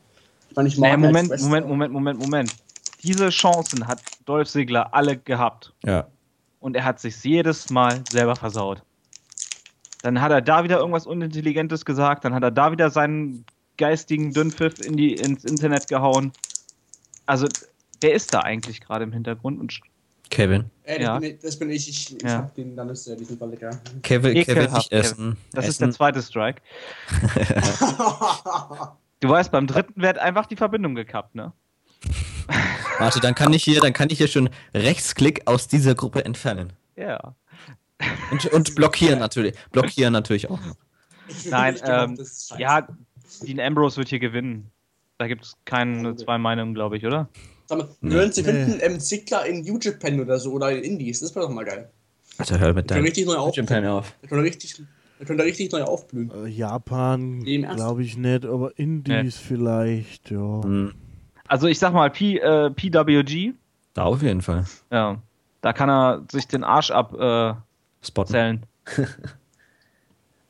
Ich 0.50 0.56
meine, 0.56 0.68
ich 0.68 0.78
mag 0.78 0.92
Naja, 0.92 0.98
ihn 0.98 1.04
als 1.06 1.14
Moment, 1.14 1.30
Wrestler. 1.30 1.48
Moment, 1.48 1.68
Moment, 1.68 1.94
Moment, 1.94 2.20
Moment. 2.20 2.56
Diese 3.04 3.30
Chancen 3.30 3.88
hat 3.88 4.02
Dolph 4.26 4.50
Ziggler 4.50 4.94
alle 4.94 5.18
gehabt. 5.18 5.74
Ja. 5.84 6.08
Und 6.60 6.76
er 6.76 6.84
hat 6.84 7.00
sich 7.00 7.24
jedes 7.24 7.70
Mal 7.70 8.04
selber 8.10 8.36
versaut. 8.36 8.82
Dann 10.02 10.22
hat 10.22 10.32
er 10.32 10.42
da 10.42 10.64
wieder 10.64 10.80
irgendwas 10.80 11.06
Unintelligentes 11.06 11.86
gesagt, 11.86 12.26
dann 12.26 12.34
hat 12.34 12.44
er 12.44 12.52
da 12.52 12.72
wieder 12.72 12.90
seinen 12.90 13.46
geistigen 13.78 14.34
Dünnpfiff 14.34 14.80
in 14.80 14.98
die, 14.98 15.14
ins 15.14 15.44
Internet 15.44 15.88
gehauen. 15.88 16.32
Also, 17.26 17.48
wer 18.02 18.14
ist 18.14 18.34
da 18.34 18.42
eigentlich 18.42 18.82
gerade 18.82 19.04
im 19.04 19.12
Hintergrund? 19.12 19.60
Und 19.60 19.80
Kevin. 20.30 20.70
Äh, 20.84 20.96
das, 21.00 21.04
Ja. 21.04 21.20
bin 21.20 21.30
ich, 21.36 21.40
das 21.40 21.60
bin 21.60 21.70
ich. 21.70 21.90
Ich, 21.90 22.16
ich 22.16 22.22
Ja. 22.24 22.38
hab 22.38 22.56
den, 22.56 22.76
dann 22.76 22.90
ist 22.90 23.08
er 23.08 23.16
diesen 23.16 23.38
Fall 23.38 23.50
lecker. 23.50 23.72
Kevin, 24.04 24.44
Kevin 24.44 24.72
nicht 24.74 24.92
essen. 24.92 25.38
das 25.54 25.66
ist 25.66 25.70
essen. 25.76 25.84
der 25.86 25.92
zweite 25.94 26.22
Strike. 26.22 26.62
Du 29.20 29.30
weißt, 29.30 29.52
beim 29.52 29.66
dritten 29.66 30.00
wird 30.00 30.20
einfach 30.20 30.46
die 30.46 30.56
Verbindung 30.56 30.94
gekappt, 30.94 31.34
ne? 31.34 31.52
Warte, 33.00 33.20
dann 33.20 33.34
kann 33.34 33.52
ich 33.52 33.64
hier, 33.64 33.82
dann 33.82 33.94
kann 33.94 34.10
ich 34.12 34.20
hier 34.20 34.28
schon 34.28 34.50
Rechtsklick 34.76 35.42
aus 35.48 35.68
dieser 35.68 35.96
Gruppe 35.96 36.24
entfernen. 36.24 36.74
Ja. 36.96 37.34
Und, 38.32 38.46
und 38.46 38.76
blockieren 38.76 39.18
natürlich. 39.18 39.56
Blockieren 39.72 40.14
natürlich 40.14 40.50
auch 40.52 40.60
noch. 40.64 40.76
Nein, 41.46 41.78
ähm, 41.84 42.14
ist. 42.14 42.54
Ja, 42.60 42.88
Dean 43.42 43.60
Ambrose 43.60 43.98
wird 43.98 44.10
hier 44.10 44.20
gewinnen. 44.20 44.70
Da 45.18 45.28
gibt 45.28 45.46
es 45.46 45.58
keine 45.66 46.16
zwei 46.16 46.38
Meinungen, 46.38 46.76
glaube 46.76 46.98
ich, 46.98 47.06
oder? 47.06 47.28
Sag 47.68 47.78
mal, 47.80 47.88
Nee. 48.02 48.16
hören 48.16 48.32
Sie 48.32 48.42
Nee. 48.42 48.48
finden 48.66 48.80
ähm, 48.82 48.98
in 49.48 49.62
New 49.62 49.78
Japan 49.80 50.20
oder 50.20 50.40
so 50.40 50.52
oder 50.54 50.72
in 50.72 50.84
Indies. 50.84 51.20
Das 51.20 51.36
wäre 51.36 51.46
doch 51.46 51.54
mal 51.54 51.66
geil. 51.66 51.90
Alter, 52.38 52.60
hör 52.60 52.74
mit 52.74 52.90
deinem 52.90 53.04
richtig 53.04 53.26
neu 53.26 53.36
auf. 53.36 53.56
Japan 53.56 53.86
auf. 53.86 54.14
Da 54.22 54.28
können 54.28 54.42
richtig, 54.44 54.82
da 55.20 55.26
können 55.26 55.38
da 55.40 55.44
richtig 55.44 55.72
neu 55.72 55.84
aufblühen. 55.84 56.32
Äh, 56.46 56.48
Japan 56.48 57.44
glaube 57.44 58.04
ich 58.04 58.16
nicht, 58.18 58.46
aber 58.46 58.78
Indies 58.78 59.38
vielleicht, 59.38 60.30
ja. 60.32 60.62
Hm, 60.64 60.94
Also 61.48 61.68
ich 61.68 61.80
sag 61.80 61.94
mal 61.94 62.10
P, 62.10 62.38
äh, 62.38 62.70
PWG, 62.70 63.54
Da 63.94 64.04
auf 64.04 64.22
jeden 64.22 64.42
Fall. 64.42 64.66
ja, 64.92 65.22
da 65.62 65.74
kann 65.74 65.90
er 65.90 66.24
sich 66.32 66.48
den 66.48 66.64
Arsch 66.64 66.92
abzählen. 66.92 67.56
Äh, 67.58 68.06
Spotten. 68.06 68.62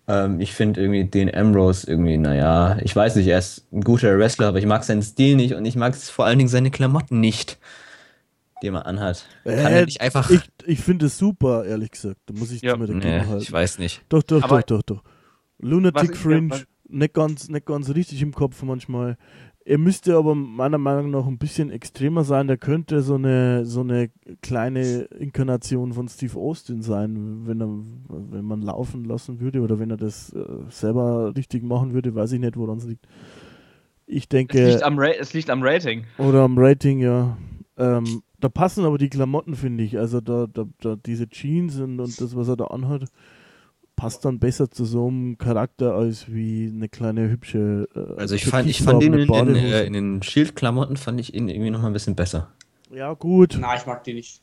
Ähm, 0.07 0.39
ich 0.39 0.53
finde 0.53 0.79
irgendwie 0.81 1.03
den 1.05 1.33
Ambrose 1.33 1.89
irgendwie, 1.89 2.17
naja, 2.17 2.77
ich 2.81 2.95
weiß 2.95 3.15
nicht, 3.17 3.27
er 3.27 3.39
ist 3.39 3.65
ein 3.73 3.81
guter 3.81 4.17
Wrestler, 4.17 4.47
aber 4.47 4.59
ich 4.59 4.65
mag 4.65 4.83
seinen 4.83 5.01
Stil 5.01 5.35
nicht 5.35 5.53
und 5.53 5.65
ich 5.65 5.75
mag 5.75 5.95
vor 5.95 6.25
allen 6.25 6.37
Dingen 6.37 6.47
seine 6.49 6.71
Klamotten 6.71 7.19
nicht, 7.19 7.57
die 8.61 8.67
er 8.67 8.71
mal 8.73 8.81
anhat. 8.81 9.25
Kann 9.43 9.53
Äh, 9.53 9.79
er 9.79 9.85
nicht 9.85 9.99
einfach. 10.01 10.29
Ich, 10.29 10.41
ich 10.65 10.79
finde 10.79 11.07
es 11.07 11.17
super, 11.17 11.65
ehrlich 11.65 11.91
gesagt. 11.91 12.17
Da 12.27 12.33
muss 12.37 12.51
ich 12.51 12.61
Ja. 12.61 12.77
mir 12.77 12.87
dagegen 12.87 12.99
nee, 13.05 13.19
halten. 13.19 13.41
ich 13.41 13.51
weiß 13.51 13.79
nicht. 13.79 14.01
Doch, 14.09 14.23
doch, 14.23 14.43
Aber- 14.43 14.61
doch, 14.61 14.81
doch, 14.81 14.97
doch. 14.97 15.03
Lunatic 15.59 16.15
Fringe, 16.15 16.63
nicht 16.87 17.13
ganz, 17.13 17.49
nicht 17.49 17.65
ganz 17.65 17.89
richtig 17.89 18.21
im 18.21 18.31
Kopf 18.33 18.61
manchmal. 18.63 19.17
Er 19.69 19.77
müsste 19.77 20.15
aber 20.15 20.33
meiner 20.33 20.77
Meinung 20.77 21.11
nach 21.11 21.27
ein 21.27 21.37
bisschen 21.37 21.71
extremer 21.71 22.23
sein. 22.23 22.47
Der 22.47 22.55
könnte 22.55 23.01
so 23.01 23.15
eine, 23.15 23.65
so 23.65 23.81
eine 23.81 24.09
kleine 24.41 25.01
Inkarnation 25.19 25.91
von 25.91 26.07
Steve 26.07 26.39
Austin 26.39 26.81
sein, 26.81 27.41
wenn, 27.45 27.59
er, 27.59 27.67
wenn 28.07 28.45
man 28.45 28.61
laufen 28.61 29.03
lassen 29.03 29.41
würde 29.41 29.59
oder 29.59 29.77
wenn 29.77 29.91
er 29.91 29.97
das 29.97 30.31
äh, 30.31 30.45
selber 30.69 31.35
richtig 31.35 31.63
machen 31.63 31.93
würde. 31.93 32.15
Weiß 32.15 32.31
ich 32.31 32.39
nicht, 32.39 32.55
woran 32.55 32.77
es 32.77 32.85
liegt. 32.85 33.09
Ich 34.05 34.23
Es, 34.23 34.29
denke, 34.29 34.67
liegt 34.69 34.83
am 34.83 34.97
Ra 34.97 35.09
es 35.19 35.33
liegt 35.33 35.49
am 35.49 35.61
Rating. 35.61 36.05
oder 36.17 36.43
am 36.43 36.57
Rating, 36.57 36.99
ja. 36.99 37.37
Ähm, 37.77 38.21
da 38.39 38.47
passen 38.47 38.85
aber 38.85 38.97
die 38.97 39.09
Klamotten, 39.09 39.53
finde 39.53 39.83
ich. 39.83 39.97
Also 39.97 40.21
da, 40.21 40.47
da, 40.47 40.63
da 40.79 40.95
diese 40.95 41.27
Jeans 41.27 41.77
und, 41.81 41.99
und 41.99 42.21
das, 42.21 42.37
was 42.37 42.47
er 42.47 42.55
da 42.55 42.67
anhat, 42.67 43.03
passt 43.97 44.23
dann 44.23 44.39
besser 44.39 44.71
zu 44.71 44.85
so 44.85 45.07
einem 45.07 45.37
Charakter 45.37 45.93
als 45.95 46.31
wie 46.31 46.71
eine 46.73 46.87
kleine 46.87 47.29
hübsche. 47.29 47.89
Äh, 47.93 48.19
Also 48.21 48.35
ich 48.35 48.45
fand, 48.45 48.69
ich 48.69 48.81
fand 48.81 49.03
ihn 49.03 49.13
in, 49.13 49.27
in, 49.33 49.55
äh, 49.55 49.83
in 49.83 49.91
den 49.93 50.23
Schildklamotten 50.23 50.95
fand 50.95 51.19
ich 51.19 51.33
ihn 51.33 51.49
irgendwie 51.49 51.71
noch 51.71 51.81
mal 51.81 51.87
ein 51.87 51.93
bisschen 51.93 52.15
besser. 52.15 52.49
Ja 52.93 53.13
gut, 53.13 53.57
Na, 53.59 53.75
ich 53.75 53.85
mag 53.85 54.03
die 54.05 54.13
nicht. 54.13 54.41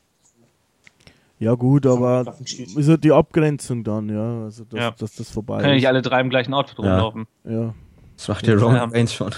ja 1.39 1.53
gut, 1.55 1.85
aber 1.87 2.35
ist 2.41 2.87
ja 2.87 2.97
die 2.97 3.11
Abgrenzung 3.11 3.83
dann, 3.83 4.09
ja, 4.09 4.43
also 4.43 4.65
dass, 4.65 4.79
Ja. 4.79 4.91
dass 4.91 5.15
das 5.15 5.31
vorbei 5.31 5.57
Können 5.57 5.69
ja 5.69 5.73
nicht 5.75 5.83
ist. 5.83 5.89
alle 5.89 6.01
drei 6.03 6.21
im 6.21 6.29
gleichen 6.29 6.53
Outfit 6.53 6.77
Ja. 6.79 6.91
rumlaufen. 6.99 7.25
Ja. 7.43 7.73
Das 8.17 8.27
macht 8.27 8.45
der 8.45 8.57
Ja. 8.57 8.63
Roman 8.63 8.91
Reigns 8.91 9.13
schon. 9.13 9.31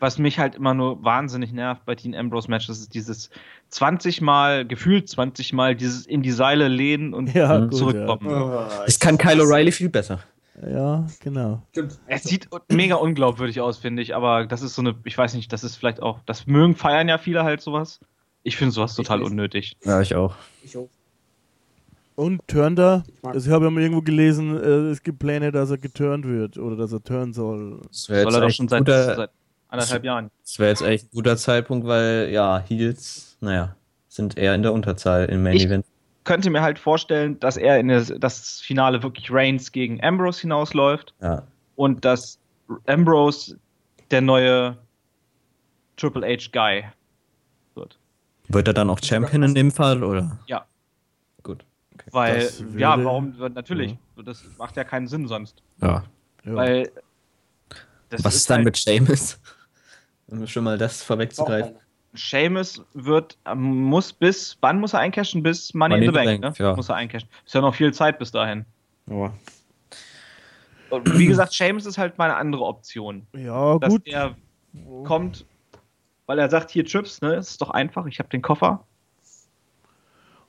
Was 0.00 0.18
mich 0.18 0.38
halt 0.38 0.54
immer 0.54 0.74
nur 0.74 1.02
wahnsinnig 1.04 1.52
nervt 1.52 1.84
bei 1.84 1.94
Dean 1.94 2.14
Ambrose 2.14 2.48
Matches 2.50 2.80
ist 2.80 2.94
dieses 2.94 3.30
20 3.70 4.20
Mal, 4.20 4.66
gefühlt 4.66 5.08
20 5.08 5.52
Mal, 5.52 5.74
dieses 5.74 6.06
in 6.06 6.22
die 6.22 6.30
Seile 6.30 6.68
lehnen 6.68 7.14
und 7.14 7.34
Ja, 7.34 7.58
gut, 7.60 7.74
zurückkommen. 7.74 8.28
Das 8.86 8.98
kann 9.00 9.18
Kyle 9.18 9.42
O'Reilly 9.42 9.72
viel 9.72 9.88
besser. 9.88 10.20
ja. 10.62 10.68
ja, 10.70 11.06
genau. 11.22 11.62
Stimmt. 11.72 11.98
Es 12.06 12.24
sieht 12.24 12.48
mega 12.70 12.94
unglaubwürdig 12.96 13.60
aus, 13.60 13.78
finde 13.78 14.02
ich, 14.02 14.14
aber 14.14 14.46
das 14.46 14.62
ist 14.62 14.74
so 14.74 14.82
eine, 14.82 14.94
ich 15.04 15.16
weiß 15.18 15.34
nicht, 15.34 15.52
das 15.52 15.64
ist 15.64 15.76
vielleicht 15.76 16.00
auch, 16.02 16.20
das 16.26 16.46
mögen, 16.46 16.74
feiern 16.76 17.08
ja 17.08 17.18
viele 17.18 17.44
halt 17.44 17.60
sowas. 17.60 18.00
Ich 18.44 18.56
finde 18.56 18.72
sowas 18.72 18.94
total 18.94 19.22
unnötig. 19.22 19.76
Ja, 19.84 20.00
ich 20.00 20.14
auch. 20.14 20.34
Ich 20.62 20.76
auch. 20.76 20.88
Und 22.14 22.40
Ich 22.48 22.54
mag- 22.56 23.34
also 23.34 23.48
ich 23.48 23.54
habe 23.54 23.66
ja 23.66 23.70
mal 23.70 23.80
irgendwo 23.80 24.02
gelesen, 24.02 24.56
äh, 24.56 24.90
es 24.90 25.02
gibt 25.04 25.20
Pläne, 25.20 25.52
dass 25.52 25.70
er 25.70 25.78
geturnt 25.78 26.24
wird 26.26 26.58
oder 26.58 26.74
dass 26.74 26.92
er 26.92 27.00
turnen 27.02 27.32
soll. 27.32 27.80
Das 27.88 28.08
wäre 28.08 28.24
Soll 28.24 28.34
er 28.34 28.40
doch 28.40 28.48
echt 28.48 28.56
schon 28.56 28.66
seit, 28.68 28.80
guter- 28.80 29.14
seit 29.14 29.30
anderthalb 29.68 30.04
Jahren. 30.04 30.30
das 30.42 30.58
wär 30.58 30.68
jetzt 30.68 30.82
echt 30.82 31.06
ein 31.06 31.10
guter 31.12 31.36
Zeitpunkt, 31.36 31.86
weil 31.86 32.28
ja, 32.30 32.58
Heels, 32.66 33.36
naja, 33.40 33.74
sind 34.08 34.36
eher 34.38 34.54
in 34.54 34.62
der 34.62 34.72
Unterzahl 34.72 35.26
im 35.26 35.42
Main 35.42 35.56
Ich- 35.56 35.64
Event. 35.66 35.86
Könnte 36.24 36.50
mir 36.50 36.60
halt 36.60 36.78
vorstellen, 36.78 37.40
dass 37.40 37.56
er 37.56 37.78
in 37.78 37.88
das, 37.88 38.12
das 38.18 38.60
Finale 38.60 39.02
wirklich 39.02 39.30
Reigns 39.32 39.72
gegen 39.72 40.02
Ambrose 40.04 40.42
hinausläuft 40.42 41.14
Ja. 41.22 41.42
und 41.76 42.04
dass 42.04 42.38
Ambrose 42.86 43.58
der 44.10 44.20
neue 44.20 44.76
Triple 45.96 46.26
H 46.26 46.50
Guy 46.52 46.84
wird. 47.74 47.98
Wird 48.48 48.68
er 48.68 48.74
dann 48.74 48.90
auch 48.90 48.98
Champion 49.02 49.42
in 49.42 49.54
dem 49.54 49.70
Fall, 49.70 50.04
oder? 50.04 50.38
Ja. 50.46 50.66
Gut. 51.42 51.64
Weil, 52.10 52.40
Das 52.40 52.62
ja, 52.76 53.02
warum, 53.02 53.34
natürlich, 53.54 53.96
das 54.22 54.44
macht 54.58 54.76
ja 54.76 54.84
keinen 54.84 55.08
Sinn 55.08 55.26
sonst. 55.28 55.62
Ja. 55.80 56.04
Ja. 56.44 56.54
Weil, 56.54 56.90
das 58.10 58.22
Was 58.24 58.34
ist 58.36 58.50
dann 58.50 58.56
halt- 58.58 58.64
mit 58.66 58.78
Sheamus? 58.78 59.38
Um 60.28 60.46
schon 60.46 60.64
mal 60.64 60.78
das 60.78 61.02
vorwegzugreifen. 61.02 61.76
Seamus 62.14 62.82
wird, 62.94 63.36
ähm, 63.46 63.82
muss 63.82 64.12
bis, 64.12 64.56
wann 64.60 64.80
muss 64.80 64.92
er 64.94 65.00
eincashen? 65.00 65.42
Bis 65.42 65.74
Money, 65.74 65.96
in 65.98 66.02
the 66.04 66.10
Bank, 66.10 66.40
ne? 66.40 66.52
ja. 66.58 66.74
Muss 66.74 66.88
er 66.88 66.96
eincashen. 66.96 67.28
Ist 67.46 67.54
ja 67.54 67.60
noch 67.60 67.74
viel 67.74 67.92
Zeit 67.92 68.18
bis 68.18 68.30
dahin. 68.30 68.64
Ja. 69.10 69.32
Und 70.90 71.18
wie 71.18 71.26
gesagt, 71.26 71.52
Seamus 71.52 71.84
ist 71.86 71.98
halt 71.98 72.16
meine 72.18 72.34
andere 72.36 72.64
Option. 72.64 73.26
ja, 73.36 73.78
Dass 73.78 73.90
gut. 73.92 74.06
der 74.06 74.34
kommt, 75.04 75.44
weil 76.26 76.38
er 76.38 76.48
sagt, 76.48 76.70
hier 76.70 76.84
Chips, 76.84 77.20
ne? 77.20 77.34
Es 77.34 77.50
ist 77.50 77.60
doch 77.60 77.70
einfach, 77.70 78.06
ich 78.06 78.18
habe 78.18 78.28
den 78.30 78.40
Koffer. 78.42 78.84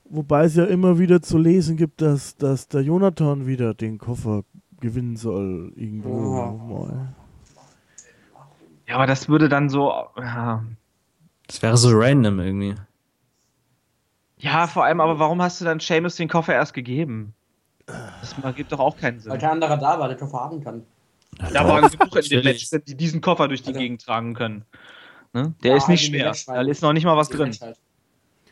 Wobei 0.05 0.45
es 0.45 0.55
ja 0.55 0.63
immer 0.65 0.97
wieder 0.97 1.21
zu 1.21 1.37
lesen 1.37 1.77
gibt, 1.77 2.01
dass, 2.01 2.35
dass 2.37 2.67
der 2.67 2.81
Jonathan 2.81 3.45
wieder 3.47 3.73
den 3.73 3.97
Koffer 3.97 4.43
gewinnen 4.79 5.17
soll. 5.17 5.71
Irgendwo 5.75 6.09
Oh. 6.09 6.57
mal. 6.85 7.15
Ja, 8.89 8.95
aber 8.95 9.05
das 9.05 9.29
würde 9.29 9.49
dann 9.49 9.69
so, 9.69 9.91
ja, 10.17 10.63
Das 11.47 11.61
wäre 11.61 11.77
so 11.77 11.89
random 11.93 12.39
irgendwie. 12.39 12.75
ja, 14.39 14.65
vor 14.67 14.83
allem, 14.85 14.99
aber 14.99 15.19
warum 15.19 15.41
hast 15.41 15.61
du 15.61 15.65
dann 15.65 15.79
Seamus 15.79 16.15
den 16.15 16.27
Koffer 16.27 16.53
erst 16.55 16.73
gegeben? 16.73 17.33
Das 17.85 18.35
gibt 18.55 18.71
doch 18.71 18.79
auch 18.79 18.97
keinen 18.97 19.19
Sinn. 19.19 19.31
Weil 19.31 19.39
kein 19.39 19.51
anderer 19.51 19.77
da 19.77 19.99
war, 19.99 20.07
der 20.07 20.17
Koffer 20.17 20.39
haben 20.39 20.63
kann. 20.63 20.83
Da 21.53 21.67
waren 21.67 21.81
genug 21.89 21.93
in 21.93 21.99
dem 21.99 22.37
natürlich. 22.39 22.71
Match, 22.71 22.83
die 22.87 22.95
diesen 22.95 23.21
Koffer 23.21 23.47
durch 23.47 23.61
die 23.61 23.69
Also- 23.69 23.79
Gegend 23.79 24.01
tragen 24.03 24.33
können. 24.33 24.65
Ne? 25.33 25.53
Der 25.63 25.71
Ja, 25.71 25.77
ist 25.77 25.87
nicht 25.87 26.07
in 26.07 26.15
schwer. 26.19 26.33
Da 26.47 26.61
ist 26.63 26.81
noch 26.81 26.93
nicht 26.93 27.05
mal 27.05 27.15
was 27.15 27.29
In 27.29 27.37
drin. 27.37 27.57
Halt. 27.61 27.77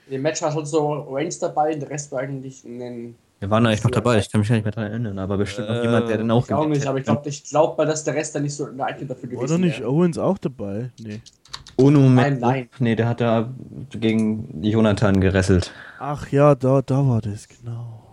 In 0.06 0.12
dem 0.14 0.22
Match 0.22 0.42
war 0.44 0.52
schon 0.52 0.66
so 0.66 0.94
Reigns 1.10 1.40
dabei, 1.40 1.74
der 1.76 1.90
Rest 1.90 2.12
war 2.12 2.20
eigentlich 2.20 2.64
ein. 2.64 3.16
Wir 3.40 3.52
waren 3.52 3.66
eigentlich 3.68 3.84
noch 3.84 3.92
dabei, 3.92 4.18
ich 4.18 4.32
kann 4.32 4.40
mich 4.40 4.50
gar 4.50 4.56
nicht 4.56 4.66
mehr 4.66 4.72
daran 4.72 4.92
erinnern, 4.92 5.20
aber 5.20 5.38
bestimmt 5.38 5.70
noch 5.70 5.76
Äh, 5.76 5.84
jemand, 5.84 6.10
der 6.10 6.18
dann 6.18 6.32
auch 6.32 6.46
Ich 6.46 6.54
auch 6.54 6.68
nicht, 6.68 6.88
aber 6.88 6.98
ich 6.98 7.04
glaube, 7.06 7.30
ich 7.30 7.44
glaub, 7.44 7.78
weil 7.78 7.86
das 7.86 8.04
der 8.04 8.16
Rest 8.16 8.34
dann 8.36 8.44
nicht 8.44 8.56
so 8.56 8.66
geeignet 8.66 9.10
dafür 9.12 9.30
War 9.30 9.36
gewesen 9.38 9.62
doch 9.62 9.66
nicht 9.66 9.80
wäre. 9.80 9.90
Owens 9.92 10.18
auch 10.18 10.40
dabei? 10.40 10.90
Nee. 11.00 11.22
Ohne 11.78 12.00
Moment. 12.00 12.40
Nein, 12.42 12.52
nein. 12.52 12.70
Nee, 12.80 12.96
der 12.96 13.08
hat 13.08 13.22
da 13.22 13.54
gegen 13.92 14.64
Jonathan 14.64 15.22
geresselt. 15.22 15.72
Ach 16.00 16.28
ja, 16.30 16.56
da, 16.56 16.82
da 16.82 17.08
war 17.08 17.22
das, 17.22 17.48
genau. 17.48 18.04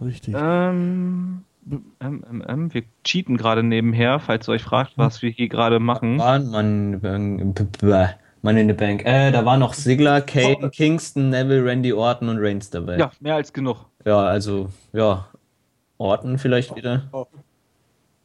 Richtig. 0.00 0.34
Ähm, 0.36 1.42
ähm, 1.70 1.84
ähm, 2.00 2.44
ähm, 2.48 2.74
wir 2.74 2.82
cheaten 3.04 3.36
gerade 3.36 3.62
nebenher, 3.62 4.18
falls 4.18 4.48
ihr 4.48 4.52
euch 4.52 4.62
fragt, 4.62 4.94
was 4.96 5.20
wir 5.20 5.30
hier 5.30 5.48
gerade 5.48 5.78
machen. 5.78 6.18
Waren 6.18 6.50
man, 6.50 7.00
man 8.42 8.56
in 8.56 8.68
the 8.68 8.72
Bank. 8.74 9.04
Äh, 9.04 9.30
da 9.30 9.44
war 9.44 9.56
noch 9.56 9.74
Sigler, 9.74 10.20
Kane, 10.22 10.70
Kingston, 10.70 11.28
Neville, 11.28 11.64
Randy 11.64 11.92
Orton 11.92 12.28
und 12.28 12.38
Reigns 12.38 12.70
dabei. 12.70 12.98
Ja, 12.98 13.12
mehr 13.20 13.36
als 13.36 13.52
genug. 13.52 13.86
Ja, 14.04 14.18
also, 14.20 14.68
ja. 14.92 15.28
Orton 15.98 16.38
vielleicht 16.38 16.74
wieder. 16.74 17.02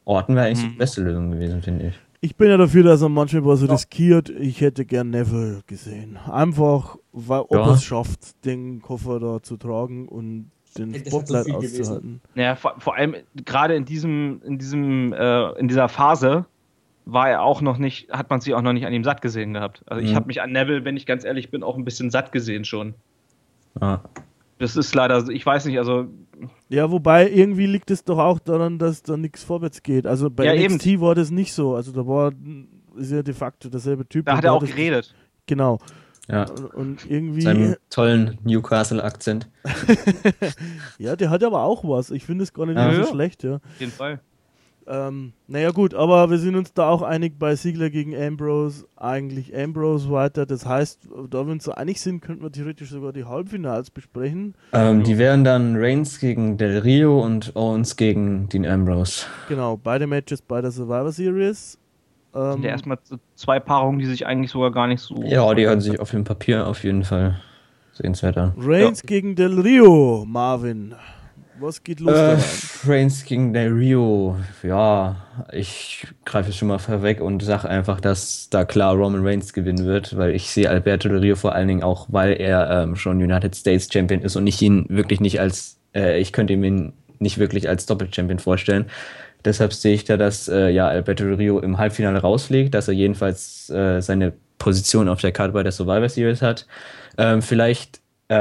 Orton 0.06 0.36
wäre 0.36 0.48
eigentlich 0.48 0.64
Hm. 0.64 0.72
die 0.72 0.78
beste 0.78 1.02
Lösung 1.02 1.32
gewesen, 1.32 1.62
finde 1.62 1.88
ich. 1.90 1.96
Ich 2.22 2.36
bin 2.36 2.50
ja 2.50 2.58
dafür, 2.58 2.84
dass 2.84 3.02
er 3.04 3.10
manchmal 3.10 3.46
was 3.46 3.62
Ja. 3.62 3.72
riskiert. 3.72 4.30
Ich 4.30 4.62
hätte 4.62 4.86
gern 4.86 5.12
Neville 5.12 5.62
gesehen. 5.68 6.18
Einfach, 6.32 6.98
weil, 7.12 7.42
ob 7.42 7.52
Ja. 7.52 7.68
er 7.68 7.74
es 7.74 7.84
schafft, 7.84 8.44
den 8.46 8.82
Koffer 8.82 9.20
da 9.20 9.44
zu 9.44 9.58
tragen 9.58 10.08
und 10.08 10.50
den 10.78 10.94
Das 10.94 11.02
ist 11.04 11.12
so 11.12 11.20
Spotlight 11.20 11.46
viel 11.46 11.54
gewesen. 11.56 11.82
auszuhalten. 11.82 12.22
Naja, 12.34 12.56
vor, 12.56 12.76
vor 12.80 12.96
allem 12.96 13.16
gerade 13.46 13.76
in 13.76 13.86
diesem, 13.86 14.42
in 14.44 14.58
diesem, 14.58 15.14
äh, 15.14 15.52
in 15.60 15.68
dieser 15.68 15.90
Phase 15.90 16.46
war 17.06 17.30
er 17.30 17.44
auch 17.44 17.62
noch 17.62 17.78
nicht, 17.78 18.10
hat 18.12 18.30
man 18.32 18.42
sich 18.42 18.54
auch 18.56 18.62
noch 18.62 18.74
nicht 18.74 18.86
an 18.88 18.94
ihm 18.94 19.04
satt 19.04 19.22
gesehen 19.22 19.54
gehabt. 19.54 19.84
Also 19.86 20.04
ich 20.04 20.12
Mhm. 20.12 20.16
habe 20.16 20.28
mich 20.28 20.42
an 20.42 20.52
Neville, 20.52 20.84
wenn 20.86 20.98
ich 20.98 21.06
ganz 21.06 21.24
ehrlich 21.24 21.52
bin, 21.52 21.62
auch 21.64 21.78
ein 21.78 21.86
bisschen 21.86 22.10
satt 22.10 22.32
gesehen 22.32 22.66
schon. 22.66 22.96
Ja. 23.80 24.02
Das 24.60 24.76
ist 24.76 24.94
leider, 24.96 25.22
so- 25.22 25.32
ich 25.32 25.46
weiß 25.46 25.66
nicht, 25.66 25.78
also 25.78 26.08
Ja, 26.70 26.90
wobei 26.92 27.30
irgendwie 27.30 27.66
liegt 27.68 27.92
es 27.92 28.04
doch 28.04 28.18
auch 28.20 28.40
daran, 28.40 28.80
dass 28.80 29.04
da 29.04 29.16
nichts 29.18 29.44
vorwärts 29.44 29.84
geht. 29.84 30.06
Also 30.08 30.30
bei 30.30 30.46
Ja, 30.46 30.54
NXT 30.70 31.00
war 31.00 31.14
das 31.16 31.30
nicht 31.32 31.54
so. 31.54 31.76
Also 31.76 31.92
da 31.92 32.06
war 32.08 32.32
ist 32.96 33.12
ja 33.12 33.22
de 33.22 33.34
facto 33.34 33.70
derselbe 33.70 34.08
Typ. 34.08 34.26
da 34.26 34.38
hat 34.38 34.44
er 34.44 34.54
auch 34.54 34.66
geredet. 34.66 35.14
Genau. 35.46 35.78
ja. 36.28 36.46
Und, 36.50 36.74
und 36.74 37.12
irgendwie. 37.12 37.42
Seinem 37.42 37.76
tollen 37.92 38.38
Newcastle-Akzent. 38.44 39.48
Ja, 40.98 41.16
der 41.16 41.30
hat 41.30 41.44
aber 41.44 41.64
auch 41.64 41.84
was. 41.84 42.12
Ich 42.12 42.26
finde 42.26 42.44
es 42.44 42.54
gar 42.54 42.66
nicht 42.66 42.76
Ja, 42.78 42.92
so 42.94 43.02
ja. 43.02 43.08
schlecht, 43.08 43.44
ja. 43.44 43.56
Auf 43.56 43.62
jeden 43.80 43.92
Fall. 43.92 44.20
Ähm, 44.90 45.34
naja 45.48 45.72
gut, 45.72 45.94
aber 45.94 46.30
wir 46.30 46.38
sind 46.38 46.56
uns 46.56 46.74
da 46.74 46.88
auch 46.88 47.02
einig 47.02 47.38
bei 47.38 47.56
Ziegler 47.56 47.90
gegen 47.90 48.16
Ambrose, 48.16 48.86
eigentlich 48.96 49.54
Ambrose 49.56 50.10
weiter. 50.10 50.46
Das 50.46 50.66
heißt, 50.66 51.10
da 51.30 51.46
wir 51.46 51.52
uns 51.52 51.66
so 51.66 51.74
einig 51.74 52.00
sind, 52.00 52.22
könnten 52.22 52.42
wir 52.42 52.52
theoretisch 52.52 52.92
sogar 52.92 53.12
die 53.12 53.26
Halbfinals 53.26 53.90
besprechen. 53.90 54.56
Ähm, 54.72 55.04
die 55.04 55.18
wären 55.18 55.44
dann 55.44 55.76
Reigns 55.76 56.20
gegen 56.20 56.58
Del 56.58 56.78
Rio 56.80 57.22
und 57.22 57.54
Owens 57.56 57.98
gegen 57.98 58.48
Dean 58.48 58.66
Ambrose. 58.66 59.26
Genau, 59.50 59.76
beide 59.76 60.08
Matches 60.08 60.42
bei 60.42 60.62
der 60.62 60.72
Survivor 60.72 61.12
Series. 61.12 61.78
Ähm, 62.34 62.54
Sind 62.54 62.64
ja 62.64 62.70
erstmal 62.70 62.98
so 63.04 63.18
zwei 63.36 63.60
Paarungen, 63.60 64.00
die 64.00 64.06
sich 64.06 64.26
eigentlich 64.26 64.52
sogar 64.52 64.72
gar 64.72 64.88
nicht 64.88 65.02
so. 65.02 65.22
Ja, 65.24 65.54
die 65.54 65.68
hören 65.68 65.82
sich 65.82 66.00
auf 66.00 66.12
dem 66.12 66.24
Papier 66.24 66.66
auf 66.66 66.84
jeden 66.86 67.04
Fall 67.04 67.42
sehenswert 67.92 68.38
an. 68.38 68.54
Reigns 68.58 69.02
gegen 69.02 69.36
Del 69.36 69.60
Rio, 69.60 70.24
Marvin. 70.26 70.96
Was 71.60 71.84
geht 71.84 72.00
los? 72.00 72.16
Äh? 72.16 72.38
Reigns 72.90 73.26
gegen 73.26 73.52
Del 73.52 73.74
Rio. 73.74 74.38
Ja, 74.62 75.16
ich 75.52 76.06
greife 76.24 76.54
schon 76.54 76.68
mal 76.68 76.78
vorweg 76.78 77.20
und 77.20 77.42
sage 77.42 77.68
einfach, 77.68 78.00
dass 78.00 78.50
da 78.50 78.64
klar 78.64 78.94
Roman 78.96 79.26
Reigns 79.26 79.54
gewinnen 79.54 79.86
wird, 79.86 80.16
weil 80.18 80.36
ich 80.36 80.50
sehe 80.50 80.70
Alberto 80.70 81.10
Del 81.10 81.20
Rio 81.20 81.36
vor 81.36 81.56
allen 81.56 81.68
Dingen 81.68 81.84
auch, 81.84 82.08
weil 82.10 82.34
er 82.40 82.70
ähm, 82.70 82.96
schon 82.96 83.18
United 83.18 83.56
States 83.56 83.90
Champion 83.92 84.22
ist 84.22 84.36
und 84.36 84.46
ich 84.46 84.62
ihn 84.62 84.86
wirklich 84.90 85.20
nicht 85.20 85.40
als, 85.40 85.80
äh, 85.96 86.20
ich 86.20 86.32
könnte 86.32 86.54
ihn 86.54 86.94
nicht 87.20 87.40
wirklich 87.40 87.68
als 87.68 87.88
Doppel-Champion 87.88 88.40
vorstellen. 88.40 88.86
Deshalb 89.44 89.74
sehe 89.74 89.96
ich 89.96 90.04
da, 90.04 90.18
dass 90.18 90.48
äh, 90.48 90.70
ja, 90.70 90.88
Alberto 90.88 91.24
Del 91.24 91.36
Rio 91.36 91.60
im 91.60 91.78
Halbfinale 91.80 92.20
rausfliegt, 92.20 92.74
dass 92.74 92.88
er 92.88 92.94
jedenfalls 92.94 93.70
äh, 93.70 94.02
seine 94.02 94.34
Position 94.60 95.10
auf 95.10 95.22
der 95.22 95.32
Karte 95.32 95.54
bei 95.54 95.64
der 95.64 95.72
Survivor 95.72 96.10
Series 96.10 96.42
hat. 96.42 96.68
Ähm, 97.18 97.42
vielleicht 97.42 98.02
äh, 98.30 98.36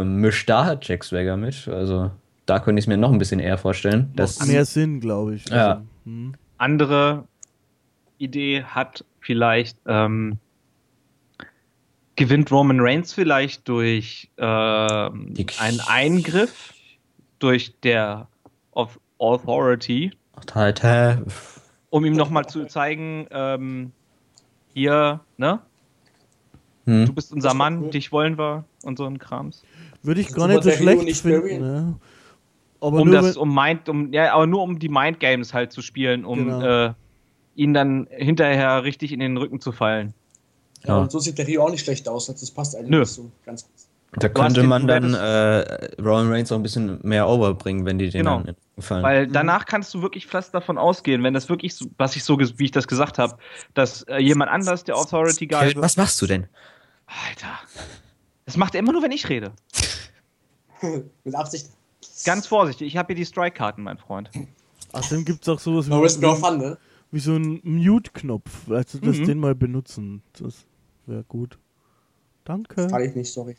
ähm, 0.00 0.16
mischt 0.16 0.48
da 0.50 0.78
Jack 0.80 1.04
Swagger 1.04 1.36
mit. 1.36 1.68
Also 1.68 2.10
da 2.50 2.58
könnte 2.58 2.80
ich 2.80 2.84
es 2.84 2.88
mir 2.88 2.96
noch 2.96 3.12
ein 3.12 3.18
bisschen 3.18 3.38
eher 3.38 3.58
vorstellen. 3.58 4.12
Dass, 4.16 4.40
Macht 4.40 4.48
mehr 4.48 4.64
Sinn, 4.64 4.98
glaube 4.98 5.36
ich. 5.36 5.48
Ja. 5.48 5.68
Also, 5.68 5.82
hm. 6.04 6.34
Andere 6.58 7.28
Idee 8.18 8.64
hat 8.64 9.04
vielleicht, 9.20 9.78
ähm, 9.86 10.38
gewinnt 12.16 12.50
Roman 12.50 12.80
Reigns 12.80 13.12
vielleicht 13.12 13.68
durch 13.68 14.30
ähm, 14.36 15.32
einen 15.60 15.80
Eingriff 15.86 16.74
durch 17.38 17.72
der 17.82 18.26
of 18.72 18.98
Authority, 19.18 20.10
Alter, 20.52 21.22
um 21.90 22.04
ihm 22.04 22.14
nochmal 22.14 22.46
zu 22.46 22.66
zeigen, 22.66 23.26
ähm, 23.30 23.92
hier, 24.74 25.20
ne? 25.36 25.60
Du 26.84 26.92
hm. 26.92 27.14
bist 27.14 27.32
unser 27.32 27.54
Mann, 27.54 27.90
dich 27.90 28.10
wollen 28.10 28.36
wir 28.36 28.64
und 28.82 28.98
so 28.98 29.04
ein 29.06 29.18
Krams. 29.18 29.62
Würde 30.02 30.20
ich 30.20 30.28
Das 30.28 30.36
gar 30.36 30.48
nicht 30.48 30.64
so 30.64 30.70
schlecht 30.70 31.20
finden. 31.20 31.60
Ne? 31.60 31.94
Aber 32.80 32.98
um 33.02 33.08
nur 33.10 33.20
das, 33.20 33.36
um 33.36 33.54
Mind, 33.54 33.88
um, 33.88 34.12
ja, 34.12 34.32
aber 34.32 34.46
nur 34.46 34.62
um 34.62 34.78
die 34.78 34.88
Mind 34.88 35.20
Games 35.20 35.52
halt 35.52 35.72
zu 35.72 35.82
spielen, 35.82 36.24
um 36.24 36.46
Genau. 36.46 36.86
äh, 36.88 36.92
ihn 37.54 37.74
dann 37.74 38.06
hinterher 38.10 38.84
richtig 38.84 39.12
in 39.12 39.20
den 39.20 39.36
Rücken 39.36 39.60
zu 39.60 39.72
fallen. 39.72 40.14
Ja, 40.84 40.96
Ja. 40.96 41.02
und 41.02 41.12
so 41.12 41.18
sieht 41.18 41.36
der 41.36 41.46
Rio 41.46 41.64
auch 41.64 41.70
nicht 41.70 41.84
schlecht 41.84 42.08
aus. 42.08 42.26
Das 42.26 42.50
passt 42.50 42.74
eigentlich 42.74 42.90
Nö. 42.90 43.00
nicht 43.00 43.08
so 43.10 43.30
ganz 43.44 43.64
gut. 43.64 43.72
Da 44.12 44.28
könnte 44.28 44.64
man 44.64 44.88
dann 44.88 45.14
äh, 45.14 46.00
Roman 46.02 46.32
Reigns 46.32 46.50
auch 46.50 46.56
ein 46.56 46.64
bisschen 46.64 46.98
mehr 47.04 47.28
overbringen, 47.28 47.84
wenn 47.86 47.96
die 47.98 48.08
den 48.10 48.24
Genau. 48.24 48.42
gefallen. 48.74 49.04
Weil 49.04 49.26
danach 49.28 49.66
kannst 49.66 49.94
du 49.94 50.02
wirklich 50.02 50.26
fast 50.26 50.52
davon 50.52 50.78
ausgehen, 50.78 51.22
wenn 51.22 51.32
das 51.34 51.48
wirklich, 51.48 51.76
so, 51.76 51.86
was 51.96 52.16
ich 52.16 52.24
so, 52.24 52.34
ges- 52.34 52.54
wie 52.56 52.64
ich 52.64 52.70
das 52.72 52.88
gesagt 52.88 53.18
habe, 53.18 53.36
dass 53.74 54.02
äh, 54.04 54.16
jemand 54.18 54.50
anders 54.50 54.82
der 54.82 54.96
Authority 54.96 55.46
Guy 55.46 55.60
Kevin, 55.68 55.82
was 55.82 55.96
machst 55.96 56.20
du 56.22 56.26
denn? 56.26 56.48
Alter. 57.06 57.52
Das 58.46 58.56
macht 58.56 58.74
er 58.74 58.80
immer 58.80 58.92
nur, 58.92 59.02
wenn 59.02 59.12
ich 59.12 59.28
rede. 59.28 59.52
Mit 61.24 61.34
Absicht. 61.34 61.66
Ganz 62.24 62.46
vorsichtig, 62.46 62.88
ich 62.88 62.96
habe 62.96 63.08
hier 63.08 63.16
die 63.16 63.26
Strike-Karten, 63.26 63.82
mein 63.82 63.98
Freund. 63.98 64.30
außerdem 64.92 65.24
gibt 65.24 65.42
es 65.42 65.48
auch 65.48 65.58
sowas 65.58 65.86
No 65.86 66.00
risk, 66.00 66.20
no 66.20 66.36
wie, 66.36 66.40
fun, 66.40 66.58
ne? 66.58 66.78
wie 67.10 67.20
so 67.20 67.34
ein 67.36 67.60
Mute-Knopf. 67.62 68.68
Weißt 68.68 68.94
du, 68.94 68.98
dass 68.98 69.18
Mhm. 69.18 69.24
den 69.26 69.38
mal 69.38 69.54
benutzen. 69.54 70.22
Das 70.38 70.64
wäre 71.06 71.24
gut. 71.24 71.58
Danke. 72.44 72.86
Kann 72.88 73.02
ich 73.02 73.14
nicht, 73.14 73.32
sorry. 73.32 73.56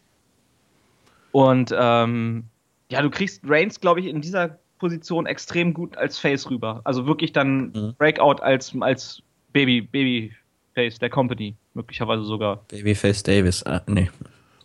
Und 1.31 1.73
ähm, 1.77 2.45
ja, 2.89 3.01
du 3.01 3.09
kriegst 3.09 3.41
Reigns, 3.45 3.79
glaube 3.79 4.01
ich, 4.01 4.07
in 4.07 4.21
dieser 4.21 4.59
Position 4.79 5.25
extrem 5.25 5.73
gut 5.73 5.95
als 5.97 6.17
Face 6.17 6.49
rüber. 6.49 6.81
Also 6.83 7.05
wirklich 7.05 7.31
dann 7.31 7.71
Mhm. 7.71 7.95
Breakout 7.97 8.41
als, 8.41 8.73
als 8.81 9.21
Baby, 9.53 9.81
Babyface 9.81 10.99
der 10.99 11.09
Company. 11.09 11.55
Möglicherweise 11.73 12.23
sogar. 12.23 12.57
Babyface 12.67 13.23
Davis. 13.23 13.65
Ah, 13.65 13.81
nee. 13.87 14.09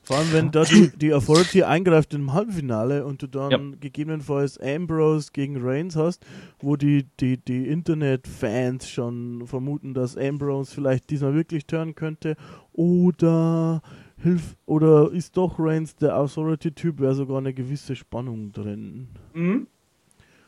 Vor 0.06 0.18
allem, 0.18 0.30
wenn 0.32 0.50
da 0.52 0.64
die, 0.64 0.90
die 0.96 1.12
Authority 1.12 1.64
eingreift 1.64 2.14
im 2.14 2.32
Halbfinale 2.32 3.04
und 3.04 3.22
du 3.22 3.26
dann 3.26 3.50
Ja. 3.50 3.58
gegebenenfalls 3.80 4.56
Ambrose 4.58 5.30
gegen 5.32 5.56
Reigns 5.60 5.96
hast, 5.96 6.24
wo 6.60 6.76
die, 6.76 7.06
die, 7.18 7.38
die 7.38 7.66
Internet-Fans 7.68 8.88
schon 8.88 9.46
vermuten, 9.46 9.94
dass 9.94 10.16
Ambrose 10.16 10.72
vielleicht 10.72 11.10
diesmal 11.10 11.34
wirklich 11.34 11.66
turnen 11.66 11.96
könnte 11.96 12.36
oder 12.72 13.82
hilf 14.22 14.56
oder 14.64 15.10
ist 15.12 15.36
doch 15.36 15.56
Reigns 15.58 15.96
der 15.96 16.16
Authority-Typ, 16.16 17.00
wäre 17.00 17.14
sogar 17.14 17.38
eine 17.38 17.52
gewisse 17.52 17.96
Spannung 17.96 18.52
drin. 18.52 19.08
Mhm. 19.34 19.66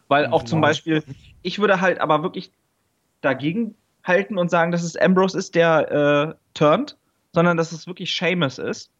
Weil 0.07 0.27
auch 0.29 0.45
zum 0.45 0.61
Wow. 0.61 0.69
Beispiel, 0.69 1.03
ich 1.43 1.59
würde 1.59 1.81
halt 1.81 2.01
aber 2.01 2.23
wirklich 2.23 2.51
dagegen 3.21 3.75
halten 4.05 4.39
und 4.39 4.51
sagen, 4.51 4.71
dass 4.73 4.83
es 4.85 4.97
Ambrose 4.97 5.37
ist, 5.37 5.55
der 5.57 5.91
äh, 6.31 6.35
turnt, 6.55 6.97
sondern 7.33 7.57
dass 7.57 7.73
es 7.73 7.87
wirklich 7.89 8.15
Seamus 8.15 8.59
ist. 8.59 8.91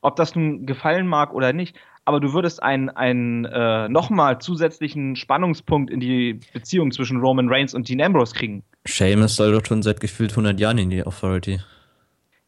Ob 0.00 0.16
das 0.16 0.34
nun 0.34 0.64
gefallen 0.66 1.06
mag 1.06 1.32
oder 1.34 1.52
nicht. 1.52 1.76
Aber 2.04 2.20
du 2.20 2.32
würdest 2.32 2.62
einen, 2.62 2.88
einen 2.88 3.44
äh, 3.44 3.88
nochmal 3.88 4.40
zusätzlichen 4.40 5.14
Spannungspunkt 5.16 5.90
in 5.90 6.00
die 6.00 6.40
Beziehung 6.54 6.90
zwischen 6.90 7.20
Roman 7.20 7.48
Reigns 7.50 7.74
und 7.74 7.88
Dean 7.88 8.00
Ambrose 8.00 8.34
kriegen. 8.34 8.62
Seamus 8.86 9.36
soll 9.36 9.52
doch 9.52 9.64
schon 9.66 9.82
seit 9.82 10.00
gefühlt 10.00 10.30
100 10.30 10.58
Jahren 10.58 10.78
in 10.78 10.88
die 10.88 11.04
Authority. 11.04 11.60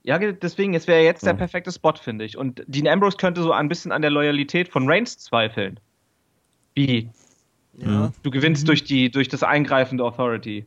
Ja, 0.03 0.16
ge- 0.16 0.32
deswegen, 0.40 0.72
es 0.72 0.86
wäre 0.86 1.03
jetzt 1.03 1.26
der 1.26 1.34
perfekte 1.34 1.70
Spot, 1.70 1.92
finde 1.92 2.24
ich. 2.24 2.38
Und 2.38 2.62
Dean 2.66 2.88
Ambrose 2.88 3.18
könnte 3.18 3.42
so 3.42 3.53
ein 3.53 3.68
bisschen 3.68 3.92
an 3.92 4.01
der 4.01 4.11
Loyalität 4.11 4.68
von 4.70 4.88
Reigns 4.88 5.18
zweifeln. 5.18 5.78
Wie? 6.74 7.11
Ja. 7.76 8.12
Du 8.22 8.30
gewinnst 8.30 8.62
Mhm. 8.62 8.66
durch, 8.68 8.84
die, 8.84 9.11
durch 9.11 9.28
das 9.28 9.42
Eingreifen 9.42 9.98
der 9.98 10.07
Authority. 10.07 10.64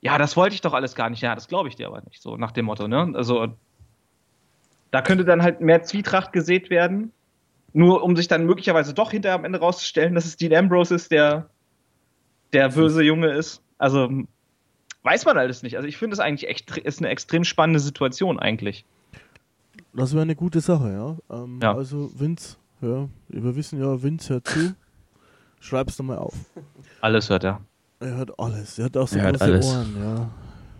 Ja, 0.00 0.16
das 0.16 0.36
wollte 0.38 0.54
ich 0.54 0.60
doch 0.62 0.72
alles 0.72 0.94
gar 0.94 1.10
nicht. 1.10 1.20
Ja, 1.22 1.34
das 1.34 1.48
glaube 1.48 1.68
ich 1.68 1.76
dir 1.76 1.86
aber 1.88 2.00
nicht. 2.08 2.22
So 2.22 2.36
nach 2.38 2.52
dem 2.52 2.64
Motto, 2.64 2.88
ne? 2.88 3.12
Also, 3.14 3.48
da 4.94 5.02
könnte 5.02 5.24
dann 5.24 5.42
halt 5.42 5.60
mehr 5.60 5.82
Zwietracht 5.82 6.32
gesät 6.32 6.70
werden. 6.70 7.10
Nur 7.72 8.04
um 8.04 8.14
sich 8.14 8.28
dann 8.28 8.46
möglicherweise 8.46 8.94
doch 8.94 9.10
hinterher 9.10 9.34
am 9.34 9.44
Ende 9.44 9.58
rauszustellen, 9.58 10.14
dass 10.14 10.24
es 10.24 10.36
Dean 10.36 10.54
Ambrose 10.54 10.94
ist, 10.94 11.10
der 11.10 11.50
der 12.52 12.68
böse 12.68 13.02
Junge 13.02 13.32
ist. 13.32 13.60
Also, 13.76 14.08
weiß 15.02 15.24
man 15.24 15.36
alles 15.36 15.64
nicht. 15.64 15.74
Also, 15.74 15.88
ich 15.88 15.96
finde 15.96 16.14
es 16.14 16.20
eigentlich 16.20 16.48
echt, 16.48 16.76
ist 16.76 17.00
eine 17.00 17.08
extrem 17.08 17.42
spannende 17.42 17.80
Situation 17.80 18.38
eigentlich. 18.38 18.84
Das 19.92 20.12
wäre 20.12 20.22
eine 20.22 20.36
gute 20.36 20.60
Sache, 20.60 20.92
ja. 20.92 21.36
Ähm, 21.36 21.58
Ja. 21.60 21.74
Also 21.74 22.12
Vince, 22.16 22.56
ja, 22.80 23.08
wir 23.30 23.56
wissen 23.56 23.80
ja, 23.80 24.00
Vince 24.00 24.34
hört 24.34 24.46
zu. 24.46 24.76
Schreib's 25.58 25.96
doch 25.96 26.04
mal 26.04 26.18
auf. 26.18 26.34
Alles 27.00 27.28
hört 27.30 27.42
er. 27.42 27.60
Er 27.98 28.14
hört 28.14 28.38
alles. 28.38 28.78
Er 28.78 28.84
hat 28.84 28.96
auch 28.96 29.08
so 29.08 29.18
Er 29.18 29.24
hört 29.24 29.40
große 29.40 29.44
alles. 29.52 29.66
Ohren, 29.66 29.96
ja. 30.00 30.30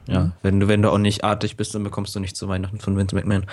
Ja, 0.07 0.33
wenn 0.43 0.61
du, 0.61 0.69
wenn 0.69 0.83
du 0.83 0.91
auch 0.91 0.99
nicht 0.99 1.25
artig 1.25 1.57
bist, 1.57 1.75
dann 1.75 1.83
bekommst 1.83 2.15
du 2.15 2.21
nicht 2.21 2.37
zu 2.37 2.49
Weihnachten 2.49 2.79
von 2.79 2.97
Vince 2.97 3.15
McMahon. 3.15 3.47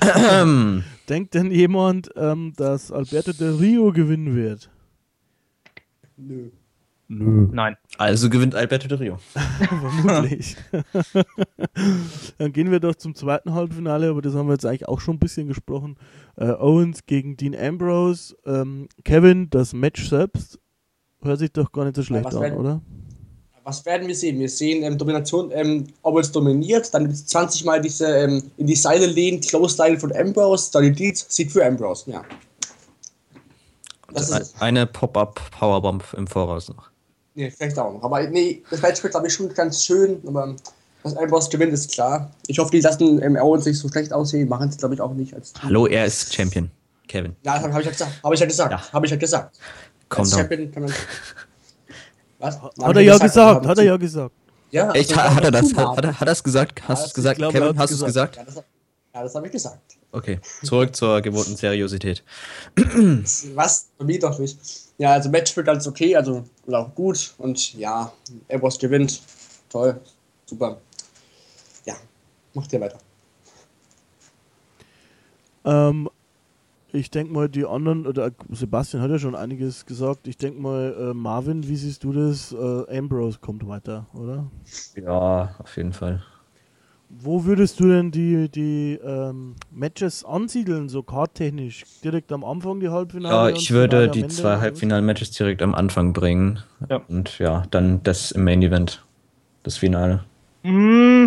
Denkt 1.08 1.34
denn 1.34 1.50
jemand, 1.50 2.10
ähm, 2.16 2.52
dass 2.56 2.90
Alberto 2.90 3.32
Del 3.32 3.54
Rio 3.54 3.92
gewinnen 3.92 4.34
wird? 4.34 4.70
Nö. 6.16 6.50
Nö. 7.08 7.48
Nein. 7.52 7.76
also 7.98 8.30
gewinnt 8.30 8.54
Alberto 8.54 8.88
Del 8.88 8.98
Rio. 8.98 9.18
Vermutlich. 9.68 10.56
Dann 12.38 12.52
gehen 12.52 12.70
wir 12.70 12.80
doch 12.80 12.94
zum 12.94 13.14
zweiten 13.14 13.52
Halbfinale, 13.52 14.08
aber 14.08 14.22
das 14.22 14.34
haben 14.34 14.46
wir 14.46 14.54
jetzt 14.54 14.64
eigentlich 14.64 14.88
auch 14.88 15.00
schon 15.00 15.16
ein 15.16 15.20
bisschen 15.20 15.46
gesprochen. 15.46 15.96
Äh, 16.36 16.52
Owens 16.52 17.04
gegen 17.04 17.36
Dean 17.36 17.54
Ambrose. 17.54 18.34
Ähm, 18.46 18.88
Kevin, 19.04 19.50
das 19.50 19.74
Match 19.74 20.08
selbst 20.08 20.58
hört 21.22 21.38
sich 21.38 21.52
doch 21.52 21.70
gar 21.70 21.84
nicht 21.84 21.96
so 21.96 22.02
schlecht 22.02 22.34
an, 22.34 22.52
oder? 22.54 22.80
Was 23.64 23.84
werden 23.86 24.08
wir 24.08 24.14
sehen? 24.14 24.38
Wir 24.38 24.48
sehen 24.48 24.82
ähm, 24.82 24.98
Domination, 24.98 25.50
ähm, 25.52 25.86
Owens 26.02 26.32
dominiert, 26.32 26.92
dann 26.92 27.04
gibt 27.04 27.14
es 27.14 27.26
20 27.26 27.64
Mal 27.64 27.80
diese 27.80 28.06
ähm, 28.06 28.50
in 28.56 28.66
die 28.66 28.74
Seile 28.74 29.06
lehnen, 29.06 29.40
Close 29.40 29.80
Line 29.82 29.98
von 29.98 30.14
Ambrose, 30.14 30.70
dann 30.72 30.82
die 30.82 30.92
Deeds, 30.92 31.26
Sieg 31.28 31.52
für 31.52 31.64
Ambrose, 31.64 32.10
ja. 32.10 32.22
Das 34.12 34.30
ist. 34.30 34.60
Eine 34.60 34.86
Pop-Up 34.86 35.40
Powerbomb 35.52 36.04
im 36.16 36.26
Voraus 36.26 36.68
noch. 36.68 36.90
Nee, 37.34 37.50
vielleicht 37.50 37.78
auch 37.78 37.94
noch. 37.94 38.02
Aber 38.02 38.22
nee, 38.28 38.62
das 38.70 38.82
Match 38.82 39.02
wird, 39.02 39.12
glaube 39.12 39.28
ich, 39.28 39.32
schon 39.32 39.48
ganz 39.54 39.84
schön, 39.84 40.20
aber 40.26 40.54
dass 41.02 41.16
Ambrose 41.16 41.48
gewinnt, 41.48 41.72
ist 41.72 41.92
klar. 41.92 42.30
Ich 42.48 42.58
hoffe, 42.58 42.72
die 42.72 42.80
lassen 42.80 43.22
ähm, 43.22 43.36
Owens 43.36 43.64
nicht 43.64 43.78
so 43.78 43.88
schlecht 43.88 44.12
aussehen, 44.12 44.48
machen 44.48 44.68
es, 44.68 44.76
glaube 44.76 44.94
ich, 44.94 45.00
auch 45.00 45.14
nicht 45.14 45.34
als. 45.34 45.52
Hallo, 45.62 45.86
er 45.86 46.04
ist 46.04 46.34
Champion. 46.34 46.70
Kevin. 47.08 47.36
Ja, 47.42 47.60
habe 47.60 47.80
ich 47.80 47.84
ja 47.84 47.90
gesagt. 47.90 48.22
Habe 48.22 48.34
ich 48.34 48.40
ja 48.40 48.46
gesagt. 48.46 48.72
Ja. 48.72 48.92
Habe 48.92 49.06
ich 49.06 49.10
ja 49.10 49.18
gesagt. 49.18 49.58
Komm 50.08 50.22
Als 50.22 50.30
doch. 50.30 50.38
Champion 50.38 50.70
kann 50.72 50.84
man. 50.84 50.92
Was? 52.42 52.60
Hat 52.60 52.96
er 52.96 53.00
ja 53.02 53.18
gesagt, 53.18 53.66
hat 53.66 53.78
er 53.78 53.84
ja 53.84 53.96
gesagt. 53.96 54.34
Ja, 54.72 54.90
Echt, 54.92 55.16
also, 55.16 55.22
hat, 55.22 55.34
hat 55.36 55.44
er 55.44 55.50
das? 55.52 55.74
Hat, 55.74 55.96
hat 55.96 56.04
er 56.04 56.20
hat 56.20 56.28
er 56.28 56.32
es 56.32 56.42
gesagt? 56.42 56.88
Hast 56.88 57.02
du 57.04 57.06
es 57.06 57.14
gesagt? 57.14 57.36
glaube, 57.38 57.56
Kevin, 57.56 57.78
hast 57.78 57.90
du 57.90 57.94
es 57.94 58.04
gesagt? 58.04 58.36
Ja, 58.36 58.44
das, 58.44 58.56
ja, 58.56 59.22
das 59.22 59.34
habe 59.34 59.46
ich 59.46 59.52
gesagt. 59.52 59.78
Okay, 60.10 60.40
zurück 60.64 60.94
zur 60.96 61.20
gewohnten 61.20 61.54
Seriosität. 61.56 62.24
Was? 63.54 63.86
Bei 63.96 64.04
mir 64.04 64.18
doch 64.18 64.38
nicht. 64.40 64.58
Ja, 64.98 65.12
also 65.12 65.30
Match 65.30 65.56
wird 65.56 65.66
ganz 65.66 65.86
okay, 65.86 66.16
also 66.16 66.44
auch 66.70 66.94
gut 66.94 67.32
und 67.38 67.74
ja, 67.74 68.12
Ambrose 68.50 68.78
gewinnt. 68.78 69.22
Toll, 69.70 70.00
super. 70.46 70.78
Ja, 71.84 71.94
macht 72.54 72.72
ihr 72.72 72.80
weiter. 72.80 72.98
Ähm, 75.64 76.10
ich 76.92 77.10
denke 77.10 77.32
mal, 77.32 77.48
die 77.48 77.64
anderen, 77.64 78.06
oder 78.06 78.30
Sebastian 78.50 79.02
hat 79.02 79.10
ja 79.10 79.18
schon 79.18 79.34
einiges 79.34 79.86
gesagt. 79.86 80.28
Ich 80.28 80.36
denke 80.36 80.60
mal, 80.60 80.94
äh, 80.98 81.14
Marvin, 81.14 81.66
wie 81.68 81.76
siehst 81.76 82.04
du 82.04 82.12
das? 82.12 82.52
Äh, 82.52 82.98
Ambrose 82.98 83.38
kommt 83.40 83.66
weiter, 83.66 84.06
oder? 84.14 84.50
Ja, 84.96 85.54
auf 85.58 85.76
jeden 85.76 85.92
Fall. 85.92 86.22
Wo 87.08 87.44
würdest 87.44 87.78
du 87.78 87.88
denn 87.88 88.10
die, 88.10 88.48
die 88.48 88.98
ähm, 89.04 89.56
Matches 89.70 90.24
ansiedeln, 90.24 90.88
so 90.88 91.02
karttechnisch? 91.02 91.84
Direkt 92.02 92.32
am 92.32 92.42
Anfang 92.42 92.80
die 92.80 92.88
Halbfinale? 92.88 93.34
Ja, 93.34 93.46
und 93.46 93.58
ich 93.58 93.70
würde 93.70 94.08
die 94.08 94.22
Ende, 94.22 94.34
zwei? 94.34 94.58
Halbfinal-Matches 94.58 95.30
direkt 95.32 95.60
am 95.60 95.74
Anfang 95.74 96.14
bringen. 96.14 96.60
Ja. 96.88 97.02
Und 97.08 97.38
ja, 97.38 97.64
dann 97.70 98.02
das 98.02 98.30
im 98.32 98.44
Main-Event. 98.44 99.04
Das 99.62 99.76
Finale. 99.76 100.24
Mm, 100.62 101.26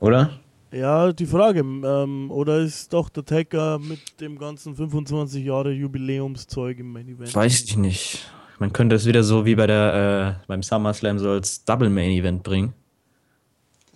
Oder? 0.00 0.30
Ja, 0.76 1.12
die 1.12 1.26
Frage. 1.26 1.60
Ähm, 1.60 2.30
oder 2.30 2.58
ist 2.58 2.92
doch 2.92 3.08
der 3.08 3.24
Taker 3.24 3.78
mit 3.78 4.20
dem 4.20 4.38
ganzen 4.38 4.76
25 4.76 5.42
Jahre 5.42 5.72
Jubiläumszeug 5.72 6.78
im 6.78 6.92
Main 6.92 7.08
Event? 7.08 7.34
Weiß 7.34 7.62
ich 7.62 7.76
nicht. 7.78 8.30
Man 8.58 8.72
könnte 8.72 8.96
es 8.96 9.06
wieder 9.06 9.22
so 9.22 9.46
wie 9.46 9.54
bei 9.54 9.66
der, 9.66 10.38
äh, 10.42 10.46
beim 10.46 10.62
SummerSlam 10.62 11.18
so 11.18 11.30
als 11.30 11.64
Double 11.64 11.88
Main 11.88 12.10
Event 12.10 12.42
bringen. 12.42 12.74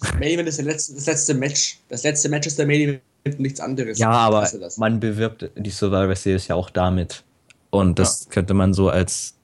Das 0.00 0.14
Main 0.14 0.30
Event 0.30 0.48
ist 0.48 0.58
der 0.58 0.64
letzte, 0.64 0.94
das 0.94 1.06
letzte 1.06 1.34
Match. 1.34 1.78
Das 1.90 2.02
letzte 2.02 2.28
Match 2.30 2.46
ist 2.46 2.58
der 2.58 2.66
Main 2.66 2.80
Event 2.80 3.02
und 3.26 3.40
nichts 3.40 3.60
anderes. 3.60 3.98
Ja, 3.98 4.10
aber 4.10 4.48
man 4.78 5.00
bewirbt 5.00 5.50
die 5.56 5.70
Survivor 5.70 6.14
Series 6.16 6.48
ja 6.48 6.54
auch 6.54 6.70
damit. 6.70 7.24
Und 7.68 7.98
das 7.98 8.28
könnte 8.30 8.54
man 8.54 8.72
so 8.72 8.88
als, 8.88 9.34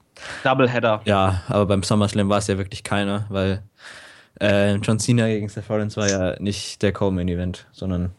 Doubleheader. 0.43 1.03
ja, 1.05 1.43
aber 1.49 1.67
beim 1.67 1.83
SummerSlam 1.83 2.31
war 2.31 2.39
es 2.39 2.47
ja 2.47 2.57
wirklich 2.57 2.83
keiner, 2.83 3.27
weil 3.29 3.63
äh, 4.41 4.75
John 4.77 4.99
Cena 4.99 5.27
gegen 5.29 5.49
Seth 5.49 5.69
Rollins 5.71 5.97
war 5.97 6.09
ja 6.09 6.37
nicht 6.41 6.83
der 6.83 6.93
Co-Main 6.93 7.29
Event, 7.29 7.67
sondern 7.73 8.13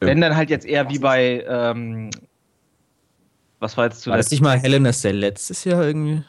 Wenn 0.00 0.20
dann 0.20 0.36
halt 0.36 0.50
jetzt 0.50 0.66
eher 0.66 0.88
wie 0.88 0.98
bei, 0.98 1.44
ähm, 1.48 2.10
was 3.58 3.76
war 3.76 3.84
jetzt 3.84 4.06
war 4.06 4.16
das 4.16 4.30
nicht 4.30 4.42
mal 4.42 4.58
Hell 4.58 4.74
in 4.74 4.86
a 4.86 4.92
Cell 4.92 5.16
letztes 5.16 5.64
Jahr 5.64 5.82
irgendwie? 5.82 6.22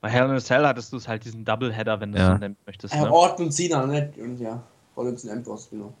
Bei 0.00 0.10
Hell 0.10 0.26
in 0.26 0.32
a 0.32 0.40
Cell 0.40 0.66
hattest 0.66 0.92
du 0.92 0.98
es 0.98 1.08
halt 1.08 1.24
diesen 1.24 1.44
Doubleheader, 1.44 2.00
wenn 2.00 2.12
du 2.12 2.18
es 2.18 2.24
Ja. 2.24 2.32
so 2.34 2.38
nennen 2.38 2.56
möchtest. 2.66 2.94
Ne? 2.94 3.10
Orton 3.10 3.46
und 3.46 3.52
Cena, 3.52 3.86
ne? 3.86 4.12
Und 4.18 4.38
ja, 4.38 4.62
Rollins 4.96 5.24
und 5.24 5.30
Ambrose, 5.30 5.68
genau. 5.70 5.94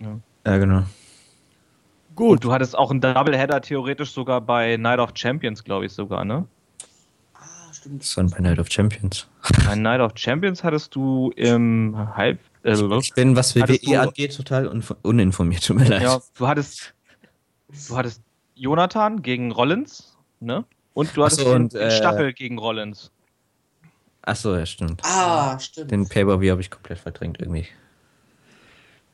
Ja, 0.46 0.58
genau. 0.58 0.82
Gut. 2.14 2.32
Und 2.36 2.44
du 2.44 2.52
hattest 2.52 2.76
auch 2.76 2.90
einen 2.90 3.00
Doubleheader 3.00 3.60
theoretisch 3.60 4.12
sogar 4.12 4.40
bei 4.40 4.76
Night 4.76 4.98
of 5.00 5.10
Champions, 5.14 5.64
glaube 5.64 5.86
ich 5.86 5.92
sogar, 5.92 6.24
ne? 6.24 6.46
Stimmt. 7.84 8.02
Das 8.02 8.16
war 8.16 8.24
bei 8.24 8.38
Night 8.40 8.58
of 8.58 8.70
Champions. 8.70 9.26
Bei 9.66 9.74
Night 9.74 10.00
of 10.00 10.12
Champions 10.16 10.64
hattest 10.64 10.94
du 10.94 11.30
im 11.36 11.96
Halb... 12.16 12.38
Äh, 12.62 12.72
Ich 12.98 13.12
bin, 13.14 13.36
was 13.36 13.54
WWE 13.54 13.78
du- 13.78 14.00
angeht, 14.00 14.34
total 14.36 14.66
unf- 14.68 14.96
uninformiert. 15.02 15.64
Tut 15.66 15.76
mir 15.76 15.84
leid. 15.88 16.02
ja, 16.02 16.20
du 16.34 16.46
hattest, 16.48 16.94
du 17.88 17.96
hattest 17.96 18.22
Jonathan 18.54 19.20
gegen 19.22 19.52
Rollins, 19.52 20.16
ne? 20.40 20.64
Und 20.94 21.14
du 21.16 21.24
hattest 21.24 21.40
so, 21.42 21.52
den, 21.52 21.62
und, 21.64 21.72
den 21.74 21.80
äh, 21.82 21.90
Stachel 21.90 22.32
gegen 22.32 22.58
Rollins. 22.58 23.10
Achso, 24.22 24.56
ja, 24.56 24.64
stimmt. 24.64 25.02
Ah, 25.04 25.58
stimmt. 25.58 25.90
Den 25.90 26.08
Pay-Per-View 26.08 26.50
habe 26.52 26.60
ich 26.62 26.70
komplett 26.70 26.98
verdrängt 26.98 27.38
irgendwie. 27.40 27.66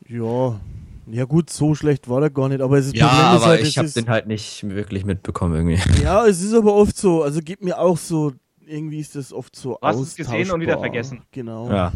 Ja. 0.08 0.60
Ja 1.06 1.24
gut, 1.24 1.50
so 1.50 1.74
schlecht 1.74 2.08
war 2.08 2.22
er 2.22 2.30
gar 2.30 2.48
nicht, 2.48 2.60
aber 2.60 2.78
es 2.78 2.86
ist 2.86 2.94
Ja, 2.96 3.08
Problem 3.08 3.26
ist 3.36 3.42
aber 3.42 3.46
halt, 3.46 3.66
ich 3.66 3.78
habe 3.78 3.88
den 3.90 4.08
halt 4.08 4.26
nicht 4.28 4.68
wirklich 4.68 5.04
mitbekommen 5.04 5.54
irgendwie. 5.56 6.02
Ja, 6.02 6.24
es 6.26 6.40
ist 6.40 6.54
aber 6.54 6.72
oft 6.74 6.96
so, 6.96 7.24
also 7.24 7.40
geht 7.40 7.62
mir 7.64 7.78
auch 7.80 7.98
so, 7.98 8.32
irgendwie 8.70 9.00
ist 9.00 9.16
das 9.16 9.32
oft 9.32 9.54
so 9.56 9.78
Du 9.80 9.86
hast 9.86 9.98
es 10.00 10.14
gesehen 10.16 10.50
und 10.50 10.60
wieder 10.60 10.78
vergessen. 10.78 11.22
Genau. 11.32 11.68
Ja. 11.70 11.92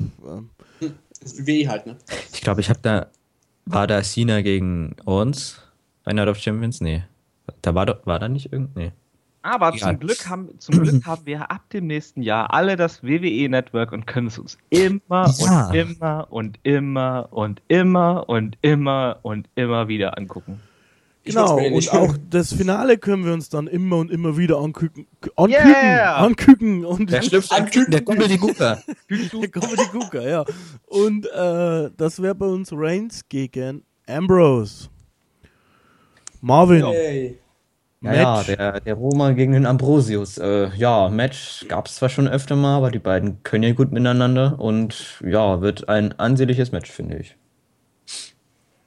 Das 1.21 1.33
ist 1.33 1.47
WWE 1.47 1.69
halt, 1.69 1.87
ne? 1.87 1.97
Ich 2.33 2.41
glaube, 2.41 2.61
ich 2.61 2.69
habe 2.69 2.81
da. 2.83 3.07
War 3.67 3.87
da 3.87 4.03
Cena 4.03 4.43
gegen 4.43 4.95
Owens 5.07 5.63
bei 6.05 6.13
Night 6.13 6.29
of 6.29 6.39
Champions? 6.39 6.81
Nee. 6.83 7.03
Da 7.63 7.75
war 7.75 7.87
doch, 7.87 8.05
war 8.07 8.19
da 8.19 8.29
nicht 8.29 8.53
irgend. 8.53 8.77
Nee. 8.77 8.93
Aber 9.41 9.75
Ja. 9.75 9.89
zum, 9.89 10.01
Glück 10.01 10.29
haben, 10.29 10.49
zum 10.59 10.83
Glück 10.83 11.05
haben 11.07 11.25
wir 11.27 11.51
ab 11.51 11.69
dem 11.71 11.87
nächsten 11.87 12.23
Jahr 12.23 12.53
alle 12.53 12.77
das 12.77 13.03
WWE-Network 13.03 13.93
und 13.93 14.07
können 14.07 14.27
es 14.27 14.39
uns 14.39 14.59
immer 14.71 15.33
Ja. 15.39 15.69
und 15.71 15.75
immer 15.75 16.27
und 16.31 16.59
immer 16.63 17.29
und 17.31 17.63
immer 17.69 18.25
und 18.29 18.59
immer 18.63 19.19
und 19.23 19.49
immer 19.55 19.89
wieder 19.89 20.17
angucken. 20.19 20.61
Genau, 21.25 21.57
und 21.57 21.93
auch 21.93 22.17
das 22.31 22.53
Finale 22.53 22.99
können 22.99 23.25
wir 23.25 23.33
uns 23.33 23.49
dann 23.49 23.67
immer 23.67 23.97
und 23.97 24.11
immer 24.11 24.37
wieder 24.37 24.59
ankücken. 24.59 25.07
Ankücken, 25.37 25.69
Yeah! 25.71 26.17
ankücken 26.17 26.85
und 26.85 27.11
Der 27.11 27.23
schlüpft 27.23 27.51
Ein 27.53 27.67
Küken. 27.71 27.91
der 27.93 28.03
Kumpel 28.05 28.29
die 28.29 28.37
Gucker. 28.39 28.83
Der 29.11 29.49
Comedy 29.49 29.83
Cooker, 29.93 30.29
ja. 30.29 30.45
Und 30.87 31.27
äh, 31.27 31.91
das 31.97 32.21
wäre 32.21 32.35
bei 32.35 32.47
uns 32.47 32.71
Reigns 32.73 33.23
gegen 33.29 33.85
Ambrose. 34.07 34.89
Marvin, 36.43 36.85
Yay. 36.85 37.39
Ja, 38.03 38.43
der, 38.43 38.81
der 38.81 38.95
Roma 38.95 39.31
gegen 39.33 39.53
den 39.53 39.65
Ambrosius. 39.65 40.37
Äh, 40.37 40.69
ja, 40.77 41.09
Match 41.09 41.65
gab 41.69 41.87
es 41.87 41.95
zwar 41.95 42.11
schon 42.11 42.29
öfter 42.29 42.55
mal, 42.55 42.77
aber 42.77 42.91
die 42.91 42.99
beiden 42.99 43.43
können 43.45 43.65
ja 43.65 43.73
gut 43.73 43.93
miteinander 43.93 44.61
und 44.61 45.23
ja, 45.27 45.63
wird 45.63 45.89
ein 45.89 46.13
ansehnliches 46.19 46.71
Match, 46.71 46.91
finde 46.91 47.17
ich. 47.17 47.37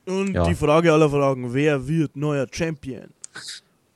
Und 0.07 0.33
Ja. 0.33 0.45
die 0.47 0.55
Frage 0.55 0.91
aller 0.93 1.09
Fragen, 1.09 1.53
wer 1.53 1.87
wird 1.87 2.15
neuer 2.15 2.47
Champion? 2.49 3.09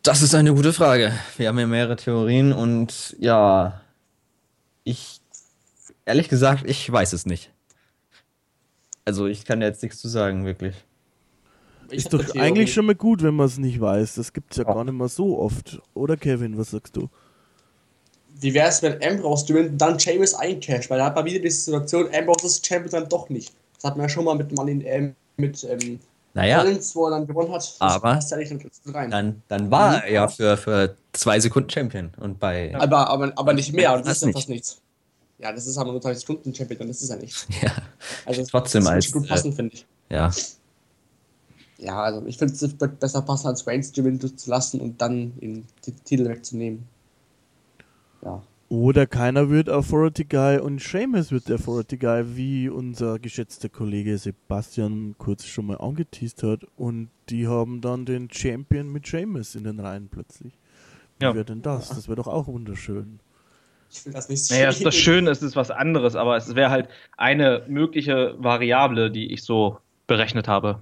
Das 0.04 0.22
ist 0.22 0.36
eine 0.36 0.54
gute 0.54 0.74
Frage. 0.74 1.14
Wir 1.38 1.48
haben 1.48 1.58
ja 1.60 1.66
mehrere 1.68 1.96
Theorien 1.96 2.52
und 2.54 3.16
ja, 3.20 3.82
ich, 4.84 5.22
ehrlich 6.06 6.28
gesagt, 6.28 6.64
ich 6.70 6.92
weiß 6.92 7.14
es 7.14 7.26
nicht. 7.26 7.52
Also 9.06 9.26
ich 9.28 9.46
kann 9.46 9.62
jetzt 9.62 9.82
nichts 9.84 10.00
zu 10.00 10.10
sagen, 10.10 10.46
wirklich. 10.46 10.76
Ich 11.90 12.00
ist 12.06 12.14
doch 12.14 12.36
eigentlich 12.36 12.74
schon 12.74 12.86
mal 12.86 12.96
gut, 12.96 13.22
wenn 13.24 13.36
man 13.36 13.46
es 13.48 13.58
nicht 13.58 13.80
weiß. 13.80 14.16
Das 14.16 14.34
gibt's 14.34 14.58
ja 14.58 14.64
Ja. 14.68 14.74
gar 14.74 14.84
nicht 14.84 14.94
mal 14.94 15.10
so 15.10 15.40
oft. 15.40 15.82
Oder 15.94 16.18
Kevin, 16.18 16.58
was 16.58 16.72
sagst 16.72 16.96
du? 16.96 17.10
Wie 18.40 18.54
wäre 18.54 18.70
es, 18.70 18.82
wenn 18.82 19.02
Ambrose 19.04 19.46
gewinnt 19.46 19.72
und 19.72 19.78
dann 19.78 20.00
Sheamus 20.00 20.34
eincasht? 20.34 20.90
Weil 20.90 21.00
da 21.00 21.06
hat 21.06 21.16
man 21.16 21.26
wieder 21.26 21.40
die 21.40 21.50
Situation, 21.50 22.10
Ambrose 22.14 22.48
ist 22.48 22.66
Champion 22.66 22.92
dann 22.92 23.10
doch 23.10 23.30
nicht. 23.30 23.54
Das 23.76 23.84
hat 23.86 23.98
man 23.98 24.06
ja 24.06 24.10
schon 24.10 24.26
mal 24.26 24.36
mit 24.36 24.52
Money, 24.56 24.84
ähm, 24.86 25.16
mit 25.42 25.64
ähm, 25.66 26.00
Naja, 26.34 26.62
Rollins, 26.62 26.96
wo 26.96 27.06
er 27.08 27.12
dann 27.12 27.28
gewonnen 27.28 27.52
hat. 27.52 27.58
Das 27.62 27.76
Aber- 27.82 28.14
passt 28.14 28.32
ja 28.32 28.38
nicht 28.38 28.54
rein. 28.94 29.12
dann, 29.12 29.42
dann 29.50 29.70
war 29.70 30.04
er 30.06 30.12
ja 30.12 30.28
für, 30.30 30.56
für 30.56 30.96
zwei 31.12 31.40
Sekunden 31.42 31.70
Champion 31.70 32.12
und 32.18 32.40
bei, 32.40 32.74
Aber, 32.76 33.10
aber, 33.10 33.34
aber 33.36 33.54
nicht 33.54 33.74
mehr, 33.74 33.94
und 33.94 34.06
das 34.06 34.18
ist 34.18 34.22
ja 34.22 34.28
nicht. 34.28 34.36
fast 34.38 34.50
nichts. 34.50 34.82
Ja, 35.40 35.52
das 35.52 35.66
ist 35.68 35.78
aber 35.78 35.92
nur 35.92 36.00
30 36.00 36.24
Stunden 36.24 36.54
Champion, 36.56 36.80
dann 36.80 36.90
ist 36.90 37.02
es 37.02 37.10
ja 37.10 37.16
nichts. 37.18 37.48
ja, 37.62 37.72
Also 38.26 38.44
Trotzdem 38.46 38.84
das 38.84 38.92
als, 38.94 39.12
gut 39.12 39.26
äh, 39.26 39.28
passen, 39.28 39.52
finde 39.54 39.74
ich. 39.76 39.86
ja, 40.10 40.32
Ja, 41.80 42.02
also 42.04 42.24
ich 42.28 42.38
finde 42.38 42.54
es 42.54 42.62
wird 42.80 43.00
besser 43.00 43.24
passen, 43.24 43.48
als 43.48 43.66
Reigns 43.66 43.92
gewinnen 43.92 44.20
zu 44.38 44.50
lassen 44.50 44.80
und 44.80 45.02
dann 45.02 45.34
den 45.40 45.66
Titel 46.06 46.30
wegzunehmen. 46.30 46.88
Ja. 48.24 48.42
Oder 48.72 49.06
keiner 49.06 49.50
wird 49.50 49.70
Authority 49.70 50.24
Guy 50.24 50.58
und 50.58 50.80
Seamus 50.82 51.30
wird 51.34 51.50
der 51.50 51.56
Authority 51.58 51.98
Guy, 51.98 52.38
wie 52.38 52.70
unser 52.70 53.20
geschätzter 53.20 53.68
Kollege 53.68 54.18
Sebastian 54.18 55.14
kurz 55.18 55.46
schon 55.46 55.66
mal 55.66 55.76
angeteased 55.76 56.42
hat. 56.44 56.62
Und 56.78 57.10
die 57.28 57.50
haben 57.50 57.82
dann 57.82 58.06
den 58.06 58.30
Champion 58.32 58.90
mit 58.90 59.06
Seamus 59.06 59.56
in 59.56 59.66
den 59.66 59.82
Reihen 59.82 60.08
plötzlich. 60.10 60.54
Wie 61.20 61.26
Ja. 61.26 61.36
wäre 61.36 61.44
denn 61.44 61.62
das? 61.62 61.90
Das 61.90 62.08
wäre 62.08 62.16
doch 62.16 62.28
auch 62.28 62.48
wunderschön. 62.48 63.20
Ich 63.92 64.06
will 64.06 64.14
das 64.14 64.30
nicht 64.30 64.50
Naja, 64.50 64.68
das, 64.68 64.80
das. 64.80 64.96
Schöne 64.96 65.32
ist, 65.32 65.40
es 65.40 65.50
ist 65.50 65.56
was 65.58 65.70
anderes, 65.70 66.16
aber 66.16 66.38
es 66.38 66.56
wäre 66.56 66.70
halt 66.70 66.88
eine 67.18 67.66
mögliche 67.68 68.36
Variable, 68.38 69.12
die 69.12 69.34
ich 69.34 69.44
so 69.44 69.80
berechnet 70.08 70.48
habe. 70.48 70.80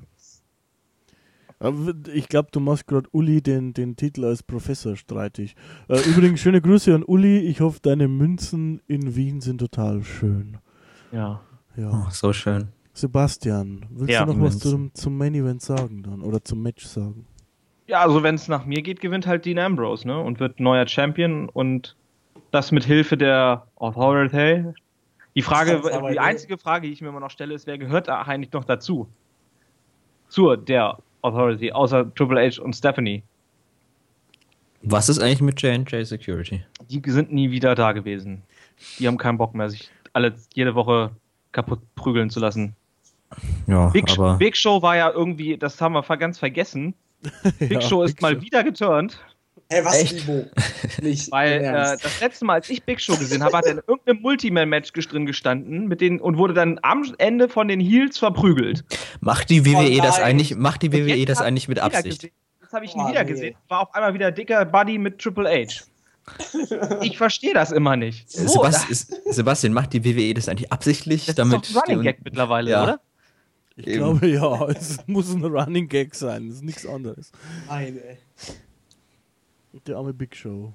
Ich 2.13 2.29
glaube, 2.29 2.49
du 2.51 2.61
machst 2.61 2.87
gerade 2.87 3.09
Uli 3.11 3.41
den, 3.41 3.73
den 3.73 3.97
Titel 3.97 4.23
als 4.23 4.43
Professor 4.43 4.95
streitig. 4.95 5.55
Äh, 5.89 5.99
übrigens, 6.09 6.39
schöne 6.39 6.61
Grüße 6.61 6.95
an 6.95 7.03
Uli. 7.03 7.39
Ich 7.39 7.59
hoffe, 7.59 7.79
deine 7.81 8.07
Münzen 8.07 8.81
in 8.87 9.15
Wien 9.15 9.41
sind 9.41 9.57
total 9.57 10.03
schön. 10.03 10.57
Ja. 11.11 11.41
Ja. 11.75 11.91
oh, 11.91 12.09
so 12.11 12.31
schön. 12.31 12.69
Sebastian, 12.93 13.85
willst 13.89 14.13
Ja, 14.13 14.25
du 14.25 14.33
noch 14.33 14.41
was 14.41 14.59
zum, 14.59 14.93
zum 14.93 15.17
Main 15.17 15.35
Event 15.35 15.61
sagen 15.61 16.03
dann? 16.03 16.21
Oder 16.21 16.43
zum 16.43 16.61
Match 16.61 16.85
sagen? 16.85 17.25
Ja, 17.87 18.01
also 18.01 18.23
wenn 18.23 18.35
es 18.35 18.47
nach 18.47 18.65
mir 18.65 18.81
geht, 18.81 18.99
gewinnt 19.01 19.25
halt 19.27 19.45
Dean 19.45 19.59
Ambrose, 19.59 20.07
ne? 20.07 20.19
Und 20.19 20.39
wird 20.39 20.59
neuer 20.59 20.87
Champion 20.87 21.49
und 21.49 21.95
das 22.51 22.71
mit 22.71 22.83
Hilfe 22.83 23.17
der 23.17 23.67
Authority. 23.75 24.65
Die 25.35 25.41
Frage, 25.41 25.81
die 26.11 26.19
einzige 26.19 26.57
Frage, 26.57 26.87
die 26.87 26.93
ich 26.93 27.01
mir 27.01 27.09
immer 27.09 27.19
noch 27.19 27.31
stelle, 27.31 27.53
ist, 27.53 27.67
wer 27.67 27.77
gehört 27.77 28.07
da 28.07 28.21
eigentlich 28.21 28.51
noch 28.51 28.65
dazu? 28.65 29.07
Zur 30.27 30.57
der 30.57 30.99
Authority, 31.21 31.71
außer 31.71 32.13
Triple 32.15 32.39
H 32.49 32.61
und 32.61 32.73
Stephanie. 32.75 33.23
Was 34.81 35.09
ist 35.09 35.19
eigentlich 35.19 35.41
mit 35.41 35.61
J&J 35.61 36.05
Security? 36.05 36.63
Die 36.89 37.01
sind 37.11 37.33
nie 37.33 37.51
wieder 37.51 37.75
da 37.75 37.91
gewesen. 37.91 38.43
Die 38.97 39.07
haben 39.07 39.17
keinen 39.17 39.37
Bock 39.37 39.53
mehr, 39.53 39.69
sich 39.69 39.89
alle 40.13 40.33
jede 40.53 40.73
Woche 40.75 41.11
kaputt 41.51 41.79
prügeln 41.95 42.29
zu 42.29 42.39
lassen. 42.39 42.75
Ja, 43.67 43.87
Big, 43.89 44.09
aber 44.11 44.37
Big 44.37 44.55
Show 44.55 44.81
war 44.81 44.95
ja 44.95 45.11
irgendwie, 45.11 45.57
das 45.57 45.79
haben 45.81 45.93
wir 45.93 46.03
ganz 46.17 46.39
vergessen. 46.39 46.93
Big 47.59 47.71
Ja, 47.71 47.81
Show 47.81 48.03
ist 48.03 48.15
Big 48.15 48.21
mal 48.21 48.35
Show. 48.35 48.41
wieder 48.41 48.63
geturnt. 48.63 49.19
Hä, 49.71 49.81
was, 49.83 50.01
Echt? 50.01 50.13
Niveau? 50.15 50.45
Nicht. 51.01 51.31
Weil 51.31 51.61
äh, 51.63 51.71
das 52.01 52.19
letzte 52.21 52.45
Mal, 52.45 52.55
als 52.55 52.69
ich 52.71 52.83
Big 52.83 52.99
Show 52.99 53.15
gesehen 53.15 53.43
habe, 53.43 53.55
hat 53.55 53.65
er 53.65 53.73
in 53.73 53.81
irgendeinem 53.85 54.21
Multiman-Match 54.21 54.91
drin 54.93 55.27
gestanden 55.27 55.87
mit 55.87 56.01
den, 56.01 56.19
und 56.19 56.37
wurde 56.37 56.55
dann 56.55 56.79
am 56.81 57.03
Ende 57.19 57.49
von 57.49 57.67
den 57.67 57.79
Heels 57.79 58.17
verprügelt. 58.17 58.83
Macht 59.21 59.49
die 59.51 59.65
WWE 59.65 59.99
Oh 59.99 60.03
das 60.03 60.19
eigentlich, 60.19 60.55
macht 60.55 60.81
die 60.81 60.91
WWE 60.91 61.23
das 61.25 61.39
eigentlich 61.41 61.65
ich 61.65 61.67
mit 61.69 61.79
Absicht? 61.79 62.05
gesehen. 62.21 62.31
Jetzt 62.61 62.73
habe 62.73 62.85
ich 62.85 62.95
ihn 62.95 63.01
Oh, 63.01 63.09
wieder 63.09 63.23
nee. 63.23 63.31
gesehen. 63.31 63.55
War 63.67 63.81
auf 63.81 63.93
einmal 63.93 64.13
wieder 64.15 64.31
dicker 64.31 64.65
Buddy 64.65 64.97
mit 64.97 65.19
Triple 65.19 65.47
H. 65.49 65.83
Ich 67.01 67.17
verstehe 67.17 67.53
das 67.53 67.71
immer 67.71 67.95
nicht. 67.95 68.29
So, 68.31 68.47
Sebast 68.47 68.83
das, 68.83 68.89
ist, 68.89 69.33
Sebastian, 69.33 69.73
macht 69.73 69.93
die 69.93 70.03
WWE 70.03 70.33
das 70.33 70.47
eigentlich 70.49 70.71
absichtlich, 70.71 71.25
das 71.27 71.35
damit 71.35 71.67
ist 71.67 71.75
doch 71.75 71.83
ein 71.83 71.89
Running 71.97 72.03
Gag 72.03 72.23
mittlerweile, 72.23 72.71
Ja. 72.71 72.83
oder? 72.83 73.01
Ich 73.75 73.87
Eben. 73.87 73.97
glaube 73.97 74.27
ja, 74.27 74.65
es 74.69 74.97
muss 75.07 75.31
ein 75.33 75.43
Running 75.45 75.87
Gag 75.87 76.13
sein, 76.15 76.47
es 76.49 76.55
ist 76.55 76.63
nichts 76.63 76.85
anderes. 76.87 77.31
Nein, 77.67 77.97
ey. 78.07 78.17
Der 79.87 79.97
arme 79.97 80.13
Big 80.13 80.35
Show. 80.35 80.73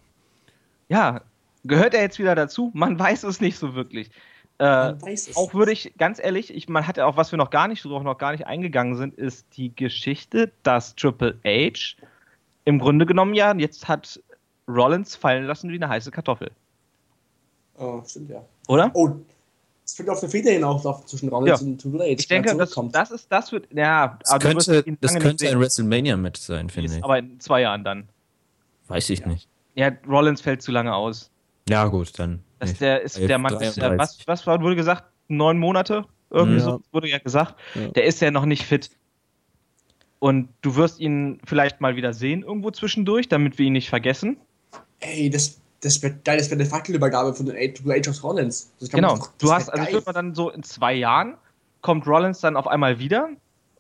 Ja, 0.89 1.23
gehört 1.65 1.95
er 1.95 2.03
jetzt 2.03 2.19
wieder 2.19 2.35
dazu? 2.35 2.71
Man 2.75 2.99
weiß 2.99 3.25
es 3.25 3.41
nicht 3.41 3.59
so 3.59 3.75
wirklich. 3.75 4.09
Äh, 4.59 4.65
Man 4.65 5.03
weiß 5.03 5.29
es. 5.31 5.37
auch 5.37 5.53
würde 5.55 5.73
ich, 5.73 5.93
ganz 5.99 6.21
ehrlich, 6.23 6.55
ich, 6.55 6.69
man 6.69 6.87
hat 6.87 6.97
ja 6.97 7.07
auch, 7.07 7.17
was 7.17 7.33
wir 7.33 7.37
noch 7.39 7.51
gar 7.51 7.67
nicht, 7.67 7.85
worauf 7.85 8.05
noch 8.05 8.19
gar 8.19 8.31
nicht 8.33 8.47
eingegangen 8.47 8.97
sind, 8.97 9.15
ist 9.15 9.47
die 9.57 9.75
Geschichte, 9.75 10.53
dass 10.63 10.95
Triple 10.95 11.37
H 11.45 11.97
im 12.65 12.79
Grunde 12.79 13.05
genommen 13.05 13.35
ja 13.35 13.53
jetzt 13.57 13.89
hat 13.89 14.21
Rollins 14.69 15.17
fallen 15.17 15.45
lassen 15.45 15.71
wie 15.71 15.75
eine 15.75 15.89
heiße 15.89 16.11
Kartoffel. 16.11 16.51
Oh, 17.77 18.01
stimmt 18.07 18.31
ja. 18.31 18.45
Oder? 18.69 18.91
Oh, 18.95 19.11
es 19.85 19.99
wird 19.99 20.09
auf 20.09 20.23
eine 20.23 20.31
Feder 20.31 20.53
hinauslaufen 20.53 21.07
zwischen 21.09 21.29
Rollins 21.29 21.61
Ja. 21.61 21.67
und 21.67 21.81
Triple 21.81 22.01
H. 22.05 22.07
Ich 22.07 22.29
denke, 22.29 22.57
das, 22.57 22.75
das 22.93 23.11
ist, 23.11 23.27
das 23.31 23.51
wird, 23.53 23.67
ja, 23.75 24.19
Das 24.21 24.39
könnte, 24.39 24.85
das 25.01 25.19
könnte 25.19 25.49
ein. 25.49 25.59
WrestleMania-Match 25.61 26.41
sein, 26.41 26.71
finde 26.71 26.95
ich. 26.97 27.05
Aber 27.05 27.19
in 27.19 27.41
zwei 27.41 27.63
Jahren 27.63 27.83
dann. 27.85 28.09
Weiß 28.89 29.09
ich 29.11 29.25
nicht. 29.27 29.49
Ja, 29.75 29.91
Rollins 30.07 30.41
fällt 30.41 30.63
zu 30.63 30.71
lange 30.73 30.95
aus. 30.95 31.31
Ja, 31.69 31.87
gut, 31.87 32.19
dann. 32.19 32.43
Das, 32.59 32.71
nicht. 32.71 32.81
der 32.81 33.01
ist, 33.03 33.19
der 33.19 33.39
Mann 33.39 33.55
ist, 33.61 33.77
ja, 33.77 33.89
33. 33.89 34.27
was, 34.29 34.47
was 34.47 34.61
wurde 34.61 34.77
gesagt? 34.77 35.05
Neun 35.29 35.59
Monate? 35.59 36.05
Irgendwie 36.31 36.59
Ja. 36.59 36.65
so 36.65 36.83
wurde 36.93 37.09
ja 37.09 37.19
gesagt. 37.19 37.55
Ja. 37.75 37.89
Der 37.89 38.05
ist 38.05 38.21
ja 38.21 38.31
noch 38.31 38.45
nicht 38.45 38.65
fit. 38.65 38.91
Und 40.19 40.49
du 40.63 40.77
wirst 40.77 41.01
ihn 41.01 41.41
vielleicht 41.45 41.81
mal 41.81 41.97
wieder 41.97 42.13
sehen 42.13 42.43
irgendwo 42.43 42.71
zwischendurch, 42.71 43.29
damit 43.29 43.59
wir 43.59 43.67
ihn 43.67 43.73
nicht 43.75 43.89
vergessen. 43.91 44.37
Ey, 45.01 45.29
das, 45.29 45.61
das 45.81 46.03
wird 46.03 46.25
geil, 46.25 46.39
das 46.39 46.51
wird 46.51 46.61
eine 46.61 46.69
Fackelübergabe 46.69 47.35
von 47.35 47.47
den 47.47 47.57
A- 47.57 47.73
Triple 47.75 47.95
H 48.03 48.11
aus 48.11 48.23
Rollins. 48.23 48.73
Das 48.81 48.89
kann 48.91 48.99
Genau. 49.01 49.13
man 49.13 49.19
doch- 49.21 49.27
das 49.29 49.39
Du 49.39 49.53
hast, 49.53 49.69
also 49.71 49.93
wird 49.93 50.07
man 50.07 50.15
dann 50.15 50.35
so 50.35 50.51
in 50.51 50.63
zwei 50.63 50.95
Jahren, 50.95 51.35
kommt 51.83 52.07
Rollins 52.07 52.41
dann 52.41 52.57
auf 52.57 52.67
einmal 52.67 52.99
wieder. 52.99 53.29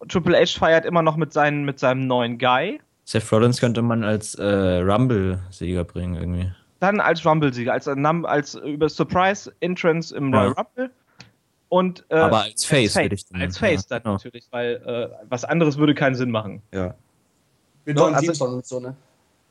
Triple 0.09 0.39
H 0.39 0.59
feiert 0.59 0.85
immer 0.85 1.03
noch 1.03 1.17
mit, 1.17 1.33
seinen, 1.33 1.65
mit 1.65 1.79
seinem 1.79 2.07
neuen 2.07 2.39
Guy. 2.39 2.81
Seth 3.05 3.31
Rollins 3.33 3.61
könnte 3.61 3.83
man 3.83 4.03
als 4.05 4.35
äh, 4.37 4.45
Rumble-Sieger 4.45 5.85
bringen, 5.85 6.15
irgendwie. 6.17 6.53
Dann 6.81 7.01
als 7.01 7.25
Rumble-Sieger, 7.25 7.73
als, 7.73 7.87
Num- 7.87 8.25
als 8.25 8.55
über 8.55 8.89
Surprise 8.89 9.53
Entrance 9.61 10.15
im 10.15 10.33
Ja. 10.33 10.41
Royal 10.41 10.53
Rumble. 10.53 10.91
Und, 11.69 12.05
äh, 12.09 12.17
Aber 12.17 12.43
als 12.45 12.65
Face, 12.65 12.97
als 12.97 13.05
würde 13.05 13.15
ich 13.15 13.27
dann- 13.27 13.41
Als 13.43 13.59
Face 13.59 13.83
ja, 13.83 13.87
dann 13.91 14.03
genau. 14.03 14.13
natürlich, 14.15 14.47
weil 14.51 14.75
äh, 14.87 15.25
was 15.29 15.45
anderes 15.45 15.77
würde 15.77 15.95
keinen 15.95 16.15
Sinn 16.15 16.31
machen. 16.31 16.63
Ja. 16.73 16.95
Mit 17.85 17.97
Ja, 17.99 18.03
neuen 18.05 18.15
also- 18.15 18.27
Teamsong 18.27 18.55
und 18.55 18.67
so, 18.67 18.81
ne? 18.81 18.95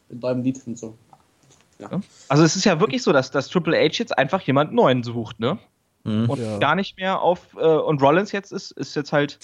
Mit 0.09 0.21
neuem 0.21 0.41
Lied 0.43 0.59
und 0.65 0.77
so. 0.77 0.97
Also 2.29 2.43
es 2.43 2.55
ist 2.55 2.63
ja 2.63 2.79
wirklich 2.79 3.03
so, 3.03 3.11
dass, 3.11 3.29
dass 3.29 3.49
Triple 3.49 3.75
H 3.77 3.97
jetzt 3.97 4.17
einfach 4.17 4.39
jemand 4.41 4.71
Neuen 4.73 5.03
sucht, 5.03 5.39
ne? 5.39 5.57
Mhm. 6.05 6.29
Und 6.29 6.39
Ja. 6.39 6.57
gar 6.59 6.75
nicht 6.75 6.97
mehr 6.97 7.21
auf 7.21 7.39
äh, 7.57 7.65
und 7.65 8.01
Rollins 8.01 8.31
jetzt 8.31 8.53
ist, 8.53 8.71
ist 8.71 8.95
jetzt 8.95 9.11
halt 9.11 9.37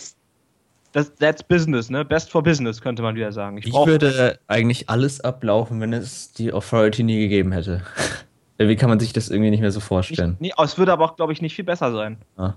das, 0.91 1.13
that's 1.15 1.43
business, 1.43 1.89
ne? 1.89 2.03
Best 2.03 2.31
for 2.31 2.41
business, 2.41 2.81
könnte 2.81 3.01
man 3.01 3.15
wieder 3.15 3.31
sagen. 3.31 3.57
Ich 3.57 3.67
Ich 3.67 3.73
würde 3.73 4.39
eigentlich 4.47 4.89
alles 4.89 5.21
ablaufen, 5.21 5.79
wenn 5.81 5.93
es 5.93 6.33
die 6.33 6.51
Authority 6.51 7.03
nie 7.03 7.19
gegeben 7.19 7.51
hätte. 7.51 7.83
Wie 8.57 8.75
kann 8.75 8.89
man 8.89 8.99
sich 8.99 9.13
das 9.13 9.29
irgendwie 9.29 9.51
nicht 9.51 9.61
mehr 9.61 9.71
so 9.71 9.79
vorstellen? 9.79 10.37
nicht, 10.39 10.57
nee, 10.57 10.63
es 10.63 10.77
würde 10.77 10.91
aber 10.91 11.05
auch, 11.05 11.15
glaube 11.15 11.31
ich, 11.31 11.41
nicht 11.41 11.55
viel 11.55 11.63
besser 11.63 11.93
sein. 11.93 12.17
Ah. 12.35 12.55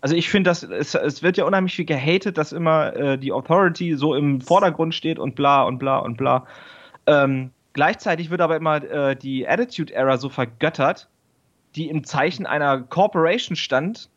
Also 0.00 0.16
ich 0.16 0.30
finde, 0.30 0.48
dass 0.48 0.62
es, 0.62 0.94
es 0.94 1.22
wird 1.22 1.36
ja 1.36 1.44
unheimlich 1.44 1.74
viel 1.74 1.84
gehatet, 1.84 2.38
dass 2.38 2.52
immer 2.52 2.96
äh, 2.96 3.18
die 3.18 3.32
Authority 3.32 3.96
so 3.96 4.14
im 4.14 4.40
Vordergrund 4.40 4.94
steht 4.94 5.18
und 5.18 5.34
bla 5.34 5.64
und 5.64 5.78
bla 5.78 5.98
und 5.98 6.16
bla. 6.16 6.46
Ähm, 7.06 7.50
gleichzeitig 7.74 8.30
wird 8.30 8.40
aber 8.40 8.56
immer 8.56 8.82
äh, 8.82 9.14
die 9.14 9.46
Attitude 9.46 9.92
Era 9.92 10.16
so 10.16 10.30
vergöttert, 10.30 11.08
die 11.76 11.88
im 11.88 12.04
Zeichen 12.04 12.46
einer 12.46 12.80
Corporation 12.80 13.56
stand, 13.56 14.08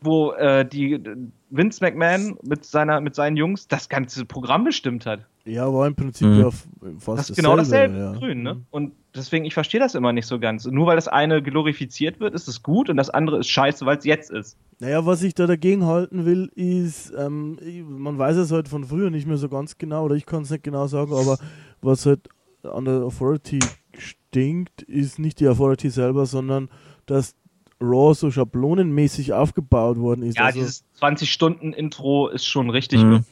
wo 0.00 0.32
äh, 0.32 0.64
die 0.64 1.02
Vince 1.50 1.82
McMahon 1.84 2.36
mit 2.42 2.64
seiner 2.64 3.00
mit 3.00 3.14
seinen 3.14 3.36
Jungs 3.36 3.68
das 3.68 3.88
ganze 3.88 4.24
Programm 4.24 4.64
bestimmt 4.64 5.06
hat. 5.06 5.20
Ja, 5.44 5.72
war 5.72 5.86
im 5.86 5.94
Prinzip 5.94 6.26
Mhm. 6.26 6.40
ja 6.40 6.50
fast 6.98 7.18
Das 7.18 7.30
ist 7.30 7.36
genau 7.36 7.56
dasselbe 7.56 7.96
ja. 7.96 8.12
Grün, 8.14 8.42
ne? 8.42 8.54
Mhm. 8.54 8.66
Und 8.70 8.92
deswegen, 9.14 9.44
ich 9.44 9.54
verstehe 9.54 9.78
das 9.78 9.94
immer 9.94 10.12
nicht 10.12 10.26
so 10.26 10.40
ganz. 10.40 10.66
Nur 10.66 10.86
weil 10.86 10.96
das 10.96 11.06
eine 11.06 11.40
glorifiziert 11.40 12.18
wird, 12.18 12.34
ist 12.34 12.48
es 12.48 12.64
gut 12.64 12.90
und 12.90 12.96
das 12.96 13.10
andere 13.10 13.38
ist 13.38 13.48
scheiße, 13.48 13.86
weil 13.86 13.96
es 13.98 14.04
jetzt 14.04 14.30
ist. 14.32 14.56
Naja, 14.80 15.06
was 15.06 15.22
ich 15.22 15.34
da 15.34 15.46
dagegen 15.46 15.86
halten 15.86 16.24
will, 16.24 16.50
ist, 16.56 17.12
ähm, 17.16 17.58
man 17.88 18.18
weiß 18.18 18.36
es 18.38 18.50
halt 18.50 18.68
von 18.68 18.84
früher 18.84 19.10
nicht 19.10 19.26
mehr 19.26 19.36
so 19.36 19.48
ganz 19.48 19.78
genau, 19.78 20.04
oder 20.04 20.16
ich 20.16 20.26
kann 20.26 20.42
es 20.42 20.50
nicht 20.50 20.64
genau 20.64 20.88
sagen, 20.88 21.12
aber 21.12 21.38
was 21.80 22.04
halt 22.06 22.28
an 22.64 22.84
der 22.84 23.02
Authority 23.02 23.60
stinkt, 23.96 24.82
ist 24.82 25.18
nicht 25.20 25.38
die 25.38 25.46
Authority 25.48 25.90
selber, 25.90 26.26
sondern 26.26 26.68
dass 27.06 27.36
Raw 27.80 28.14
so 28.14 28.30
schablonenmäßig 28.30 29.32
aufgebaut 29.32 29.98
worden 29.98 30.22
ist. 30.22 30.38
Ja, 30.38 30.46
also, 30.46 30.58
dieses 30.58 30.84
20-Stunden-Intro 31.00 32.28
ist 32.28 32.46
schon 32.46 32.70
richtig. 32.70 33.02
Mhm. 33.02 33.24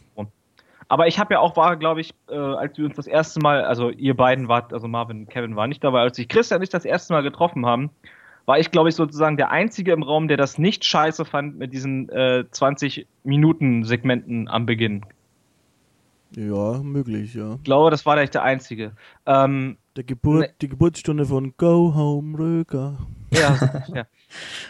Aber 0.88 1.06
ich 1.06 1.18
habe 1.18 1.34
ja 1.34 1.40
auch, 1.40 1.56
war, 1.56 1.76
glaube 1.76 2.02
ich, 2.02 2.12
äh, 2.28 2.34
als 2.34 2.76
wir 2.76 2.84
uns 2.84 2.96
das 2.96 3.06
erste 3.06 3.40
Mal, 3.40 3.64
also 3.64 3.88
ihr 3.90 4.14
beiden 4.14 4.48
wart, 4.48 4.72
also 4.74 4.86
Marvin 4.86 5.20
und 5.20 5.30
Kevin 5.30 5.56
waren 5.56 5.70
nicht 5.70 5.82
dabei, 5.82 6.00
als 6.00 6.18
ich 6.18 6.28
Christian 6.28 6.58
und 6.58 6.64
ich 6.64 6.68
das 6.68 6.84
erste 6.84 7.14
Mal 7.14 7.22
getroffen 7.22 7.64
haben, 7.64 7.90
war 8.46 8.58
ich, 8.58 8.70
glaube 8.70 8.90
ich, 8.90 8.94
sozusagen 8.94 9.38
der 9.38 9.50
Einzige 9.50 9.92
im 9.92 10.02
Raum, 10.02 10.28
der 10.28 10.36
das 10.36 10.58
nicht 10.58 10.84
scheiße 10.84 11.24
fand 11.24 11.58
mit 11.58 11.72
diesen 11.72 12.10
äh, 12.10 12.44
20-Minuten-Segmenten 12.52 14.48
am 14.48 14.66
Beginn. 14.66 15.06
ja, 16.36 16.82
möglich, 16.82 17.34
ja. 17.34 17.54
Ich 17.54 17.64
glaube, 17.64 17.90
das 17.90 18.04
war 18.04 18.18
echt 18.18 18.34
der 18.34 18.42
Einzige. 18.42 18.92
Ähm, 19.24 19.78
Der 19.96 20.04
Geburt, 20.04 20.40
Nee. 20.40 20.54
Die 20.60 20.68
Geburtsstunde 20.68 21.24
von 21.24 21.54
Go 21.56 21.94
Home 21.94 22.38
Röger. 22.38 22.98
Ja, 23.32 23.84
ja. 23.94 24.04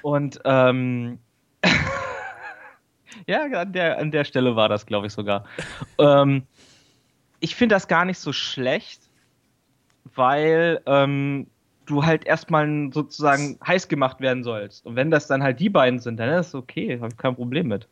Und 0.03 0.41
ähm, 0.45 1.19
ja, 3.27 3.45
an 3.45 3.73
der, 3.73 3.99
an 3.99 4.11
der 4.11 4.25
Stelle 4.25 4.57
war 4.57 4.69
das, 4.69 4.87
glaube 4.87 5.07
ich, 5.07 5.13
sogar. 5.13 5.45
Ähm, 5.99 6.43
ich 7.41 7.55
finde 7.55 7.75
das 7.75 7.89
gar 7.89 8.05
nicht 8.05 8.19
so 8.19 8.33
schlecht, 8.33 9.03
weil 10.15 10.81
ähm, 10.87 11.47
du 11.87 12.05
halt 12.05 12.27
erstmal 12.27 12.91
sozusagen 12.93 13.59
heiß 13.67 13.89
gemacht 13.89 14.21
werden 14.21 14.45
sollst. 14.45 14.87
Und 14.87 14.97
wenn 14.97 15.11
das 15.11 15.27
dann 15.27 15.43
halt 15.43 15.61
die 15.61 15.71
beiden 15.71 15.99
sind, 15.99 16.19
dann 16.19 16.29
ist 16.39 16.49
es 16.49 16.55
okay, 16.55 16.99
habe 17.01 17.09
ich 17.09 17.17
kein 17.17 17.35
Problem 17.35 17.69
mit. 17.69 17.89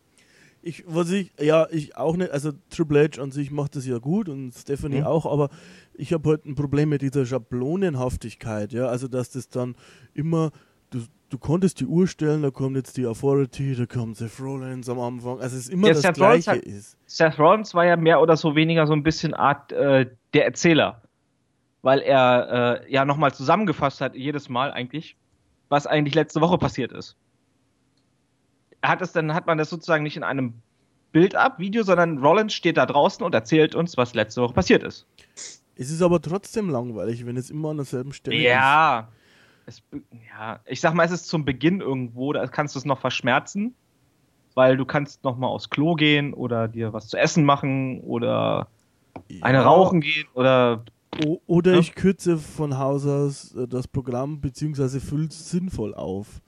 Ich, 0.65 0.85
was 0.87 1.11
ich, 1.11 1.33
ja, 1.41 1.67
ich 1.73 1.97
auch 1.97 2.17
nicht, 2.17 2.31
also 2.31 2.53
Triple 2.71 3.11
H 3.13 3.21
an 3.21 3.33
sich 3.33 3.51
macht 3.51 3.75
das 3.75 3.85
ja 3.85 3.99
gut 3.99 4.29
und 4.29 4.53
Stephanie 4.53 5.01
Mhm. 5.01 5.07
auch, 5.07 5.27
aber 5.27 5.51
ich 5.95 6.13
habe 6.13 6.31
halt 6.31 6.47
ein 6.47 6.55
Problem 6.55 6.89
mit 6.89 7.03
dieser 7.03 7.27
Schablonenhaftigkeit, 7.27 8.73
ja, 8.73 8.87
also 8.87 9.09
dass 9.09 9.31
das 9.31 9.49
dann 9.49 9.75
immer, 10.15 10.53
du, 10.93 11.01
du 11.31 11.39
konntest 11.39 11.81
die 11.81 11.87
Uhr 11.87 12.07
stellen, 12.07 12.43
da 12.43 12.51
kommt 12.51 12.77
jetzt 12.77 12.97
die 12.97 13.07
Authority, 13.07 13.75
da 13.75 13.87
kommt 13.87 14.17
Seth 14.17 14.39
Rollins 14.41 14.89
am 14.89 15.01
Anfang, 15.01 15.41
also 15.41 15.57
es 15.57 15.65
ist 15.65 15.71
immer 15.71 15.89
Ja, 15.89 15.95
das 15.95 16.03
Seth 16.03 16.15
Gleiche 16.15 16.51
hat- 16.53 16.59
ist. 16.59 16.97
Seth 17.07 17.39
Rollins 17.39 17.75
war 17.75 17.85
ja 17.85 17.97
mehr 17.97 18.21
oder 18.21 18.37
so 18.37 18.55
weniger 18.55 18.87
so 18.87 18.93
ein 18.93 19.03
bisschen 19.03 19.35
Art 19.35 19.73
äh, 19.73 20.09
der 20.35 20.45
Erzähler. 20.45 21.03
Weil 21.85 21.99
er 21.99 22.83
äh, 22.85 22.93
ja 22.93 23.05
nochmal 23.05 23.35
zusammengefasst 23.35 24.01
hat, 24.01 24.15
jedes 24.15 24.49
Mal 24.49 24.71
eigentlich, 24.71 25.17
was 25.69 25.89
eigentlich 25.89 26.15
letzte 26.15 26.41
Woche 26.41 26.57
passiert 26.57 26.93
ist. 26.93 27.17
Hat 28.83 29.03
es 29.03 29.11
dann, 29.13 29.35
hat 29.35 29.47
man 29.49 29.59
das 29.59 29.69
sozusagen 29.71 30.05
nicht 30.05 30.17
in 30.17 30.23
einem 30.23 30.55
Bild-up-Video, 31.11 31.83
sondern 31.83 32.19
Rollins 32.19 32.55
steht 32.55 32.77
da 32.77 32.87
draußen 32.87 33.25
und 33.25 33.35
erzählt 33.35 33.75
uns, 33.75 33.97
was 33.97 34.15
letzte 34.15 34.43
Woche 34.43 34.55
passiert 34.55 34.85
ist. 34.85 35.07
Es 35.75 35.91
ist 35.91 36.03
aber 36.03 36.21
trotzdem 36.23 36.71
langweilig, 36.71 37.27
wenn 37.27 37.37
es 37.37 37.51
immer 37.51 37.71
an 37.71 37.77
derselben 37.79 38.13
Stelle 38.13 38.37
ist. 38.37 38.43
Ja. 38.45 39.09
Es, 39.73 39.83
ja. 40.29 40.61
Ich 40.67 40.81
sag 40.81 40.95
mal, 40.95 41.05
es 41.05 41.13
ist 41.13 41.29
zum 41.29 41.45
Beginn 41.45 41.81
irgendwo, 41.81 42.33
da 42.33 42.47
kannst 42.47 42.75
du 42.75 42.79
es 42.79 42.85
noch 42.85 43.01
verschmerzen, 43.01 43.75
weil 44.55 44.77
du 44.77 44.85
kannst 44.85 45.25
noch 45.25 45.37
mal 45.39 45.47
aufs 45.47 45.71
Klo 45.71 45.95
gehen 45.95 46.35
oder 46.35 46.69
dir 46.69 46.93
was 46.93 47.09
zu 47.09 47.17
essen 47.17 47.45
machen 47.45 48.01
oder 48.01 48.69
eine 49.41 49.59
Ja, 49.59 49.63
rauchen 49.65 50.01
gehen 50.01 50.27
oder 50.35 50.85
o- 51.25 51.41
Oder 51.47 51.75
Ja. 51.75 51.79
ich 51.79 51.95
kürze 51.95 52.37
von 52.39 52.77
Haus 52.79 53.07
aus 53.07 53.55
äh, 53.55 53.67
das 53.67 53.89
Programm 53.89 54.41
beziehungsweise 54.41 55.01
fülle 55.01 55.29
es 55.29 55.51
sinnvoll 55.51 55.95
auf. 55.95 56.41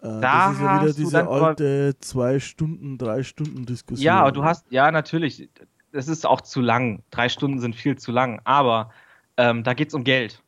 Äh, 0.00 0.08
Da 0.08 0.20
das 0.20 0.56
ist 0.56 0.62
ja 0.62 0.74
wieder 0.82 0.92
diese 0.92 1.28
alte 1.28 1.94
zwei 2.00 2.38
Stunden, 2.40 2.98
drei 2.98 3.22
Stunden 3.22 3.64
Diskussion. 3.66 4.04
Ja, 4.06 4.30
du 4.30 4.44
hast, 4.44 4.66
ja, 4.70 4.90
natürlich, 4.90 5.48
das 5.92 6.08
ist 6.08 6.26
auch 6.26 6.40
zu 6.40 6.60
lang. 6.60 7.02
Drei 7.10 7.28
Stunden 7.28 7.60
sind 7.60 7.76
viel 7.76 7.96
zu 7.96 8.10
lang, 8.12 8.40
aber 8.44 8.90
ähm, 9.36 9.62
da 9.64 9.74
geht 9.74 9.88
es 9.88 9.94
um 9.94 10.04
Geld. 10.04 10.42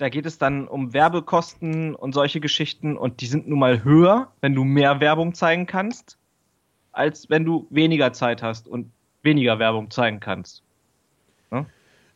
Da 0.00 0.08
geht 0.08 0.24
es 0.24 0.38
dann 0.38 0.66
um 0.66 0.94
Werbekosten 0.94 1.94
und 1.94 2.14
solche 2.14 2.40
Geschichten 2.40 2.96
und 2.96 3.20
die 3.20 3.26
sind 3.26 3.46
nun 3.46 3.58
mal 3.58 3.84
höher, 3.84 4.32
wenn 4.40 4.54
du 4.54 4.64
mehr 4.64 4.98
Werbung 4.98 5.34
zeigen 5.34 5.66
kannst, 5.66 6.16
als 6.90 7.28
wenn 7.28 7.44
du 7.44 7.66
weniger 7.68 8.14
Zeit 8.14 8.42
hast 8.42 8.66
und 8.66 8.90
weniger 9.22 9.58
Werbung 9.58 9.90
zeigen 9.90 10.18
kannst. 10.18 10.62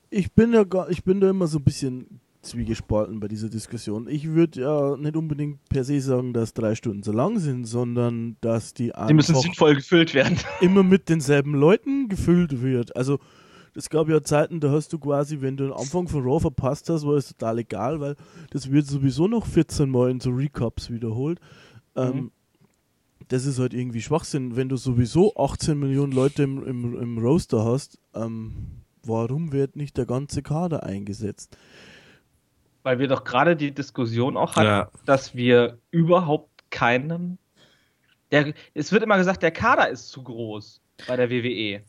ich 0.08 0.32
bin 0.32 0.54
ja 0.54 0.64
gar, 0.64 0.88
ich 0.88 1.04
bin 1.04 1.20
da 1.20 1.28
immer 1.28 1.46
so 1.46 1.58
ein 1.58 1.64
bisschen 1.64 2.20
zwiegespalten 2.40 3.20
bei 3.20 3.28
dieser 3.28 3.50
Diskussion. 3.50 4.08
Ich 4.08 4.28
würde 4.28 4.62
ja 4.62 4.96
nicht 4.96 5.14
unbedingt 5.14 5.58
per 5.68 5.84
se 5.84 6.00
sagen, 6.00 6.32
dass 6.32 6.54
drei 6.54 6.74
Stunden 6.76 7.02
so 7.02 7.12
lang 7.12 7.38
sind, 7.38 7.66
sondern 7.66 8.38
dass 8.40 8.72
die 8.72 8.92
Die 9.08 9.12
müssen 9.12 9.34
sinnvoll 9.34 9.74
gefüllt 9.74 10.14
werden. 10.14 10.38
immer 10.62 10.82
mit 10.82 11.10
denselben 11.10 11.54
Leuten 11.54 12.08
gefüllt 12.08 12.62
wird. 12.62 12.96
Also 12.96 13.18
es 13.76 13.90
gab 13.90 14.08
ja 14.08 14.22
Zeiten, 14.22 14.60
da 14.60 14.70
hast 14.70 14.92
du 14.92 14.98
quasi, 14.98 15.40
wenn 15.40 15.56
du 15.56 15.64
den 15.64 15.72
Anfang 15.72 16.08
von 16.08 16.22
Raw 16.22 16.40
verpasst 16.40 16.88
hast, 16.88 17.06
war 17.06 17.14
es 17.14 17.28
total 17.28 17.58
egal, 17.58 18.00
weil 18.00 18.16
das 18.50 18.70
wird 18.70 18.86
sowieso 18.86 19.26
noch 19.28 19.46
14 19.46 19.90
Mal 19.90 20.10
in 20.10 20.20
so 20.20 20.30
Recaps 20.30 20.90
wiederholt. 20.90 21.40
Ähm, 21.96 22.30
das 23.28 23.46
ist 23.46 23.58
halt 23.58 23.74
irgendwie 23.74 24.02
Schwachsinn, 24.02 24.56
wenn 24.56 24.68
du 24.68 24.76
sowieso 24.76 25.34
18 25.36 25.78
Millionen 25.78 26.12
Leute 26.12 26.42
im, 26.42 26.64
im, 26.64 27.00
im 27.00 27.18
Roster 27.18 27.64
hast. 27.64 27.98
Ähm, 28.14 28.54
warum 29.02 29.52
wird 29.52 29.76
nicht 29.76 29.96
der 29.96 30.06
ganze 30.06 30.42
Kader 30.42 30.82
eingesetzt? 30.84 31.56
Weil 32.82 32.98
wir 32.98 33.08
doch 33.08 33.24
gerade 33.24 33.56
die 33.56 33.72
Diskussion 33.72 34.36
auch 34.36 34.56
hatten, 34.56 34.66
Ja. 34.66 34.90
dass 35.06 35.34
wir 35.34 35.78
überhaupt 35.90 36.50
keinen. 36.70 37.38
Der, 38.30 38.52
es 38.74 38.92
wird 38.92 39.02
immer 39.02 39.16
gesagt, 39.16 39.42
der 39.42 39.52
Kader 39.52 39.88
ist 39.88 40.08
zu 40.10 40.22
groß 40.22 40.80
bei 41.08 41.16
der 41.16 41.30
WWE. 41.30 41.82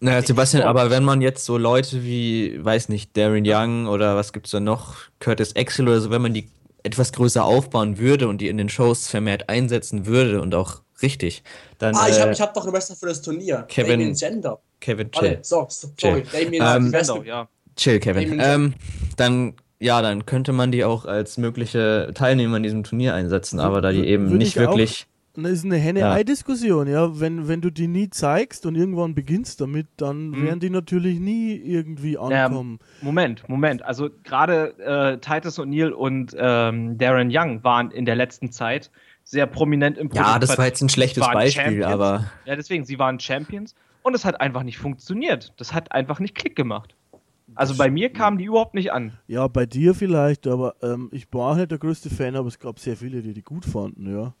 Naja, 0.00 0.22
Sebastian, 0.22 0.62
aber 0.62 0.90
wenn 0.90 1.04
man 1.04 1.20
jetzt 1.20 1.44
so 1.44 1.58
Leute 1.58 2.02
wie, 2.04 2.58
weiß 2.64 2.88
nicht, 2.88 3.16
Darren 3.16 3.44
Young 3.46 3.86
oder 3.86 4.16
was 4.16 4.32
gibt's 4.32 4.50
da 4.50 4.60
noch, 4.60 4.96
Curtis 5.18 5.54
Axel 5.56 5.88
oder 5.88 6.00
so, 6.00 6.10
wenn 6.10 6.22
man 6.22 6.32
die 6.32 6.48
etwas 6.82 7.12
größer 7.12 7.44
aufbauen 7.44 7.98
würde 7.98 8.26
und 8.26 8.38
die 8.40 8.48
in 8.48 8.56
den 8.56 8.70
Shows 8.70 9.08
vermehrt 9.08 9.50
einsetzen 9.50 10.06
würde 10.06 10.40
und 10.40 10.54
auch 10.54 10.80
richtig, 11.02 11.42
dann 11.78 11.94
Ah, 11.94 12.08
ich 12.08 12.16
äh, 12.16 12.20
habe 12.22 12.32
ich 12.32 12.40
hab 12.40 12.54
doch 12.54 12.64
eine 12.64 12.72
Wrestler 12.72 12.96
für 12.96 13.06
das 13.06 13.20
Turnier. 13.20 13.66
Kevin- 13.68 13.98
Damien 13.98 14.14
Sender. 14.14 14.58
Kevin 14.80 15.10
Chill. 15.10 15.38
so, 15.42 15.66
so, 15.68 15.88
Chill. 15.98 16.24
sorry. 16.24 16.44
Damien 16.44 16.64
Ähm, 16.66 16.90
Genau, 16.92 17.22
ja. 17.22 17.48
Chill, 17.76 18.00
Kevin. 18.00 18.40
Ähm, 18.42 18.74
dann, 19.18 19.54
ja, 19.78 20.00
dann 20.00 20.24
könnte 20.24 20.52
man 20.54 20.72
die 20.72 20.84
auch 20.84 21.04
als 21.04 21.36
mögliche 21.36 22.10
Teilnehmer 22.14 22.56
in 22.56 22.62
diesem 22.62 22.84
Turnier 22.84 23.12
einsetzen, 23.14 23.60
aber 23.60 23.82
da 23.82 23.92
die 23.92 24.06
eben 24.06 24.26
würde 24.26 24.38
nicht 24.38 24.56
wirklich. 24.56 25.06
Das 25.34 25.52
ist 25.52 25.64
eine 25.64 25.76
Henne-Ei-Diskussion, 25.76 26.88
ja. 26.88 27.18
Wenn, 27.20 27.46
wenn 27.48 27.60
du 27.60 27.70
die 27.70 27.86
nie 27.86 28.10
zeigst 28.10 28.66
und 28.66 28.74
irgendwann 28.74 29.14
beginnst 29.14 29.60
damit, 29.60 29.86
dann 29.96 30.30
Mhm. 30.30 30.42
werden 30.44 30.60
die 30.60 30.70
natürlich 30.70 31.20
nie 31.20 31.54
irgendwie 31.54 32.18
ankommen. 32.18 32.78
Moment, 33.00 33.48
Moment. 33.48 33.82
Also 33.84 34.10
gerade 34.24 34.76
äh, 34.78 35.18
Titus 35.18 35.58
O'Neill 35.60 35.90
und 35.90 36.34
ähm, 36.38 36.98
Darren 36.98 37.28
Young 37.32 37.62
waren 37.62 37.90
in 37.92 38.04
der 38.06 38.16
letzten 38.16 38.50
Zeit 38.50 38.90
sehr 39.22 39.46
prominent 39.46 39.98
im 39.98 40.08
Ja, 40.12 40.38
das 40.38 40.48
Produkt- 40.50 40.58
war 40.58 40.66
jetzt 40.66 40.82
ein 40.82 40.88
schlechtes 40.88 41.24
Beispiel, 41.24 41.62
Champions. 41.62 41.86
aber 41.92 42.24
Ja, 42.44 42.56
deswegen, 42.56 42.84
sie 42.84 42.98
waren 42.98 43.20
Champions 43.20 43.74
und 44.02 44.14
es 44.14 44.24
hat 44.24 44.40
einfach 44.40 44.64
nicht 44.64 44.78
funktioniert. 44.78 45.52
Das 45.58 45.72
hat 45.72 45.92
einfach 45.92 46.18
nicht 46.18 46.34
Klick 46.34 46.56
gemacht. 46.56 46.96
Also 47.54 47.76
bei 47.76 47.90
mir 47.90 48.12
kamen 48.12 48.38
die 48.38 48.44
überhaupt 48.44 48.74
nicht 48.74 48.92
an. 48.92 49.12
Ja, 49.26 49.46
bei 49.48 49.66
dir 49.66 49.94
vielleicht, 49.94 50.46
aber 50.46 50.74
ähm, 50.82 51.08
ich 51.12 51.26
war 51.32 51.52
auch 51.52 51.56
nicht 51.56 51.70
der 51.70 51.78
größte 51.78 52.08
Fan, 52.10 52.34
aber 52.36 52.48
es 52.48 52.58
gab 52.58 52.78
sehr 52.80 52.96
viele, 52.96 53.22
die 53.22 53.32
die 53.34 53.42
gut 53.42 53.64
fanden, 53.64 54.12
ja. 54.12 54.34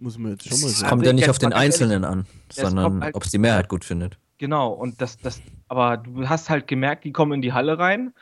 Muss 0.00 0.18
man 0.18 0.32
jetzt 0.32 0.48
schon 0.48 0.60
mal 0.60 0.66
es 0.68 0.78
sagen. 0.80 0.90
kommt 0.90 1.06
ja 1.06 1.12
nicht 1.12 1.22
jetzt 1.22 1.30
auf 1.30 1.38
den 1.38 1.52
Einzelnen 1.52 2.04
an, 2.04 2.26
es 2.48 2.56
sondern 2.56 3.02
halt- 3.02 3.14
ob 3.14 3.24
es 3.24 3.30
die 3.30 3.38
Mehrheit 3.38 3.68
gut 3.68 3.84
findet. 3.84 4.18
Genau, 4.38 4.72
und 4.72 5.00
das, 5.02 5.18
das, 5.18 5.40
aber 5.68 5.98
du 5.98 6.26
hast 6.28 6.48
halt 6.48 6.66
gemerkt, 6.66 7.04
die 7.04 7.12
kommen 7.12 7.32
in 7.32 7.42
die 7.42 7.52
Halle 7.52 7.78
rein. 7.78 8.14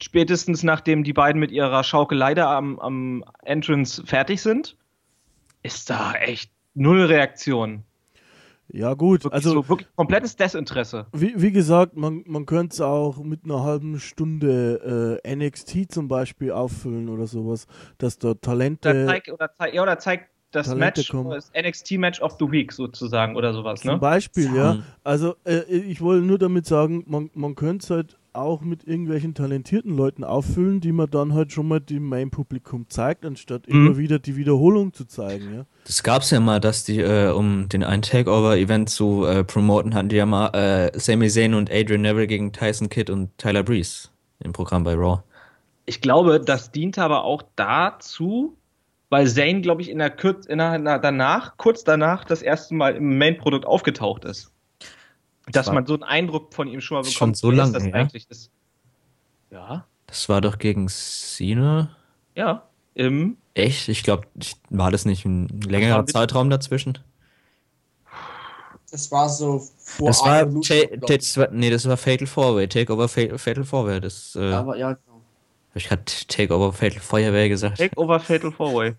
Spätestens 0.00 0.62
nachdem 0.62 1.04
die 1.04 1.12
beiden 1.12 1.38
mit 1.40 1.50
ihrer 1.50 1.84
Schaukelei 1.84 2.34
da 2.34 2.56
am, 2.56 2.78
am 2.78 3.24
Entrance 3.44 4.02
fertig 4.06 4.40
sind, 4.42 4.76
ist 5.62 5.90
da 5.90 6.14
echt 6.14 6.50
null 6.74 7.02
Reaktion. 7.04 7.82
Ja, 8.68 8.94
gut, 8.94 9.24
Wirklich 9.24 9.32
also 9.34 9.50
so 9.62 9.68
wirklich 9.68 9.88
komplettes 9.94 10.36
Desinteresse. 10.36 11.06
wie, 11.12 11.34
wie 11.36 11.52
gesagt, 11.52 11.96
man, 11.96 12.24
man 12.26 12.46
könnte 12.46 12.74
es 12.74 12.80
auch 12.80 13.18
mit 13.18 13.44
einer 13.44 13.62
halben 13.62 14.00
Stunde 14.00 15.20
äh, 15.24 15.34
NXT 15.36 15.92
zum 15.92 16.08
Beispiel 16.08 16.50
auffüllen 16.50 17.08
oder 17.08 17.26
sowas, 17.26 17.66
dass 17.98 18.18
da 18.18 18.30
Oder 18.30 18.40
Talente 18.40 19.06
zeig, 19.06 19.28
oder 19.32 19.50
zeig, 19.54 19.72
ja, 19.74 19.82
oder 19.82 19.98
zeig 19.98 20.28
das 20.56 20.66
Talente 20.66 21.00
Match, 21.00 21.10
kommen. 21.10 21.30
das 21.30 21.52
NXT 21.56 21.92
Match 21.98 22.20
of 22.20 22.36
the 22.40 22.50
Week 22.50 22.72
sozusagen 22.72 23.36
oder 23.36 23.52
sowas, 23.52 23.80
zum 23.80 23.92
ne? 23.92 23.98
Beispiel, 23.98 24.54
ja. 24.54 24.74
Mhm. 24.74 24.82
Also 25.04 25.36
äh, 25.44 25.60
ich 25.70 26.00
wollte 26.00 26.26
nur 26.26 26.38
damit 26.38 26.66
sagen, 26.66 27.04
man, 27.06 27.30
man 27.34 27.54
könnte 27.54 27.84
es 27.84 27.90
halt 27.90 28.16
auch 28.32 28.60
mit 28.60 28.86
irgendwelchen 28.86 29.32
talentierten 29.32 29.96
Leuten 29.96 30.22
auffüllen, 30.22 30.80
die 30.80 30.92
man 30.92 31.08
dann 31.08 31.32
halt 31.32 31.52
schon 31.52 31.68
mal 31.68 31.80
dem 31.80 32.06
Main-Publikum 32.06 32.84
zeigt, 32.90 33.24
anstatt 33.24 33.66
Mhm. 33.66 33.74
immer 33.86 33.96
wieder 33.96 34.18
die 34.18 34.36
Wiederholung 34.36 34.92
zu 34.92 35.06
zeigen, 35.06 35.54
ja. 35.54 35.64
Das 35.86 36.02
gab's 36.02 36.30
ja 36.30 36.38
mal, 36.40 36.60
dass 36.60 36.84
die, 36.84 37.00
äh, 37.00 37.30
um 37.30 37.68
den 37.70 37.82
einen 37.82 38.02
Takeover-Event 38.02 38.90
zu 38.90 39.24
äh, 39.24 39.42
promoten, 39.42 39.94
hatten 39.94 40.10
die 40.10 40.16
ja 40.16 40.26
mal 40.26 40.48
äh, 40.54 40.98
Sami 40.98 41.28
Zayn 41.30 41.54
und 41.54 41.70
Adrian 41.70 42.02
Neville 42.02 42.26
gegen 42.26 42.52
Tyson 42.52 42.90
Kidd 42.90 43.10
und 43.10 43.30
Tyler 43.38 43.62
Breeze 43.62 44.08
im 44.40 44.52
Programm 44.52 44.84
bei 44.84 44.94
Raw. 44.94 45.22
Ich 45.86 46.00
glaube, 46.02 46.38
das 46.40 46.72
diente 46.72 47.02
aber 47.02 47.24
auch 47.24 47.42
dazu, 47.54 48.54
weil 49.10 49.26
Zane, 49.28 49.60
glaube 49.60 49.82
ich, 49.82 49.90
in 49.90 49.98
der, 49.98 50.10
Kür 50.10 50.40
in 50.48 50.58
der, 50.58 50.98
danach, 50.98 51.56
kurz 51.56 51.84
danach, 51.84 52.24
das 52.24 52.42
erste 52.42 52.74
Mal 52.74 52.96
im 52.96 53.18
Main-Produkt 53.18 53.64
aufgetaucht 53.66 54.24
ist. 54.24 54.52
Dass 55.52 55.70
man 55.70 55.86
so 55.86 55.94
einen 55.94 56.02
Eindruck 56.02 56.52
von 56.52 56.66
ihm 56.66 56.80
schon 56.80 56.96
mal 56.98 57.04
Schon 57.04 57.12
bekommt, 57.32 57.36
so 57.36 57.50
wer 57.50 57.56
lange 57.58 57.72
das 57.72 57.84
her? 57.84 57.94
eigentlich 57.94 58.28
ist. 58.28 58.50
Ja, 59.50 59.86
Das 60.08 60.28
war 60.28 60.40
doch 60.40 60.58
gegen 60.58 60.88
Cena. 60.88 61.90
ja. 62.34 62.62
Im, 62.94 63.36
Echt? 63.52 63.88
Ich 63.88 64.02
glaube, 64.02 64.26
war 64.70 64.90
das 64.90 65.04
nicht 65.04 65.26
ein 65.26 65.48
längerer 65.48 66.06
Zeitraum 66.06 66.48
dazwischen? 66.48 66.98
Das 68.90 69.10
war 69.12 69.28
so 69.28 69.62
vor 69.78 70.08
Das 70.08 70.22
war, 70.22 70.46
ich. 70.48 71.00
das 71.06 71.36
war, 71.36 71.48
nee, 71.50 71.68
das 71.70 71.86
war 71.86 71.96
Fatal 71.98 72.26
Four-Way, 72.26 72.68
Takeover 72.68 73.08
Fatal, 73.08 73.64
Fatal. 73.64 74.00
Das, 74.00 74.34
äh, 74.36 74.52
Aber 74.52 74.76
ja, 74.78 74.96
genau. 75.84 75.90
hab 75.90 76.08
ich 76.08 76.08
gerade 76.16 76.26
Takeover 76.28 76.72
Fatal 76.72 77.00
Feuerwehr 77.00 77.48
gesagt. 77.48 77.78
Takeover 77.78 78.20
Fatal 78.20 78.52
Four-Way. 78.52 78.94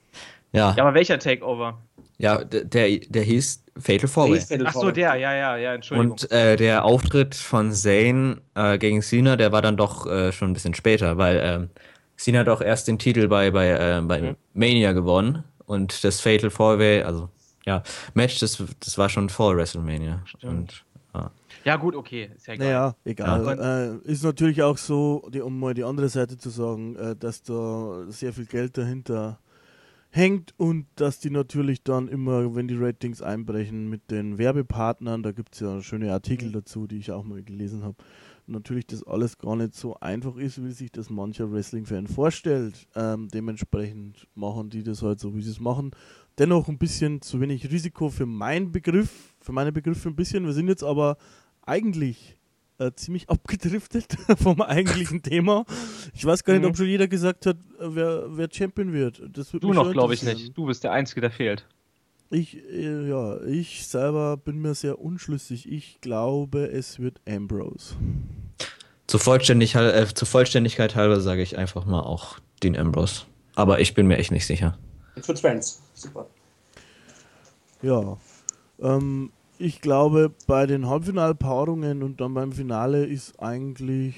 ja, 0.54 0.74
Ja, 0.76 0.84
aber 0.84 0.94
welcher 0.94 1.20
Takeover? 1.20 1.78
ja, 2.20 2.44
der, 2.44 2.64
der 3.00 3.24
hieß 3.24 3.64
Fatal 3.80 4.08
Four-Way. 4.08 4.64
Ach 4.66 4.74
so, 4.74 4.92
der, 4.92 5.16
ja, 5.16 5.34
ja, 5.36 5.58
ja, 5.58 5.74
Entschuldigung. 5.76 6.12
Und 6.12 6.32
äh, 6.32 6.56
der 6.56 6.84
Auftritt 6.86 7.36
von 7.36 7.72
Zayn 7.72 8.42
äh, 8.56 8.78
gegen 8.78 9.02
Cena, 9.02 9.36
der 9.36 9.52
war 9.52 9.62
dann 9.62 9.78
doch 9.78 10.06
äh, 10.08 10.32
schon 10.32 10.50
ein 10.50 10.54
bisschen 10.54 10.74
später, 10.74 11.18
weil 11.18 11.40
ähm, 11.44 11.70
Cena 12.18 12.40
hat 12.40 12.50
auch 12.50 12.62
erst 12.62 12.88
den 12.88 12.98
Titel 12.98 13.28
bei, 13.28 13.52
bei, 13.52 13.70
äh, 13.70 14.02
bei 14.02 14.22
Mhm. 14.22 14.36
Mania 14.56 14.94
gewonnen 14.94 15.44
und 15.68 16.04
das 16.04 16.20
Fatal 16.22 16.50
Four-Way, 16.50 17.04
also 17.04 17.30
ja, 17.66 17.84
Match, 18.16 18.40
das, 18.40 18.64
das 18.80 18.98
war 18.98 19.10
schon 19.10 19.30
vor 19.30 19.56
WrestleMania. 19.56 20.24
Und, 20.42 20.86
ja. 21.14 21.32
ja, 21.64 21.76
gut, 21.78 21.96
okay, 21.96 22.32
ist 22.36 22.48
ja 22.48 22.54
egal. 22.54 22.68
Naja, 22.68 22.96
egal. 23.06 23.46
Ja. 23.46 23.94
Äh, 23.94 23.98
ist 24.04 24.24
natürlich 24.24 24.62
auch 24.64 24.78
so, 24.78 25.28
die, 25.34 25.42
um 25.42 25.60
mal 25.60 25.74
die 25.74 25.84
andere 25.84 26.10
Seite 26.10 26.38
zu 26.38 26.50
sagen, 26.50 26.96
äh, 26.96 27.16
dass 27.16 27.44
da 27.44 28.06
sehr 28.10 28.34
viel 28.34 28.46
Geld 28.46 28.78
dahinter 28.78 29.40
hängt 30.10 30.54
und 30.58 30.88
dass 30.96 31.20
die 31.20 31.30
natürlich 31.30 31.84
dann 31.84 32.08
immer, 32.08 32.56
wenn 32.56 32.68
die 32.68 32.78
Ratings 32.78 33.22
einbrechen, 33.22 33.90
mit 33.90 34.10
den 34.12 34.38
Werbepartnern, 34.38 35.24
da 35.24 35.32
gibt 35.32 35.54
es 35.54 35.60
ja 35.60 35.82
schöne 35.82 36.12
Artikel 36.12 36.52
dazu, 36.52 36.88
die 36.88 36.98
ich 36.98 37.12
auch 37.12 37.24
mal 37.24 37.44
gelesen 37.44 37.84
habe, 37.84 37.96
natürlich 38.48 38.88
das 38.88 39.04
alles 39.04 39.38
gar 39.38 39.56
nicht 39.56 39.76
so 39.76 39.96
einfach 40.00 40.38
ist, 40.38 40.64
wie 40.64 40.72
sich 40.72 40.92
das 40.92 41.10
mancher 41.10 41.52
Wrestling-Fan 41.52 42.08
vorstellt. 42.08 42.88
Ähm, 42.96 43.28
dementsprechend 43.28 44.28
machen 44.36 44.70
die 44.70 44.84
das 44.84 45.02
halt 45.02 45.20
so, 45.20 45.36
wie 45.36 45.42
sie 45.42 45.52
es 45.52 45.60
machen. 45.60 45.92
Dennoch 46.38 46.68
ein 46.68 46.78
bisschen 46.78 47.22
zu 47.22 47.42
wenig 47.42 47.70
Risiko 47.72 48.10
für 48.10 48.26
meinen 48.26 48.72
Begriff, 48.72 49.36
für 49.48 49.54
meine 49.54 49.72
Begriffe 49.72 50.10
ein 50.10 50.16
bisschen. 50.16 50.46
Wir 50.46 50.52
sind 50.52 50.68
jetzt 50.68 50.84
aber 50.84 51.18
eigentlich 51.66 52.38
äh, 52.80 52.92
ziemlich 52.92 53.30
abgedriftet 53.30 54.18
vom 54.44 54.62
eigentlichen 54.62 55.24
Thema. 55.24 55.64
Ich 56.14 56.26
weiß 56.26 56.44
gar 56.44 56.54
nicht, 56.54 56.64
Mhm. 56.64 56.70
ob 56.70 56.78
schon 56.78 56.88
jeder 56.88 57.08
gesagt 57.08 57.46
hat, 57.46 57.56
äh, 57.80 57.86
wer, 57.96 58.26
wer 58.38 58.50
Champion 58.52 58.92
wird. 58.92 59.22
Das 59.32 59.54
würde 59.54 59.66
Du 59.66 59.74
noch, 59.74 59.90
glaube 59.94 60.14
ich, 60.14 60.22
nicht. 60.24 60.56
Du 60.58 60.66
bist 60.66 60.84
der 60.84 60.92
Einzige, 60.92 61.22
der 61.22 61.32
fehlt. 61.32 61.66
Ich, 62.30 62.58
äh, 62.58 63.08
ja, 63.08 63.42
ich 63.44 63.88
selber 63.88 64.36
bin 64.36 64.60
mir 64.60 64.76
sehr 64.76 65.00
unschlüssig. 65.00 65.72
Ich 65.72 66.02
glaube, 66.02 66.68
es 66.70 67.00
wird 67.00 67.22
Ambrose. 67.26 67.96
Zur, 69.08 69.22
Vollständig, 69.22 69.76
äh, 69.76 70.06
zur 70.14 70.28
Vollständigkeit 70.28 70.94
halber 70.98 71.22
sage 71.22 71.42
ich 71.42 71.58
einfach 71.58 71.86
mal 71.86 72.02
auch 72.02 72.40
Dean 72.62 72.76
Ambrose. 72.76 73.22
Aber 73.56 73.80
ich 73.80 73.94
bin 73.94 74.08
mir 74.08 74.18
echt 74.18 74.32
nicht 74.34 74.46
sicher. 74.46 74.78
Für 75.22 75.34
Trends. 75.34 75.82
Super. 75.94 76.28
Ja. 77.82 78.18
Ähm, 78.82 79.32
ich 79.60 79.82
glaube, 79.82 80.32
bei 80.48 80.66
den 80.66 80.88
Halbfinalpaarungen 80.88 82.04
und 82.04 82.22
dann 82.22 82.34
beim 82.34 82.52
Finale 82.52 83.06
ist 83.06 83.40
eigentlich 83.40 84.16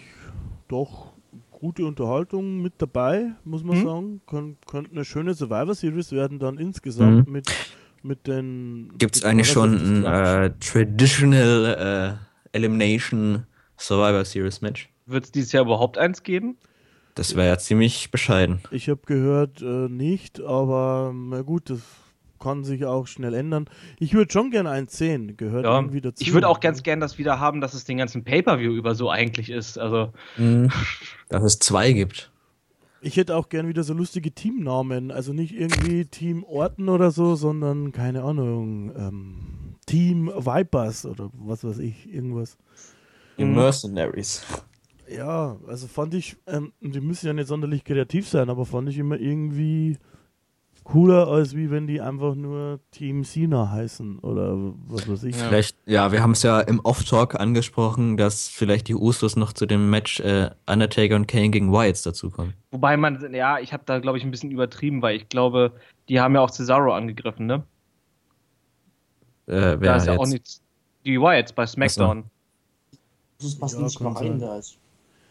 doch 0.68 1.14
gute 1.52 1.86
Unterhaltung 1.86 2.62
mit 2.62 2.74
dabei, 2.78 3.32
muss 3.44 3.64
man 3.64 3.78
Mhm. 3.80 3.84
sagen. 3.84 4.22
Kön 4.28 4.58
könnte 4.66 4.92
eine 4.92 5.06
schöne 5.06 5.34
Survivor 5.34 5.76
Series 5.76 6.12
werden 6.12 6.40
dann 6.40 6.58
insgesamt 6.58 7.28
Mhm. 7.28 7.34
mit, 7.34 7.52
mit 8.04 8.28
den. 8.28 8.94
Gibt 8.98 9.16
es 9.18 9.24
eigentlich 9.24 9.50
schon 9.50 9.74
ein 9.74 10.06
äh, 10.06 10.52
Traditional 10.60 12.20
äh, 12.54 12.58
Elimination 12.58 13.46
Survivor 13.78 14.26
Series 14.26 14.62
Match? 14.62 14.90
Wird 15.06 15.26
es 15.26 15.32
dieses 15.32 15.52
Jahr 15.52 15.66
überhaupt 15.66 15.98
eins 15.98 16.24
geben? 16.24 16.58
Das 17.16 17.36
wäre 17.36 17.48
ja 17.48 17.58
ziemlich 17.58 18.12
bescheiden. 18.12 18.62
Ich 18.72 18.88
habe 18.88 19.02
gehört, 19.06 19.62
äh, 19.62 19.90
nicht, 19.90 20.40
aber 20.40 21.12
na 21.14 21.42
gut, 21.42 21.70
das 21.70 21.82
kann 22.40 22.64
sich 22.64 22.86
auch 22.86 23.06
schnell 23.08 23.34
ändern. 23.34 23.66
Ich 24.00 24.14
würde 24.14 24.32
schon 24.32 24.52
gerne 24.52 24.70
eins 24.70 24.98
sehen, 24.98 25.36
gehört 25.38 25.66
Ja, 25.66 25.76
irgendwie 25.76 26.02
dazu. 26.02 26.22
ich 26.24 26.34
würde 26.34 26.48
auch 26.48 26.60
ganz 26.60 26.84
gern 26.84 27.00
das 27.00 27.18
wieder 27.18 27.40
haben, 27.40 27.62
dass 27.62 27.74
es 27.74 27.84
den 27.86 27.98
ganzen 27.98 28.24
Pay-Per-View 28.24 28.72
über 28.72 28.96
so 28.96 29.10
eigentlich 29.10 29.50
ist. 29.50 29.78
Also, 29.78 30.12
Mhm. 30.38 30.70
Dass 31.30 31.44
es 31.44 31.60
zwei 31.60 31.92
gibt. 31.94 32.32
Ich 33.02 33.16
hätte 33.16 33.36
auch 33.38 33.48
gern 33.50 33.68
wieder 33.68 33.84
so 33.84 33.94
lustige 33.94 34.32
Teamnamen. 34.32 35.12
Also 35.12 35.32
nicht 35.32 35.54
irgendwie 35.54 36.06
Team 36.06 36.44
Orten 36.44 36.90
oder 36.90 37.12
so, 37.12 37.36
sondern 37.36 37.92
keine 37.92 38.24
Ahnung. 38.24 38.92
Ähm, 38.98 39.76
Team 39.86 40.28
Vipers 40.28 41.06
oder 41.06 41.30
was 41.34 41.64
weiß 41.64 41.80
ich, 41.80 42.12
irgendwas. 42.14 42.58
Die 43.38 43.46
Mhm. 43.46 43.56
Mercenaries. 43.56 44.44
Ja, 45.08 45.58
also 45.68 45.88
fand 45.88 46.14
ich, 46.14 46.36
ähm, 46.46 46.72
die 46.82 47.00
müssen 47.00 47.26
ja 47.26 47.34
nicht 47.34 47.48
sonderlich 47.48 47.84
kreativ 47.84 48.28
sein, 48.28 48.50
aber 48.50 48.66
fand 48.66 48.90
ich 48.90 48.98
immer 48.98 49.20
irgendwie 49.20 49.98
cooler, 50.92 51.28
als 51.28 51.56
wie 51.56 51.70
wenn 51.70 51.86
die 51.86 52.02
einfach 52.02 52.34
nur 52.36 52.80
Team 52.92 53.24
Sina 53.24 53.70
heißen 53.70 54.20
oder 54.20 54.56
was 54.88 55.08
weiß 55.08 55.24
ich. 55.24 55.38
Ja. 55.38 55.48
Vielleicht, 55.48 55.78
ja, 55.86 56.12
wir 56.12 56.24
haben 56.24 56.32
es 56.32 56.42
ja 56.42 56.60
im 56.62 56.80
Off-Talk 56.80 57.40
angesprochen, 57.40 58.18
dass 58.18 58.48
vielleicht 58.48 58.88
die 58.88 58.96
Usos 58.96 59.36
noch 59.36 59.54
zu 59.54 59.66
dem 59.68 59.90
Match 59.90 60.20
äh, 60.20 60.50
Undertaker 60.66 61.16
und 61.16 61.28
Kane 61.28 61.50
gegen 61.50 61.72
Wyatts 61.72 62.02
dazukommen. 62.02 62.54
wobei 62.72 62.98
man, 62.98 63.34
ja, 63.34 63.60
ich 63.60 63.72
habe 63.72 63.84
da, 63.86 64.00
glaube 64.00 64.18
ich, 64.18 64.24
ein 64.24 64.32
bisschen 64.32 64.52
übertrieben, 64.52 65.02
weil 65.02 65.16
ich 65.16 65.30
glaube, 65.30 65.74
die 66.08 66.20
haben 66.20 66.34
ja 66.34 66.42
auch 66.42 66.50
Cesaro 66.50 66.92
angegriffen, 66.94 67.46
ne? 67.46 67.64
Äh, 69.48 69.78
Da 69.78 69.96
ist 69.98 70.08
ja 70.08 70.14
jetzt? 70.14 70.22
auch 70.22 70.28
nichts. 70.28 70.62
Die 71.06 71.20
Wyatts 71.20 71.54
bei 71.54 71.66
SmackDown. 71.66 72.26
Das 73.42 73.56
passt 73.56 73.76
Ja, 73.76 73.82
nicht 73.84 74.02
rein 74.02 74.40
da. 74.40 74.58
ist. 74.58 74.78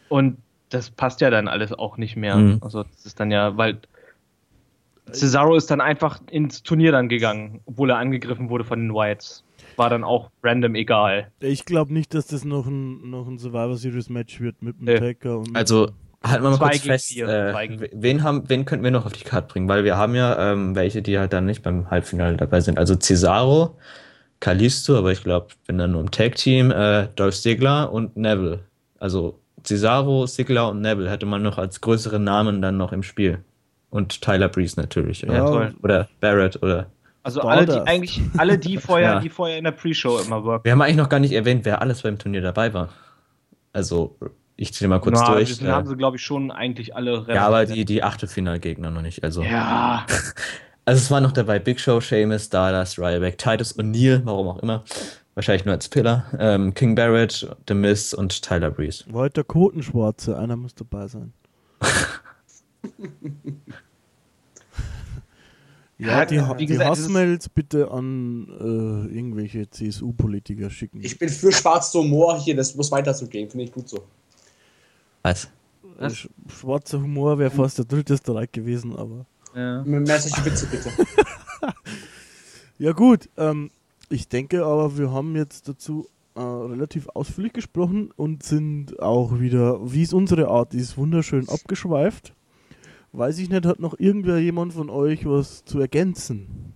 Und 0.08 0.38
das 0.70 0.90
passt 0.90 1.20
ja 1.20 1.30
dann 1.30 1.48
alles 1.48 1.72
auch 1.72 1.96
nicht 1.96 2.16
mehr. 2.16 2.36
Mhm. 2.36 2.58
Also 2.60 2.84
das 2.84 3.06
ist 3.06 3.20
dann 3.20 3.30
ja, 3.30 3.56
weil 3.56 3.80
Cesaro 5.12 5.56
ist 5.56 5.70
dann 5.70 5.80
einfach 5.80 6.20
ins 6.30 6.62
Turnier 6.62 6.92
dann 6.92 7.08
gegangen, 7.08 7.60
obwohl 7.66 7.90
er 7.90 7.98
angegriffen 7.98 8.50
wurde 8.50 8.64
von 8.64 8.78
den 8.80 8.92
Wyatts. 8.92 9.44
War 9.76 9.90
dann 9.90 10.02
auch 10.04 10.30
random 10.42 10.74
egal. 10.74 11.30
Ich 11.40 11.64
glaube 11.64 11.92
nicht, 11.92 12.12
dass 12.14 12.26
das 12.26 12.44
noch 12.44 12.66
ein, 12.66 13.10
noch 13.10 13.28
ein 13.28 13.38
Survivor 13.38 13.76
Series 13.76 14.08
Match 14.08 14.40
wird 14.40 14.60
mit 14.62 14.78
dem 14.78 14.86
Nee. 14.86 14.98
Taker 14.98 15.38
und 15.38 15.54
Also, 15.56 15.90
halten 16.24 16.42
wir 16.42 16.50
mal 16.50 16.58
kurz 16.58 16.80
fest, 16.80 17.08
vier, 17.08 17.28
äh, 17.28 17.88
wen, 17.92 18.22
haben, 18.24 18.48
wen 18.48 18.64
könnten 18.64 18.82
wir 18.82 18.90
noch 18.90 19.06
auf 19.06 19.12
die 19.12 19.24
Karte 19.24 19.52
bringen? 19.52 19.68
Weil 19.68 19.84
wir 19.84 19.96
haben 19.96 20.14
ja 20.16 20.52
ähm, 20.52 20.74
welche, 20.74 21.00
die 21.00 21.18
halt 21.18 21.32
dann 21.32 21.46
nicht 21.46 21.62
beim 21.62 21.90
Halbfinale 21.90 22.36
dabei 22.36 22.60
sind. 22.60 22.76
Also 22.76 22.96
Cesaro, 22.96 23.76
Kalisto, 24.40 24.96
aber 24.98 25.12
ich 25.12 25.22
glaube, 25.22 25.48
wenn 25.66 25.78
dann 25.78 25.92
nur 25.92 26.00
im 26.00 26.10
Tag-Team, 26.10 26.70
äh, 26.72 27.08
Dolph 27.14 27.36
Ziggler 27.36 27.92
und 27.92 28.16
Neville. 28.16 28.60
Also 28.98 29.38
Cesaro, 29.62 30.26
Ziggler 30.26 30.70
und 30.70 30.80
Neville 30.80 31.10
hätte 31.10 31.26
man 31.26 31.42
noch 31.42 31.58
als 31.58 31.80
größere 31.80 32.18
Namen 32.18 32.62
dann 32.62 32.76
noch 32.76 32.92
im 32.92 33.02
Spiel. 33.02 33.44
Und 33.90 34.20
Tyler 34.20 34.48
Breeze 34.48 34.78
natürlich. 34.78 35.22
Ja, 35.22 35.46
toll. 35.46 35.74
Oder 35.82 36.08
Barrett 36.20 36.62
oder. 36.62 36.86
Also 37.22 37.40
alle, 37.42 37.66
die 37.66 37.72
eigentlich, 37.80 38.20
alle, 38.36 38.58
die 38.58 38.76
vorher, 38.78 39.14
Ja. 39.14 39.20
die 39.20 39.28
vorher 39.30 39.58
in 39.58 39.64
der 39.64 39.72
Pre-Show 39.72 40.18
immer 40.18 40.44
worken. 40.44 40.64
Wir 40.64 40.72
haben 40.72 40.82
eigentlich 40.82 40.96
noch 40.96 41.08
gar 41.08 41.20
nicht 41.20 41.32
erwähnt, 41.32 41.64
wer 41.64 41.80
alles 41.82 42.02
beim 42.02 42.18
Turnier 42.18 42.40
dabei 42.42 42.72
war. 42.74 42.90
Also, 43.72 44.16
ich 44.56 44.72
zähle 44.74 44.88
mal 44.88 44.98
kurz 45.00 45.20
Na, 45.20 45.34
durch. 45.34 45.54
sind- 45.56 45.66
äh, 45.66 45.70
haben 45.70 45.86
sie, 45.86 45.96
glaube 45.96 46.16
ich, 46.16 46.22
schon 46.22 46.50
eigentlich 46.50 46.94
alle 46.96 47.24
ja, 47.28 47.46
aber 47.46 47.66
die, 47.66 47.84
die 47.84 48.02
Achtelfinalgegner 48.02 48.90
noch 48.90 49.02
nicht. 49.02 49.24
Also. 49.24 49.42
Ja, 49.42 50.06
Also 50.84 51.00
es 51.02 51.10
waren 51.10 51.22
noch 51.22 51.32
dabei 51.32 51.58
Big 51.58 51.78
Show, 51.80 52.00
Sheamus, 52.00 52.46
Stardust, 52.46 52.98
Ryback, 52.98 53.36
Titus 53.36 53.78
O'Neil, 53.78 54.22
warum 54.24 54.48
auch 54.48 54.58
immer. 54.60 54.84
Wahrscheinlich 55.34 55.66
nur 55.66 55.74
als 55.74 55.86
Pillar. 55.90 56.24
Ähm, 56.38 56.72
King 56.72 56.94
Barrett, 56.94 57.46
The 57.68 57.74
Miz 57.74 58.14
und 58.14 58.40
Tyler 58.42 58.70
Breeze. 58.70 59.04
Walter 59.10 59.44
Kotenschwarze, 59.44 60.38
einer 60.38 60.56
muss 60.56 60.74
dabei 60.74 61.06
sein. 61.08 61.34
ja, 65.98 66.06
Ja, 66.20 66.24
die, 66.24 66.36
wie 66.36 66.66
die 66.66 66.66
gesagt, 66.66 66.90
Hassmails 66.90 67.48
bitte 67.48 67.90
an 67.90 68.46
äh, 68.60 69.14
irgendwelche 69.16 69.68
CSU-Politiker 69.68 70.70
schicken. 70.70 71.00
Ich 71.02 71.18
bin 71.18 71.28
für 71.28 71.52
schwarzen 71.52 72.00
Humor 72.02 72.38
hier, 72.40 72.54
das 72.56 72.74
muss 72.74 72.90
weiter 72.92 73.12
so 73.14 73.26
gehen, 73.26 73.48
finde 73.50 73.64
ich 73.64 73.72
gut 73.72 73.88
so. 73.88 74.04
Was? 75.22 75.48
Äh, 75.98 76.06
sch- 76.06 76.28
schwarzer 76.48 77.00
Humor 77.02 77.38
wäre 77.38 77.50
fast 77.50 77.78
der 77.78 77.84
dritte 77.84 78.16
Strike 78.16 78.52
gewesen, 78.60 78.94
aber. 78.96 79.26
ja. 79.54 79.82
Mehr 79.84 80.20
solche 80.20 80.44
Witze 80.44 80.66
bitte. 80.66 80.90
Ja, 82.78 82.92
gut. 82.92 83.28
Ähm, 83.36 83.70
ich 84.08 84.28
denke 84.28 84.64
aber, 84.64 84.96
wir 84.96 85.10
haben 85.10 85.34
jetzt 85.34 85.68
dazu 85.68 86.06
äh, 86.36 86.40
relativ 86.40 87.08
ausführlich 87.08 87.52
gesprochen 87.52 88.12
und 88.16 88.44
sind 88.44 89.00
auch 89.00 89.40
wieder, 89.40 89.80
wie 89.92 90.02
es 90.04 90.12
unsere 90.12 90.46
Art 90.48 90.74
ist, 90.74 90.96
wunderschön 90.96 91.48
abgeschweift. 91.48 92.34
Weiß 93.12 93.38
ich 93.38 93.48
nicht, 93.48 93.64
hat 93.66 93.80
noch 93.80 93.98
irgendwer 93.98 94.38
jemand 94.38 94.74
von 94.74 94.90
euch 94.90 95.24
was 95.26 95.64
zu 95.64 95.80
ergänzen? 95.80 96.74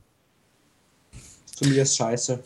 Zu 1.55 1.69
mir 1.69 1.83
ist 1.83 1.97
scheiße. 1.97 2.41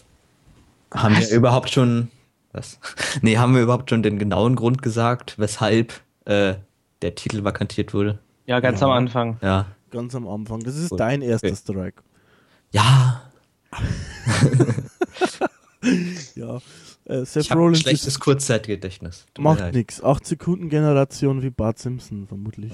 Haben 0.93 1.17
wir 1.17 1.31
überhaupt 1.31 1.71
schon. 1.71 2.09
Was? 2.53 2.79
Nee, 3.23 3.39
haben 3.39 3.55
wir 3.55 3.63
überhaupt 3.63 3.91
schon 3.91 4.03
den 4.03 4.19
genauen 4.19 4.57
Grund 4.57 4.83
gesagt, 4.83 5.39
weshalb 5.39 6.01
äh, 6.25 6.55
der 7.03 7.15
Titel 7.15 7.45
vakantiert 7.45 7.95
wurde? 7.95 8.19
ja, 8.47 8.61
ganz 8.61 8.81
Ja. 8.81 8.87
am 8.87 8.93
Anfang. 8.93 9.39
Ja. 9.43 9.67
Ganz 9.91 10.15
am 10.15 10.27
Anfang. 10.29 10.61
Das 10.61 10.77
ist 10.77 10.91
Gut. 10.91 11.01
dein 11.01 11.23
erster 11.23 11.49
Okay. 11.49 11.57
Strike. 11.57 12.03
Ja, 12.73 13.23
Ja. 16.35 16.59
Äh, 17.05 17.25
Seth 17.25 17.45
ich 17.45 17.51
habe 17.51 17.61
ein 17.61 17.63
Rollins 17.65 17.81
schlechtes 17.81 18.07
ist, 18.09 18.21
Kurzzeitgedächtnis. 18.21 19.27
Tut 19.35 19.45
macht 19.45 19.73
nichts. 19.73 20.03
8 20.03 20.27
Sekunden 20.27 20.69
Generation 20.69 21.43
wie 21.43 21.51
Bart 21.51 21.79
Simpson, 21.79 22.27
vermutlich. 22.27 22.73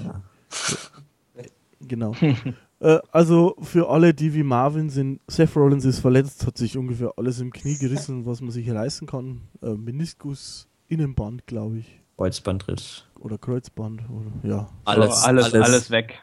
Genau. 1.88 2.14
äh, 2.80 2.98
also 3.10 3.56
für 3.62 3.88
alle, 3.88 4.14
die 4.14 4.34
wie 4.34 4.42
Marvin 4.42 4.88
sind, 4.90 5.20
Seth 5.28 5.54
Rollins 5.56 5.84
ist 5.84 5.98
verletzt, 6.00 6.46
hat 6.46 6.56
sich 6.58 6.76
ungefähr 6.78 7.12
alles 7.16 7.40
im 7.40 7.52
Knie 7.52 7.76
gerissen, 7.78 8.24
was 8.26 8.40
man 8.40 8.50
sich 8.50 8.70
reißen 8.70 9.06
kann. 9.06 9.42
Äh, 9.62 9.70
Meniskus, 9.74 10.68
Innenband, 10.88 11.46
glaube 11.46 11.78
ich. 11.78 12.00
Kreuzbandriss. 12.16 13.04
Oder 13.18 13.36
Kreuzband. 13.38 14.02
Oder, 14.08 14.48
ja. 14.48 14.68
Alles, 14.84 15.20
So, 15.22 15.26
alles, 15.26 15.54
alles, 15.54 15.90
weg. 15.90 16.20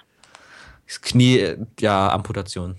Das 0.88 1.02
Knie, 1.02 1.56
ja, 1.80 2.10
Amputation. 2.12 2.76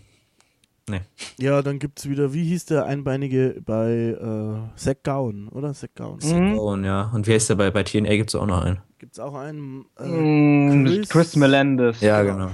Nee. 0.88 1.02
Ja, 1.38 1.62
dann 1.62 1.78
gibt 1.78 1.98
es 2.00 2.08
wieder, 2.08 2.32
wie 2.32 2.42
hieß 2.44 2.64
der 2.64 2.84
Einbeinige 2.86 3.60
bei 3.64 4.16
äh, 4.18 4.76
Zack 4.76 5.04
Gowan, 5.04 5.48
oder? 5.48 5.72
Zack 5.74 5.94
Gowan. 5.94 6.18
Mhm. 6.24 6.58
Und 6.58 6.84
ja. 6.84 7.10
Und 7.14 7.26
wie 7.28 7.34
heißt 7.34 7.50
der 7.50 7.54
bei, 7.56 7.70
bei 7.70 7.82
TNA 7.84 8.16
gibt 8.16 8.30
es 8.30 8.34
auch 8.34 8.46
noch 8.46 8.64
einen. 8.64 8.78
Gibt 8.98 9.12
es 9.12 9.20
auch 9.20 9.34
einen? 9.34 9.84
Äh, 9.98 10.08
Mm, 10.08 10.84
Chris- 10.86 11.08
Chris, 11.08 11.36
Melendez. 11.36 12.00
Ja, 12.00 12.22
genau. 12.22 12.50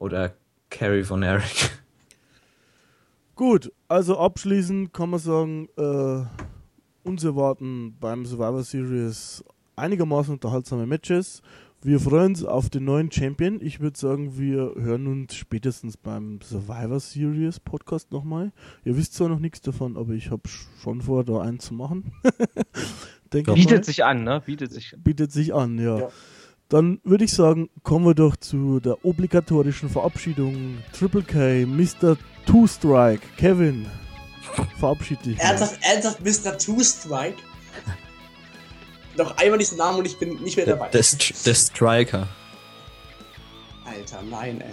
Oder 0.00 0.34
Carrie 0.70 1.04
von 1.04 1.22
Eric. 1.22 1.70
Gut, 3.36 3.70
also 3.86 4.18
abschließend 4.18 4.92
kann 4.92 5.10
man 5.10 5.20
sagen, 5.20 5.68
äh, 5.76 6.22
uns 7.06 7.22
erwarten 7.22 7.96
beim 8.00 8.24
Survivor 8.24 8.62
Series 8.62 9.44
einigermaßen 9.76 10.34
unterhaltsame 10.34 10.86
Matches. 10.86 11.42
Wir 11.82 12.00
freuen 12.00 12.32
uns 12.32 12.44
auf 12.44 12.70
den 12.70 12.84
neuen 12.84 13.12
Champion. 13.12 13.60
Ich 13.62 13.80
würde 13.80 13.98
sagen, 13.98 14.38
wir 14.38 14.74
hören 14.76 15.06
uns 15.06 15.34
spätestens 15.34 15.96
beim 15.96 16.40
Survivor 16.42 17.00
Series 17.00 17.60
Podcast 17.60 18.10
nochmal. 18.10 18.52
Ihr 18.84 18.96
wisst 18.96 19.14
zwar 19.14 19.28
noch 19.28 19.38
nichts 19.38 19.60
davon, 19.60 19.96
aber 19.96 20.12
ich 20.12 20.30
habe 20.30 20.42
schon 20.82 21.02
vor, 21.02 21.24
da 21.24 21.40
einen 21.40 21.60
zu 21.60 21.74
machen. 21.74 22.12
Ich 23.32 23.46
mal. 23.46 23.54
Bietet 23.54 23.84
sich 23.84 24.04
an, 24.04 24.24
ne? 24.24 24.42
Bietet 24.44 24.72
sich 24.72 24.92
an. 24.92 25.02
Bietet 25.04 25.30
sich 25.30 25.54
an, 25.54 25.78
ja. 25.78 25.98
Ja. 26.00 26.08
Dann 26.70 27.00
würde 27.04 27.24
ich 27.24 27.32
sagen, 27.32 27.68
kommen 27.82 28.06
wir 28.06 28.14
doch 28.14 28.36
zu 28.36 28.78
der 28.80 29.04
obligatorischen 29.04 29.90
Verabschiedung. 29.90 30.78
Triple 30.96 31.22
K, 31.24 31.66
Mr. 31.66 32.16
Two 32.46 32.66
Strike, 32.68 33.22
Kevin, 33.36 33.86
verabschied 34.78 35.24
dich. 35.24 35.38
Ernsthaft, 35.38 35.78
ernsthaft, 35.82 36.20
Mr. 36.24 36.56
Two 36.56 36.80
Strike? 36.82 37.36
Noch 39.16 39.36
einmal 39.36 39.58
diesen 39.58 39.78
Namen 39.78 39.98
und 39.98 40.06
ich 40.06 40.16
bin 40.18 40.40
nicht 40.42 40.56
mehr 40.56 40.64
Der, 40.64 40.76
dabei. 40.76 40.88
der, 40.90 41.02
St- 41.02 41.44
der 41.44 41.54
Striker. 41.54 42.28
Alter, 43.84 44.22
nein, 44.30 44.60
ey. 44.60 44.68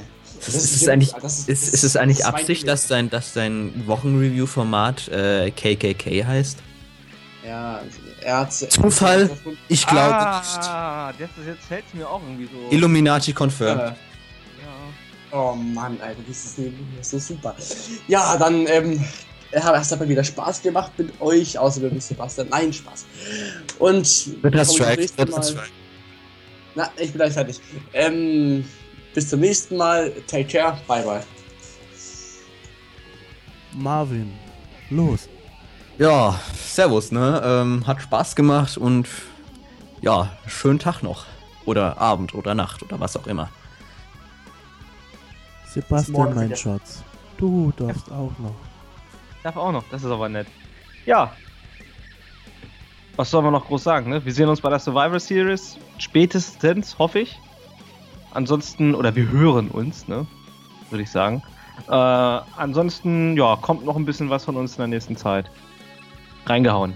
Das 0.45 0.49
ist, 0.49 0.65
ist, 0.65 0.81
es 0.83 0.87
eigentlich, 0.87 1.13
ist, 1.15 1.49
ist 1.49 1.83
es 1.83 1.95
eigentlich 1.97 2.23
Absicht, 2.25 2.67
dass 2.67 2.85
dein, 2.85 3.09
dass 3.09 3.33
dein 3.33 3.87
Wochenreview-Format 3.87 5.07
äh, 5.07 5.49
KKK 5.49 6.23
heißt? 6.25 6.59
Ja, 7.43 7.81
hat. 8.27 8.53
Zufall? 8.53 9.29
Ich 9.67 9.85
glaube 9.85 10.15
ah, 10.15 11.13
das 11.17 11.29
ist 11.37 11.47
jetzt 11.47 11.65
fällt 11.65 11.93
mir 11.93 12.09
auch 12.09 12.21
irgendwie 12.21 12.49
so. 12.51 12.57
nicht. 12.59 12.73
Illuminati 12.73 13.33
confirmed. 13.33 13.81
Äh, 13.81 13.85
ja. 13.85 13.95
oh 15.31 15.55
Mann, 15.55 15.99
Alter, 16.01 16.21
das 16.27 16.45
ist, 16.45 16.57
das 16.97 17.13
ist 17.13 17.27
so 17.27 17.33
super. 17.35 17.55
Ja, 18.07 18.37
dann, 18.37 18.65
ähm. 18.67 19.03
Es 19.49 19.63
hat 19.63 19.99
mal 19.99 20.09
wieder 20.09 20.25
Spaß 20.25 20.61
gemacht 20.61 20.91
mit 20.97 21.21
euch, 21.21 21.57
außer 21.57 21.79
mit 21.79 22.03
Sebastian. 22.03 22.49
Nein, 22.49 22.73
Spaß. 22.73 23.05
Und. 23.79 24.05
Strike. 24.05 25.07
Strike. 25.07 25.69
Na, 26.75 26.91
ich 26.97 27.11
bin 27.11 27.13
gleich 27.13 27.33
fertig. 27.33 27.59
Ähm, 27.93 28.65
bis 29.13 29.29
zum 29.29 29.39
nächsten 29.39 29.77
Mal. 29.77 30.11
Take 30.27 30.45
care. 30.45 30.77
Bye, 30.85 31.01
bye. 31.03 31.23
Marvin, 33.73 34.33
los. 34.89 35.29
Ja, 35.97 36.39
servus, 36.53 37.11
ne? 37.11 37.41
Ähm, 37.43 37.87
hat 37.87 38.01
Spaß 38.03 38.35
gemacht 38.35 38.77
und 38.77 39.07
ja, 40.01 40.29
schönen 40.45 40.77
Tag 40.77 41.01
noch. 41.01 41.25
Oder 41.65 41.99
Abend 41.99 42.35
oder 42.35 42.53
Nacht 42.53 42.83
oder 42.83 42.99
was 42.99 43.17
auch 43.17 43.25
immer. 43.25 43.49
Sebastian, 45.65 46.35
mein. 46.35 46.55
Schatz. 46.55 47.03
Du 47.37 47.73
darfst 47.75 48.11
auch 48.11 48.31
noch. 48.37 48.55
Darf 49.41 49.57
auch 49.57 49.71
noch, 49.71 49.83
das 49.89 50.03
ist 50.03 50.11
aber 50.11 50.29
nett. 50.29 50.47
Ja. 51.05 51.33
Was 53.15 53.31
soll 53.31 53.41
man 53.41 53.53
noch 53.53 53.65
groß 53.65 53.83
sagen, 53.83 54.11
ne? 54.11 54.23
Wir 54.23 54.33
sehen 54.33 54.49
uns 54.49 54.61
bei 54.61 54.69
der 54.69 54.79
Survivor 54.79 55.19
Series 55.19 55.77
spätestens, 55.97 56.99
hoffe 56.99 57.19
ich. 57.21 57.39
Ansonsten, 58.31 58.93
oder 58.93 59.15
wir 59.15 59.29
hören 59.31 59.69
uns, 59.69 60.07
ne? 60.07 60.27
Würde 60.91 61.01
ich 61.01 61.09
sagen. 61.09 61.41
Äh, 61.87 61.91
ansonsten, 61.91 63.35
ja, 63.35 63.55
kommt 63.55 63.83
noch 63.83 63.95
ein 63.95 64.05
bisschen 64.05 64.29
was 64.29 64.45
von 64.45 64.55
uns 64.57 64.73
in 64.73 64.77
der 64.77 64.87
nächsten 64.87 65.17
Zeit. 65.17 65.49
Reingehauen. 66.49 66.95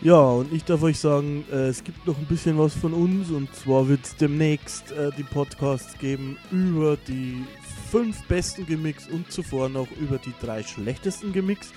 Ja, 0.00 0.20
und 0.20 0.52
ich 0.52 0.64
darf 0.64 0.82
euch 0.84 0.98
sagen, 0.98 1.44
äh, 1.50 1.66
es 1.66 1.82
gibt 1.82 2.06
noch 2.06 2.16
ein 2.16 2.26
bisschen 2.26 2.56
was 2.56 2.72
von 2.72 2.94
uns 2.94 3.30
und 3.30 3.52
zwar 3.52 3.88
wird 3.88 4.04
es 4.04 4.14
demnächst 4.14 4.92
äh, 4.92 5.10
die 5.18 5.24
Podcasts 5.24 5.98
geben 5.98 6.36
über 6.52 6.96
die 6.96 7.44
fünf 7.90 8.22
besten 8.28 8.64
Gimmicks 8.64 9.08
und 9.08 9.32
zuvor 9.32 9.68
noch 9.68 9.88
über 10.00 10.18
die 10.18 10.34
drei 10.40 10.62
schlechtesten 10.62 11.32
Gimmicks. 11.32 11.72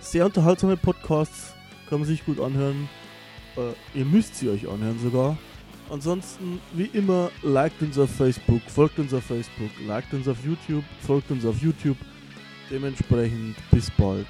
Sehr 0.00 0.26
unterhaltsame 0.26 0.76
Podcasts, 0.76 1.54
kann 1.88 2.00
man 2.00 2.08
sich 2.08 2.26
gut 2.26 2.38
anhören. 2.38 2.90
Äh, 3.56 3.98
ihr 3.98 4.04
müsst 4.04 4.36
sie 4.36 4.50
euch 4.50 4.68
anhören 4.68 4.98
sogar. 4.98 5.38
Ansonsten, 5.88 6.60
wie 6.74 6.90
immer, 6.92 7.30
liked 7.42 7.80
uns 7.80 7.98
auf 7.98 8.10
Facebook, 8.10 8.62
folgt 8.66 8.98
uns 8.98 9.14
auf 9.14 9.24
Facebook, 9.24 9.70
liked 9.86 10.12
uns 10.12 10.28
auf 10.28 10.36
YouTube, 10.44 10.84
folgt 11.00 11.30
uns 11.30 11.46
auf 11.46 11.56
YouTube. 11.62 11.96
Dementsprechend 12.70 13.56
bis 13.70 13.90
bald. 13.90 14.26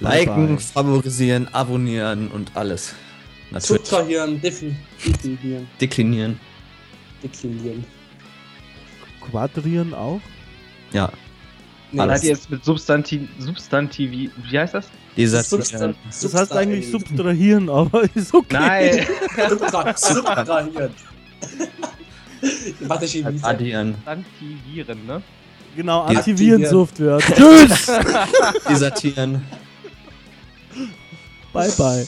Liken, 0.00 0.56
bye. 0.56 0.58
favorisieren, 0.58 1.48
abonnieren 1.52 2.28
und 2.28 2.50
alles. 2.54 2.94
Natürlich. 3.50 3.86
Subtrahieren, 3.86 4.40
defin- 4.42 4.74
definieren, 5.04 5.68
Deklinieren. 5.80 6.40
deklinieren. 7.22 7.84
Quadrieren 9.20 9.94
auch? 9.94 10.20
Ja. 10.92 11.10
Nee, 11.92 12.06
das 12.06 12.22
ihr 12.24 12.30
jetzt 12.30 12.50
mit 12.50 12.64
Substantiv, 12.64 13.28
Substantiv, 13.38 14.10
wie 14.50 14.58
heißt 14.58 14.74
das? 14.74 14.86
Dieser 15.16 15.40
Substan- 15.40 15.94
Das 16.20 16.34
heißt 16.34 16.52
eigentlich 16.52 16.90
subtrahieren, 16.90 17.70
aber 17.70 18.02
ist 18.14 18.34
okay. 18.34 18.46
Nein. 18.52 19.06
Subtra 19.48 19.96
subtrahieren. 19.96 20.90
Warte, 22.80 23.04
ich 23.06 23.24
Addieren. 23.44 23.94
Substantivieren, 23.94 25.06
ne? 25.06 25.22
Genau, 25.76 26.02
Aktivieren. 26.06 26.18
aktivieren 26.18 26.66
Software. 26.66 27.18
Tschüss! 27.36 27.86
Desertieren. 28.68 29.42
Bye 31.56 31.70
bye. 31.70 32.06